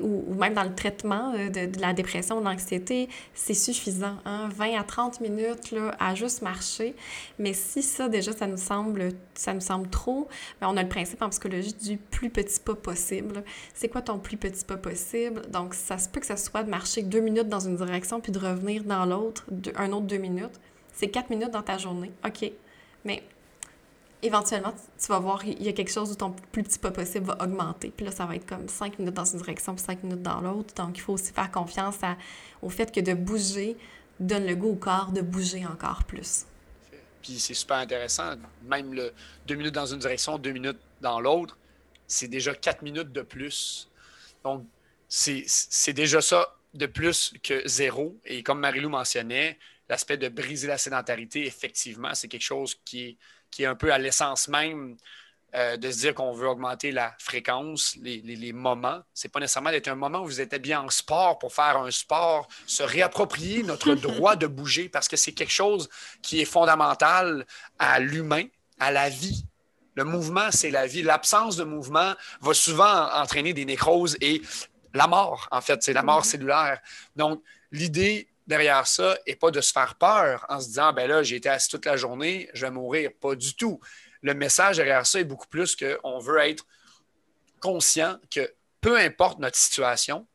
[0.01, 4.15] ou, ou, même dans le traitement euh, de, la dépression, de l'anxiété, c'est suffisant.
[4.23, 4.47] Hein?
[4.55, 6.95] 20 à 30 minutes là, à juste marcher.
[7.37, 10.29] Mais si ça, déjà, ça nous semble, ça nous semble trop,
[10.61, 13.43] bien, on a le principe en psychologie du plus petit pas possible.
[13.73, 15.41] C'est quoi ton plus petit pas possible?
[15.51, 18.31] Donc, ça se peut que ça soit de marcher deux minutes dans une direction puis
[18.31, 19.45] de revenir dans l'autre,
[19.75, 20.61] un autre deux minutes.
[20.93, 22.13] C'est quatre minutes dans ta journée.
[22.25, 22.49] OK.
[23.03, 23.23] Mais
[24.21, 27.25] éventuellement, tu vas voir, il y a quelque chose où ton plus petit pas possible
[27.25, 27.91] va augmenter.
[27.95, 30.41] Puis là, ça va être comme cinq minutes dans une direction, puis cinq minutes dans
[30.41, 30.73] l'autre.
[30.75, 31.97] Donc, il faut aussi faire confiance
[32.61, 33.77] au fait que de bouger
[34.19, 36.45] donne le goût au corps de bouger encore plus.
[37.21, 38.35] Puis c'est super intéressant.
[38.63, 39.13] Même le
[39.45, 41.57] deux minutes dans une direction, deux minutes dans l'autre,
[42.07, 43.89] c'est déjà quatre minutes de plus.
[44.43, 44.65] Donc,
[45.07, 48.17] c'est déjà ça de plus que zéro.
[48.25, 53.17] Et comme Marilou mentionnait, l'aspect de briser la sédentarité, effectivement, c'est quelque chose qui est
[53.51, 54.97] qui est un peu à l'essence même
[55.55, 58.99] euh, de se dire qu'on veut augmenter la fréquence, les, les, moments.
[59.15, 61.77] Ce n'est pas nécessairement d'être un moment où vous êtes bien en sport pour faire
[61.77, 65.89] un sport, se réapproprier notre droit de bouger parce que c'est quelque chose
[66.21, 67.47] qui est fondamental
[67.79, 68.45] à l'humain,
[68.79, 69.43] à la vie.
[69.95, 71.01] Le mouvement, c'est la vie.
[71.01, 74.43] L'absence de mouvement va souvent entraîner des nécroses et
[74.93, 76.25] la mort, en fait, c'est la mort mm-hmm.
[76.25, 76.79] cellulaire.
[77.15, 81.23] Donc, l'idée derrière ça et pas de se faire peur en se disant ben là,
[81.23, 83.11] j'ai été assis toute la journée, je vais mourir.
[83.21, 83.79] Pas du tout.
[84.21, 86.65] Le message derrière ça est beaucoup plus qu'on veut être
[87.61, 88.51] conscient que
[88.81, 90.25] peu importe notre situation,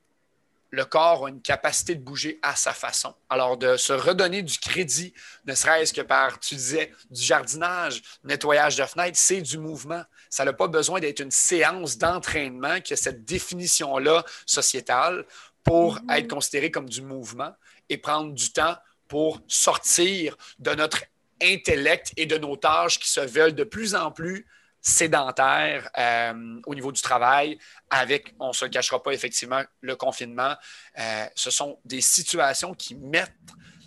[0.71, 3.15] le corps a une capacité de bouger à sa façon.
[3.31, 5.15] Alors, de se redonner du crédit,
[5.47, 10.03] ne serait-ce que par, tu disais, du jardinage, nettoyage de fenêtres, c'est du mouvement.
[10.31, 15.25] Ça n'a pas besoin d'être une séance d'entraînement qui a cette définition-là sociétale
[15.63, 16.19] pour mm-hmm.
[16.19, 17.55] être considéré comme du mouvement
[17.89, 18.77] et prendre du temps
[19.09, 21.05] pour sortir de notre
[21.43, 24.47] intellect et de nos tâches qui se veulent de plus en plus
[24.81, 27.59] sédentaires euh, au niveau du travail,
[27.89, 30.55] avec, on ne se le cachera pas, effectivement, le confinement.
[30.99, 33.33] Euh, ce sont des situations qui mettent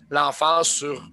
[0.09, 1.07] l'emphase sur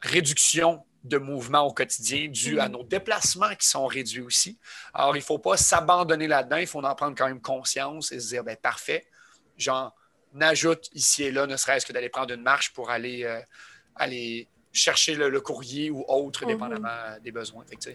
[0.00, 4.58] réduction de mouvement au quotidien dû à nos déplacements qui sont réduits aussi.
[4.94, 8.20] Alors, il ne faut pas s'abandonner là-dedans, il faut en prendre quand même conscience et
[8.20, 9.06] se dire, ben parfait,
[9.56, 9.94] genre,
[10.40, 13.40] ajoute ici et là, ne serait-ce que d'aller prendre une marche pour aller, euh,
[13.94, 16.52] aller chercher le, courrier ou autre, mhm.
[16.52, 17.64] dépendamment des besoins.
[17.68, 17.94] Fait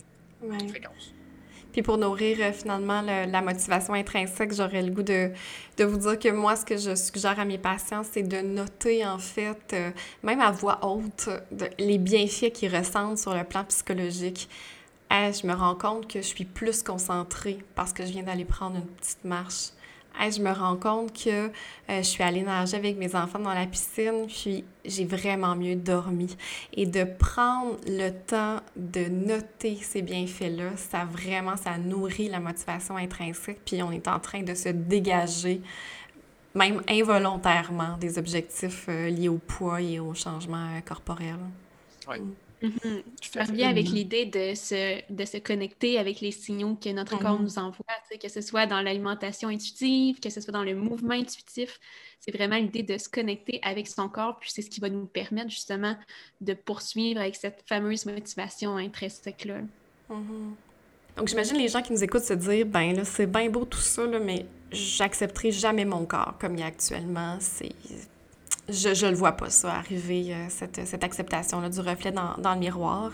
[1.72, 5.32] Puis pour nourrir euh, finalement la motivation intrinsèque, j'aurais le goût de,
[5.78, 9.06] de, vous dire que moi, ce que je suggère à mes patients, c'est de noter
[9.06, 9.92] en fait, euh,
[10.24, 11.30] même à voix haute,
[11.78, 14.50] les bienfaits qu'ils ressentent sur le plan psychologique.
[15.12, 18.78] je me rends compte que je suis plus concentrée parce que je viens d'aller prendre
[18.78, 19.72] une petite marche
[20.30, 21.50] je me rends compte que euh,
[21.90, 26.36] je suis allée nager avec mes enfants dans la piscine, puis j'ai vraiment mieux dormi.
[26.74, 32.98] Et de prendre le temps de noter ces bienfaits-là, ça vraiment, ça nourrit la motivation
[32.98, 35.62] intrinsèque, puis on est en train de se dégager,
[36.54, 41.38] même involontairement, des objectifs euh, liés au poids et au changement euh, corporel.
[42.08, 42.20] Oui.
[42.20, 42.34] Mm.
[42.62, 43.04] Mm-hmm.
[43.34, 47.40] Ça revient avec l'idée de se, de se connecter avec les signaux que notre corps
[47.40, 47.44] mm-hmm.
[47.44, 47.86] nous envoie,
[48.22, 51.80] que ce soit dans l'alimentation intuitive, que ce soit dans le mouvement intuitif.
[52.20, 55.06] C'est vraiment l'idée de se connecter avec son corps, puis c'est ce qui va nous
[55.06, 55.96] permettre justement
[56.40, 59.62] de poursuivre avec cette fameuse motivation intrinsèque-là.
[60.10, 60.54] Mm-hmm.
[61.18, 63.80] Donc, j'imagine les gens qui nous écoutent se dire ben là, c'est bien beau tout
[63.80, 67.38] ça, là, mais j'accepterai jamais mon corps comme il est actuellement.
[67.40, 67.72] C'est
[68.72, 72.54] je ne le vois pas, ça, arriver, euh, cette, cette acceptation-là du reflet dans, dans
[72.54, 73.12] le miroir.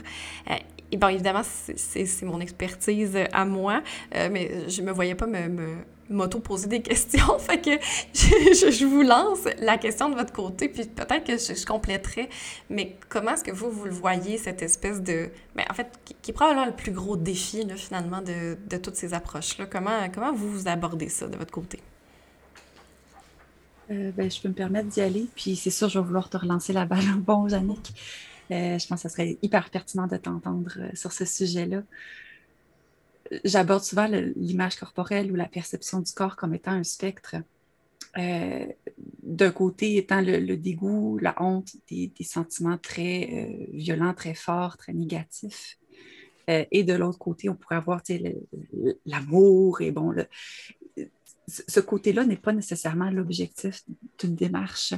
[0.50, 0.54] Euh,
[0.92, 3.84] et bon, évidemment, c'est mon expertise à moi,
[4.16, 5.76] euh, mais je me voyais pas me,
[6.10, 7.38] m'auto-poser des questions.
[7.40, 7.82] fait
[8.14, 12.30] je, je, vous lance la question de votre côté, puis peut-être que je, je, compléterai.
[12.70, 15.30] Mais comment est-ce que vous, vous le voyez, cette espèce de...
[15.56, 18.96] Ben, en fait, qui, est probablement le plus gros défi, là, finalement, de, de toutes
[18.96, 19.66] ces approches-là?
[19.66, 21.82] Comment, comment vous, vous abordez ça de votre côté?
[23.90, 25.28] Euh, ben, je peux me permettre d'y aller.
[25.36, 27.06] Puis c'est sûr, je vais vouloir te relancer la balle.
[27.20, 27.94] Bon, Jannick,
[28.52, 31.84] euh, je pense que ce serait hyper pertinent de t'entendre euh, sur ce sujet-là.
[33.44, 34.08] J'aborde souvent
[34.38, 37.36] l'image corporelle ou la perception du corps comme étant un spectre.
[38.16, 45.78] d'un côté étant le, dégoût, la honte, des, sentiments très violents, très forts, très négatifs.
[46.48, 48.02] Et de l'autre côté, on pourrait avoir
[49.06, 50.16] l'amour et bon,
[51.48, 53.84] ce côté-là n'est pas nécessairement l'objectif
[54.20, 54.94] d'une démarche.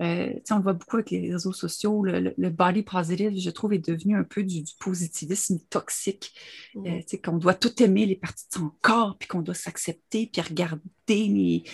[0.00, 2.04] Euh, on le voit beaucoup avec les réseaux sociaux.
[2.04, 6.32] Le, body positive, je trouve, est devenu un peu du, positivisme toxique.
[6.76, 10.40] Euh, qu'on doit tout aimer, les parties de son corps, puis qu'on doit s'accepter, puis
[10.40, 11.64] regarder mes,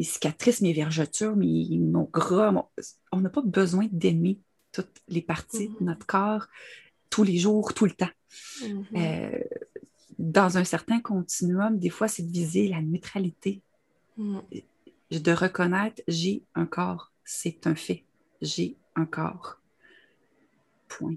[0.00, 2.68] cicatrices, mes vergetures, mon gras.
[3.10, 4.38] On n'a pas besoin d'aimer
[4.70, 5.84] toutes les parties de mm-hmm.
[5.84, 6.46] notre corps
[7.10, 8.08] tous les jours, tout le temps.
[8.62, 8.84] Mm-hmm.
[8.96, 9.38] Euh,
[10.22, 13.60] dans un certain continuum, des fois, c'est de viser la neutralité.
[14.16, 14.38] Mm.
[15.10, 18.04] De reconnaître, j'ai un corps c'est un fait.
[18.40, 19.58] J'ai un corps.
[20.88, 21.16] Point.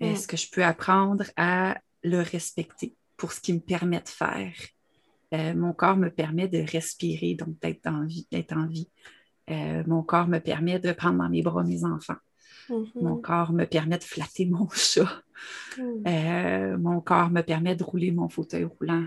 [0.00, 0.04] Mm.
[0.04, 4.54] Est-ce que je peux apprendre à le respecter pour ce qu'il me permet de faire?
[5.34, 8.26] Euh, mon corps me permet de respirer, donc d'être en vie.
[8.50, 8.88] en vie.
[9.50, 12.16] Euh, mon corps me permet de prendre dans mes bras mes enfants.
[12.68, 13.02] Mm-hmm.
[13.02, 15.22] Mon corps me permet de flatter mon chat.
[15.78, 16.06] Mm.
[16.06, 19.06] Euh, mon corps me permet de rouler mon fauteuil roulant,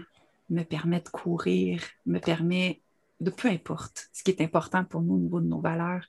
[0.49, 2.82] me permet de courir, me permet
[3.19, 6.06] de peu importe ce qui est important pour nous au niveau de nos valeurs,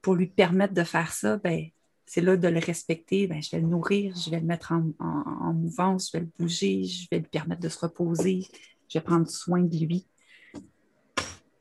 [0.00, 1.66] pour lui permettre de faire ça, ben,
[2.06, 3.26] c'est là de le respecter.
[3.26, 6.84] Ben, je vais le nourrir, je vais le mettre en, mouvance, je vais le bouger,
[6.84, 8.46] je vais lui permettre de se reposer,
[8.88, 10.06] je vais prendre soin de lui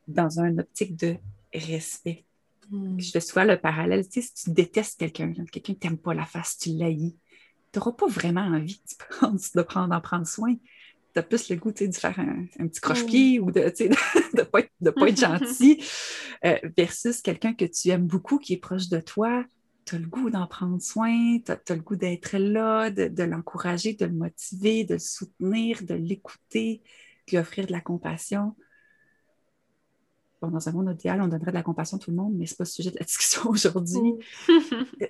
[0.08, 1.16] dans une optique de
[1.54, 2.26] respect.
[2.72, 3.00] Hmm.
[3.00, 4.08] Je fais souvent le parallèle.
[4.08, 7.16] Tu sais, si tu détestes quelqu'un, quelqu'un qui t'aime pas la face, tu l'haïs,
[7.72, 10.56] tu n'auras pas vraiment envie de prendre, d'en prendre soin
[11.14, 13.44] tu as plus le goût de faire un, petit croche-pied mm.
[13.44, 14.62] ou de ne pas,
[14.92, 15.84] pas, être gentil,
[16.46, 19.44] euh, versus quelqu'un que tu aimes beaucoup, qui est proche de toi.
[19.86, 23.94] Tu as le goût d'en prendre soin, tu as, le goût d'être là, de, l'encourager,
[23.94, 26.82] de le motiver, de le soutenir, de l'écouter,
[27.28, 28.56] de lui offrir de la compassion.
[30.42, 32.54] Dans un monde idéal, on donnerait de la compassion à tout le monde, mais ce
[32.54, 34.16] n'est pas le sujet de la discussion aujourd'hui.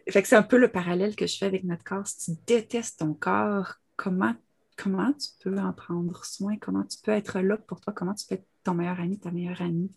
[0.10, 2.06] Fait que c'est un peu le parallèle que je fais avec notre corps.
[2.06, 4.34] Si tu détestes ton corps, comment
[4.82, 8.26] comment tu peux en prendre soin, comment tu peux être là pour toi, comment tu
[8.28, 9.92] peux être ton meilleur ami, ta meilleure amie?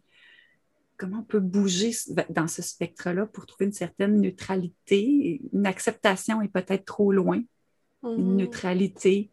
[0.96, 1.90] Comment on peut bouger
[2.28, 5.40] dans ce spectre-là pour trouver une certaine neutralité?
[5.52, 7.42] Une acceptation est peut-être trop loin.
[8.04, 8.36] Une mhm.
[8.36, 9.30] neutralité,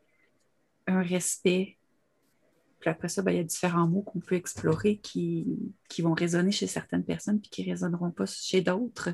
[0.88, 1.78] un respect.
[2.82, 5.45] Puis après ça, ben, il y a différents mots qu'on peut explorer qui,
[5.99, 9.10] vont résonner chez certaines personnes puis qui ne résonneront pas chez d'autres.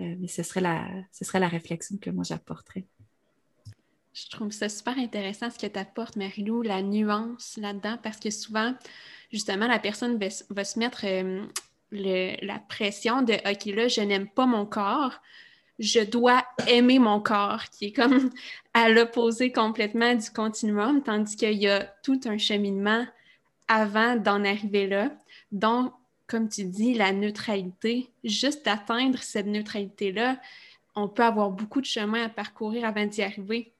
[0.00, 2.86] Euh, mais ce serait, la, ce serait la réflexion que moi j'apporterais.
[4.14, 8.30] Je trouve ça super intéressant ce que tu apportes, Marilou, la nuance là-dedans, parce que
[8.30, 8.74] souvent,
[9.32, 11.46] justement, la personne va, se mettre euh,
[11.90, 15.20] la pression de OK, là, je n'aime pas mon corps,
[15.78, 18.30] je dois aimer mon corps, qui est comme
[18.74, 23.06] à l'opposé complètement du continuum, tandis qu'il y a tout un cheminement
[23.68, 25.10] avant d'en arriver là.
[25.50, 25.92] Donc,
[26.26, 30.40] comme tu dis, la neutralité, juste atteindre cette neutralité-là,
[30.94, 33.72] on peut avoir beaucoup de chemin à parcourir avant d'y arriver.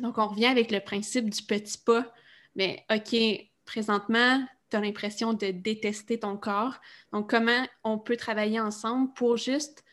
[0.00, 2.12] Donc, on revient avec le principe du petit pas.
[2.56, 3.16] Mais OK,
[3.64, 6.80] présentement, tu as l'impression de détester ton corps.
[7.12, 9.84] Donc, comment on peut travailler ensemble pour juste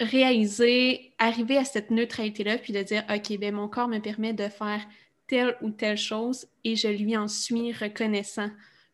[0.00, 4.48] réaliser, arriver à cette neutralité-là, puis de dire, OK, ben mon corps me permet de
[4.48, 4.80] faire
[5.26, 8.50] telle ou telle chose et je lui en suis reconnaissant.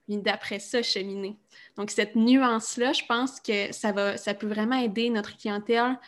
[0.06, 1.36] Puis d'après ça, cheminer.
[1.76, 5.98] Donc, cette nuance-là, je pense que ça, va, ça peut vraiment aider notre clientèle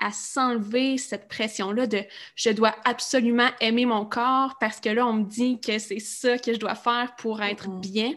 [0.00, 2.02] à s'enlever cette pression-là de
[2.34, 6.36] je dois absolument aimer mon corps parce que là, on me dit que c'est ça
[6.36, 8.12] que je dois faire pour être bien.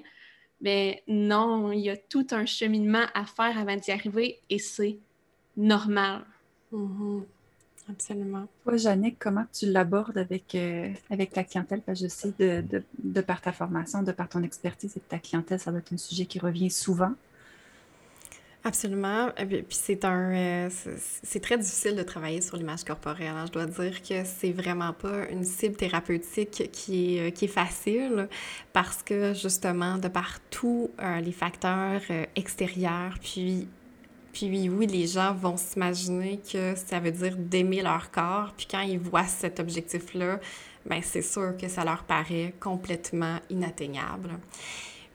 [0.59, 4.97] Mais non, il y a tout un cheminement à faire avant d'y arriver et c'est
[5.57, 6.21] normal.
[6.73, 7.23] Mm-hmm.
[7.89, 8.47] Absolument.
[8.63, 11.81] Toi, Jannick, comment tu l'abordes avec, euh, avec ta clientèle?
[11.81, 14.99] Parce que je sais, de, de, de, par ta formation, de par ton expertise et
[14.99, 17.13] ta clientèle, ça doit être un sujet qui revient souvent.
[18.67, 19.29] Absolument.
[19.37, 20.69] Puis c'est un, euh,
[21.23, 23.29] c'est très difficile de travailler sur l'image corporelle.
[23.29, 23.45] Hein.
[23.47, 27.49] Je dois dire que c'est vraiment pas une cible thérapeutique qui est, euh, qui est
[27.49, 28.27] facile
[28.73, 32.01] parce que justement, de par tous euh, les facteurs
[32.35, 33.69] extérieurs, puis
[34.37, 38.53] puis oui, les gens vont s'imaginer que ça veut dire d'aimer leur corps.
[38.55, 40.39] Puis quand ils voient cet objectif-là,
[40.85, 44.29] ben c'est sûr que ça leur paraît complètement inatteignable.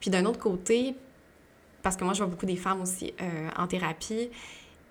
[0.01, 0.95] Puis d'un autre côté,
[1.81, 4.29] parce que moi, je vois beaucoup des femmes aussi euh, en thérapie,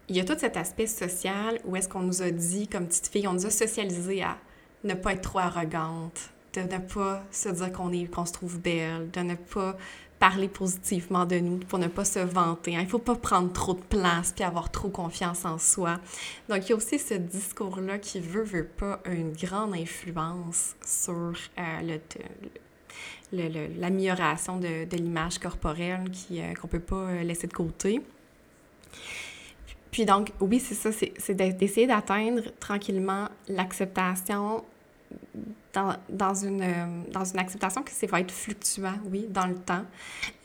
[0.09, 3.09] il y a tout cet aspect social où est-ce qu'on nous a dit, comme petite
[3.09, 4.39] fille, on nous a socialisé à
[4.83, 8.59] ne pas être trop arrogante, de ne pas se dire qu'on est qu'on se trouve
[8.59, 9.77] belle, de ne pas
[10.23, 12.77] parler positivement de nous, pour ne pas se vanter.
[12.77, 12.83] Hein.
[12.83, 15.99] Il ne faut pas prendre trop de place puis avoir trop confiance en soi.
[16.49, 21.35] Donc, il y a aussi ce discours-là qui veut, veut pas une grande influence sur
[21.59, 21.99] euh,
[23.33, 28.01] le, l'amélioration de, de l'image corporelle euh, qu'on ne peut pas euh, laisser de côté.
[29.91, 34.63] Puis donc, oui, c'est ça, c'est d'essayer d'atteindre tranquillement l'acceptation
[35.73, 39.55] dans, dans, une, euh, dans une acceptation que ça va être fluctuant, oui, dans le
[39.55, 39.85] temps,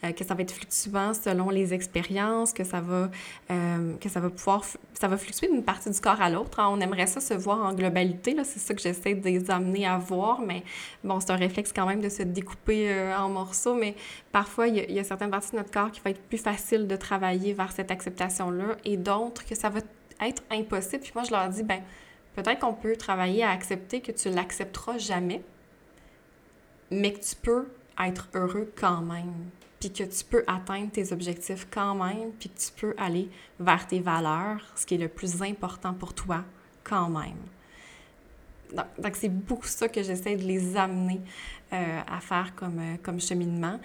[0.04, 3.10] euh, que ça va être fluctuant selon les expériences, que ça va,
[3.52, 4.64] euh, que ça va pouvoir,
[4.94, 6.60] ça va fluctuer d'une partie du corps à l'autre.
[6.60, 6.70] Hein.
[6.72, 9.98] On aimerait ça se voir en globalité, c'est ça que j'essaie de les amener à
[9.98, 10.64] voir, mais
[11.04, 13.95] bon, c'est un réflexe quand même de se découper en morceaux, mais
[14.32, 16.88] parfois, il y, y, a certaines parties de notre corps qui va être plus facile
[16.88, 19.80] de travailler vers cette acceptation-là et d'autres que ça va
[20.22, 21.04] être impossible.
[21.04, 21.82] Puis moi, je leur dis, ben
[22.38, 25.42] Peut-être qu'on peut travailler à accepter que tu l'accepteras jamais,
[26.92, 27.68] mais que tu peux
[28.00, 29.34] être heureux quand même,
[29.80, 33.28] puis que tu peux atteindre tes objectifs quand même, puis que tu peux aller
[33.60, 36.44] vers tes valeurs, ce qui est le plus important pour toi
[36.84, 37.40] quand même.
[38.72, 41.20] Donc, c'est beaucoup ça que j'essaie de les amener
[41.74, 43.80] euh, à faire comme, euh, comme cheminement.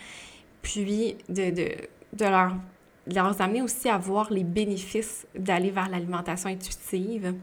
[0.61, 1.69] Puis de, de,
[2.13, 2.55] de leur,
[3.07, 7.35] leur amener aussi à voir les bénéfices d'aller vers l'alimentation intuitive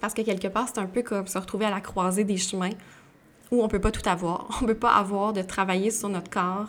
[0.00, 2.70] parce que quelque part, c'est un peu comme se retrouver à la croisée des chemins
[3.50, 4.48] où on ne peut pas tout avoir.
[4.60, 6.68] On ne peut pas avoir de travailler sur notre corps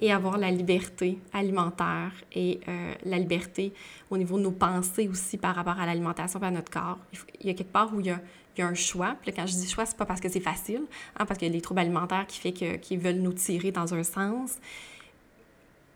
[0.00, 3.72] et avoir la liberté alimentaire et euh, la liberté
[4.10, 6.98] au niveau de nos pensées aussi par rapport à l'alimentation à notre corps.
[7.40, 8.20] Il, y a quelque part où il y a,
[8.58, 9.16] un choix.
[9.20, 10.82] Puis quand je dis choix, c'est pas parce que c'est facile,
[11.18, 13.70] hein, parce qu'il y a les troubles alimentaires qui fait que, qui veulent nous tirer
[13.70, 14.56] dans un sens.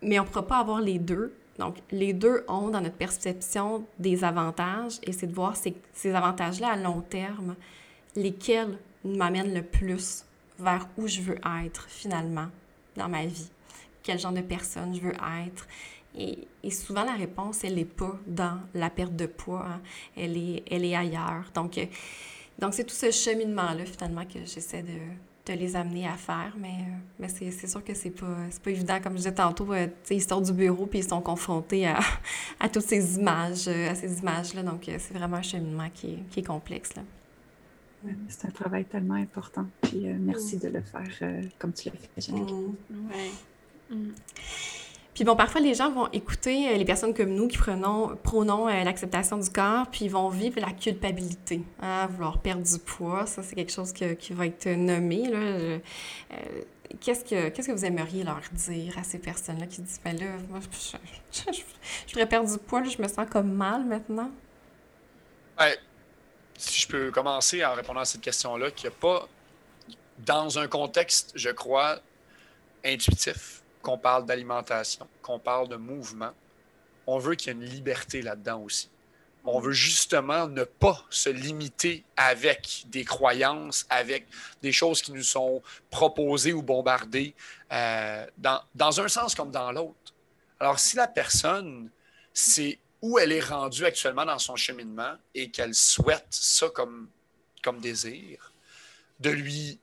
[0.02, 3.85] Mais on ne pourra pas avoir les deux donc, les deux ont dans notre perception
[3.99, 7.55] des avantages et c'est de voir ces, ces avantages-là à long terme,
[8.16, 10.24] lesquels m'amènent le plus
[10.59, 12.49] vers où je veux être finalement
[12.97, 13.51] dans ma vie,
[14.03, 15.69] quel genre de personne je veux être.
[16.16, 19.81] Et, souvent, la réponse, elle n'est pas dans la perte de poids, hein.
[20.16, 21.45] elle, est, elle est ailleurs.
[21.55, 21.85] Donc, euh,
[22.59, 24.99] donc c'est tout ce cheminement-là finalement que j'essaie de,
[25.47, 29.01] de les amener à faire, mais, euh, mais c'est sûr que c'est pas, pas évident.
[29.03, 31.99] Comme je disais tantôt, euh, ils sortent du bureau puis ils sont confrontés à,
[32.61, 34.62] à toutes ces images, euh, à ces images-là.
[34.62, 36.95] Donc, c'est vraiment un cheminement qui est, qui est complexe.
[36.95, 37.03] Là.
[38.29, 39.67] c'est un travail tellement important.
[39.83, 42.33] Puis merci de le faire comme tu l'as fait.
[45.25, 48.85] Bon, parfois, les gens vont écouter euh, les personnes comme nous qui prenons, prônons euh,
[48.85, 53.27] l'acceptation du corps, puis ils vont vivre la culpabilité, hein, vouloir perdre du poids.
[53.27, 55.25] Ça, c'est quelque chose qui va être nommé.
[55.35, 55.79] Euh,
[57.01, 60.27] qu'est-ce, que, qu'est-ce que vous aimeriez leur dire à ces personnes-là qui disent, ben là,
[60.49, 61.63] moi, je, je,
[62.09, 64.31] voudrais perdre du poids, je me sens comme mal maintenant?
[65.59, 65.77] Ouais.
[66.57, 69.29] Si je peux commencer en répondant à cette question-là, qu'il n'y a pas,
[70.19, 71.99] dans un contexte, je crois,
[72.85, 76.32] intuitif, qu'on parle d'alimentation, qu'on parle de mouvement,
[77.07, 78.90] on veut qu'il y ait une liberté là-dedans aussi.
[79.44, 84.27] On veut justement ne pas se limiter avec des croyances, avec
[84.62, 87.35] des choses qui nous sont proposées ou bombardées,
[87.73, 90.15] euh, dans, un sens comme dans l'autre.
[90.59, 91.90] Alors, si la personne,
[92.35, 97.09] c'est où elle est rendue actuellement dans son cheminement et qu'elle souhaite ça comme,
[97.62, 98.52] comme désir,
[99.20, 99.78] de lui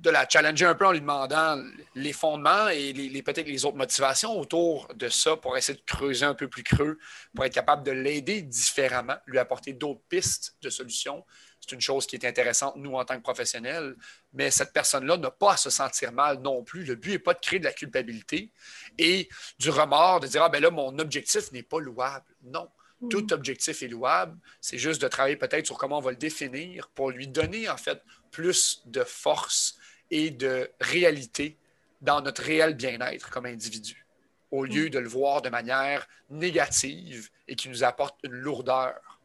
[0.00, 1.62] de la challenger un peu en lui demandant
[1.94, 6.24] les fondements et les, peut-être les autres motivations autour de ça pour essayer de creuser
[6.24, 6.98] un peu plus creux,
[7.34, 11.24] pour être capable de l'aider différemment, lui apporter d'autres pistes de solutions.
[11.60, 13.94] C'est une chose qui est intéressante, nous, en tant que professionnels,
[14.32, 16.84] mais cette personne-là n'a pas à se sentir mal non plus.
[16.84, 18.50] Le but n'est pas de créer de la culpabilité
[18.96, 19.28] et
[19.58, 22.24] du remords, de dire, ah ben là, mon objectif n'est pas louable.
[22.42, 22.70] Non,
[23.10, 23.32] tout mm.
[23.32, 24.38] objectif est louable.
[24.62, 27.76] C'est juste de travailler peut-être sur comment on va le définir pour lui donner en
[27.76, 29.76] fait plus de force
[30.10, 31.56] et de réalité
[32.00, 34.06] dans notre réel bien-être comme individu,
[34.50, 34.90] au lieu mm.
[34.90, 39.20] de le voir de manière négative et qui nous apporte une lourdeur.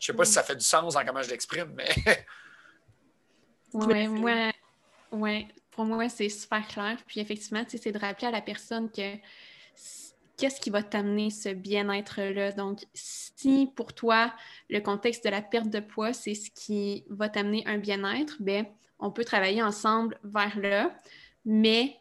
[0.00, 1.88] Je ne sais pas si ça fait du sens dans comment je l'exprime, mais.
[3.72, 4.52] oui, moi,
[5.12, 6.96] ouais, pour moi, c'est super clair.
[7.06, 9.16] Puis effectivement, c'est de rappeler à la personne que
[10.36, 12.52] qu'est-ce qui va t'amener ce bien-être-là.
[12.52, 14.32] Donc, si pour toi,
[14.70, 18.66] le contexte de la perte de poids, c'est ce qui va t'amener un bien-être, ben,
[18.98, 20.94] on peut travailler ensemble vers là.
[21.44, 21.96] Mais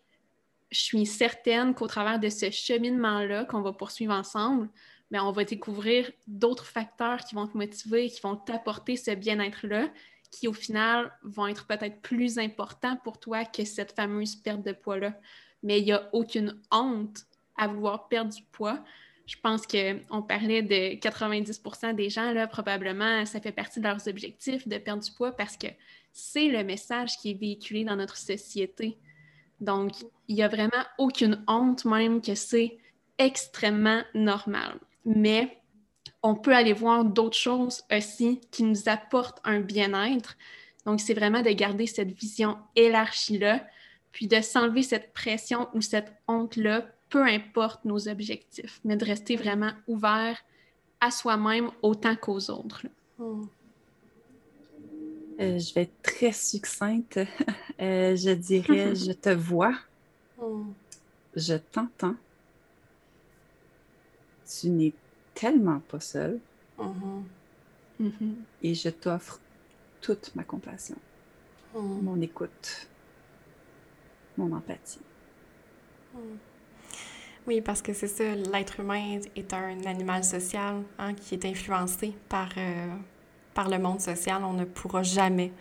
[0.72, 4.69] je suis certaine qu'au travers de ce cheminement-là qu'on va poursuivre ensemble,
[5.11, 9.88] ben, on va découvrir d'autres facteurs qui vont te motiver, qui vont t'apporter ce bien-être-là,
[10.32, 14.74] qui au final vont être peut-être plus importants pour toi que cette fameuse perte de
[14.74, 15.14] poids-là.
[15.64, 17.26] Mais il n'y a aucune honte
[17.56, 18.84] à vouloir perdre du poids.
[19.26, 24.07] Je pense qu'on parlait de 90% des gens, là, probablement, ça fait partie de leurs
[24.07, 25.68] objectifs de perdre du poids parce que
[26.18, 28.98] c'est le message qui est véhiculé dans notre société.
[29.61, 29.94] Donc,
[30.27, 32.80] il n'y a vraiment aucune honte même que c'est
[33.19, 34.80] extrêmement normal.
[35.06, 35.61] Mais
[36.23, 40.38] on peut aller voir d'autres choses aussi qui nous apportent un bien-être.
[40.85, 43.64] Donc, c'est vraiment de garder cette vision élargie-là,
[44.11, 49.35] puis de s'enlever cette pression ou cette honte-là peu importe nos objectifs, mais de rester
[49.35, 50.38] vraiment ouvert
[50.99, 52.88] à soi-même autant qu'aux autres.
[55.40, 57.20] Euh, je vais être très succincte.
[57.80, 59.78] Euh, je dirais, je te vois.
[60.42, 60.72] Hmm.
[61.36, 62.16] Je t'entends.
[64.50, 64.94] Tu n'es
[65.36, 66.40] tellement pas seul.
[66.80, 67.22] Mm-hmm.
[68.02, 68.34] Mm-hmm.
[68.64, 69.40] Et je t'offre
[70.02, 70.96] toute ma compassion,
[71.76, 72.02] hmm.
[72.02, 72.88] mon écoute,
[74.38, 75.02] mon empathie.
[77.48, 82.14] Oui, parce que c'est ça, l'être humain est un animal social hein, qui est influencé
[82.28, 82.96] par, euh,
[83.58, 84.44] par le monde social.
[84.44, 85.52] On ne pourra jamais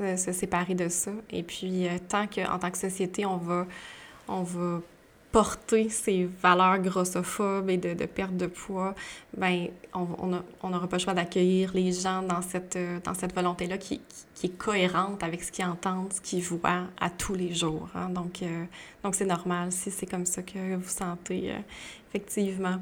[0.00, 1.12] euh, se séparer de ça.
[1.30, 3.66] Et puis, euh, tant qu'en tant que société, on va,
[4.28, 4.82] on va
[5.32, 8.94] porter ces valeurs grossophobes et de, perte de poids,
[9.36, 13.78] ben on n'aura pas le choix d'accueillir les gens dans cette, euh, dans cette volonté-là
[13.78, 14.00] qui,
[14.42, 17.88] est cohérente avec ce qu'ils entendent, ce qu'ils voient à tous les jours.
[17.94, 18.10] Hein.
[18.10, 18.64] Donc, euh,
[19.02, 21.54] donc c'est normal si c'est comme ça que vous sentez,
[22.08, 22.76] effectivement.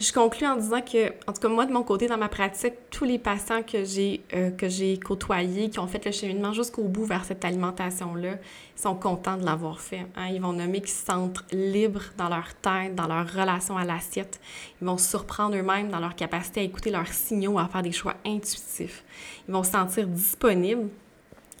[0.00, 2.74] Je conclue en disant que, en tout cas, moi, de mon côté, dans ma pratique,
[2.88, 6.84] tous les patients que j'ai euh, que j'ai côtoyés, qui ont fait le cheminement jusqu'au
[6.84, 8.36] bout vers cette alimentation-là,
[8.76, 10.06] sont contents de l'avoir fait.
[10.14, 10.28] Hein.
[10.30, 14.38] Ils vont nommer qu'ils se sentent libres dans leur tête, dans leur relation à l'assiette.
[14.80, 18.14] Ils vont surprendre eux-mêmes dans leur capacité à écouter leurs signaux, à faire des choix
[18.24, 19.02] intuitifs.
[19.48, 20.90] Ils vont se sentir disponibles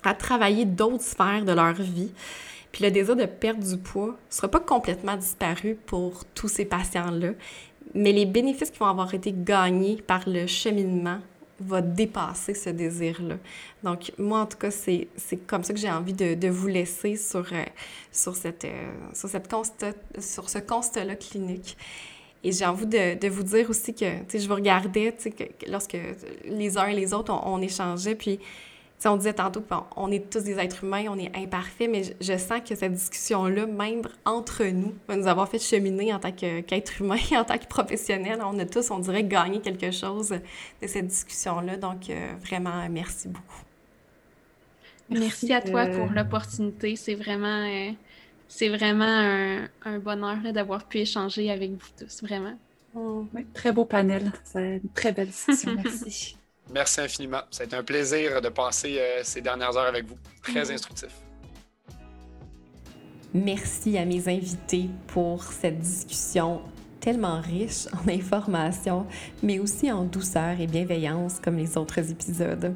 [0.04, 2.12] à travailler d'autres sphères de leur vie.
[2.70, 6.64] Puis le désir de perdre du poids ne sera pas complètement disparu pour tous ces
[6.64, 7.30] patients-là,
[7.94, 11.18] mais les bénéfices qui vont avoir été gagnés par le cheminement
[11.60, 13.36] vont dépasser ce désir-là.
[13.82, 15.08] Donc, moi, en tout cas, c'est
[15.46, 17.64] comme ça que j'ai envie de, de, vous laisser sur, euh,
[18.12, 21.76] sur, cette, euh, sur, cette constat, sur ce constat-là clinique.
[22.44, 25.24] Et j'ai envie de, de, vous dire aussi que, tu sais, je vous regardais, tu
[25.24, 25.96] sais, que, lorsque
[26.44, 28.38] les uns et les autres, on, on échangeait, puis
[29.06, 29.62] on disait tantôt
[29.96, 33.66] on est tous des êtres humains, on est imparfaits, mais je, sens que cette discussion-là,
[33.66, 37.66] même entre nous, va nous avoir fait cheminer en tant qu'être humain, en tant que
[37.66, 38.40] professionnel.
[38.44, 41.76] On a tous, on dirait, gagné quelque chose de cette discussion-là.
[41.76, 43.62] Donc, euh, vraiment, merci beaucoup.
[45.10, 46.96] Merci, à toi pour l'opportunité.
[46.96, 47.92] C'est vraiment, euh,
[48.48, 52.58] c'est vraiment un, un bonheur d'avoir pu échanger avec vous tous, vraiment.
[53.54, 54.32] très beau panel.
[54.44, 55.76] C'est une très belle discussion.
[55.84, 56.37] Merci.
[56.70, 57.40] Merci infiniment.
[57.50, 60.18] Ça a été un plaisir de passer euh, ces dernières heures avec vous.
[60.42, 60.74] Très mm-hmm.
[60.74, 61.10] instructif.
[63.34, 66.62] Merci à mes invités pour cette discussion
[67.00, 69.06] tellement riche en informations,
[69.42, 72.74] mais aussi en douceur et bienveillance comme les autres épisodes.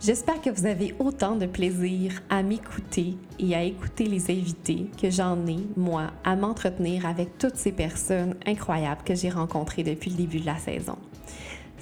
[0.00, 5.08] J'espère que vous avez autant de plaisir à m'écouter et à écouter les invités que
[5.08, 10.16] j'en ai, moi, à m'entretenir avec toutes ces personnes incroyables que j'ai rencontrées depuis le
[10.16, 10.98] début de la saison.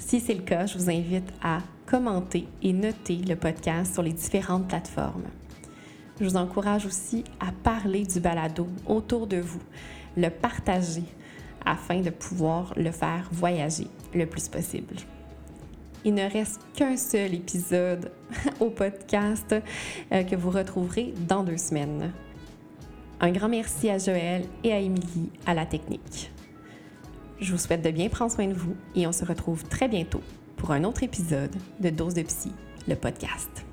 [0.05, 4.11] Si c'est le cas, je vous invite à commenter et noter le podcast sur les
[4.11, 5.23] différentes plateformes.
[6.19, 9.61] Je vous encourage aussi à parler du balado autour de vous,
[10.15, 11.05] le partager
[11.65, 14.95] afin de pouvoir le faire voyager le plus possible.
[16.05, 18.11] Il ne reste qu'un seul épisode
[18.59, 19.55] au podcast
[20.11, 22.11] euh, que vous retrouverez dans deux semaines.
[23.21, 26.29] Un grand merci à Joël et à Émilie à la technique.
[27.39, 30.21] Je vous souhaite de bien prendre soin de vous et on se retrouve très bientôt
[30.55, 32.51] pour un autre épisode de Dose de Psy,
[32.87, 33.72] le podcast.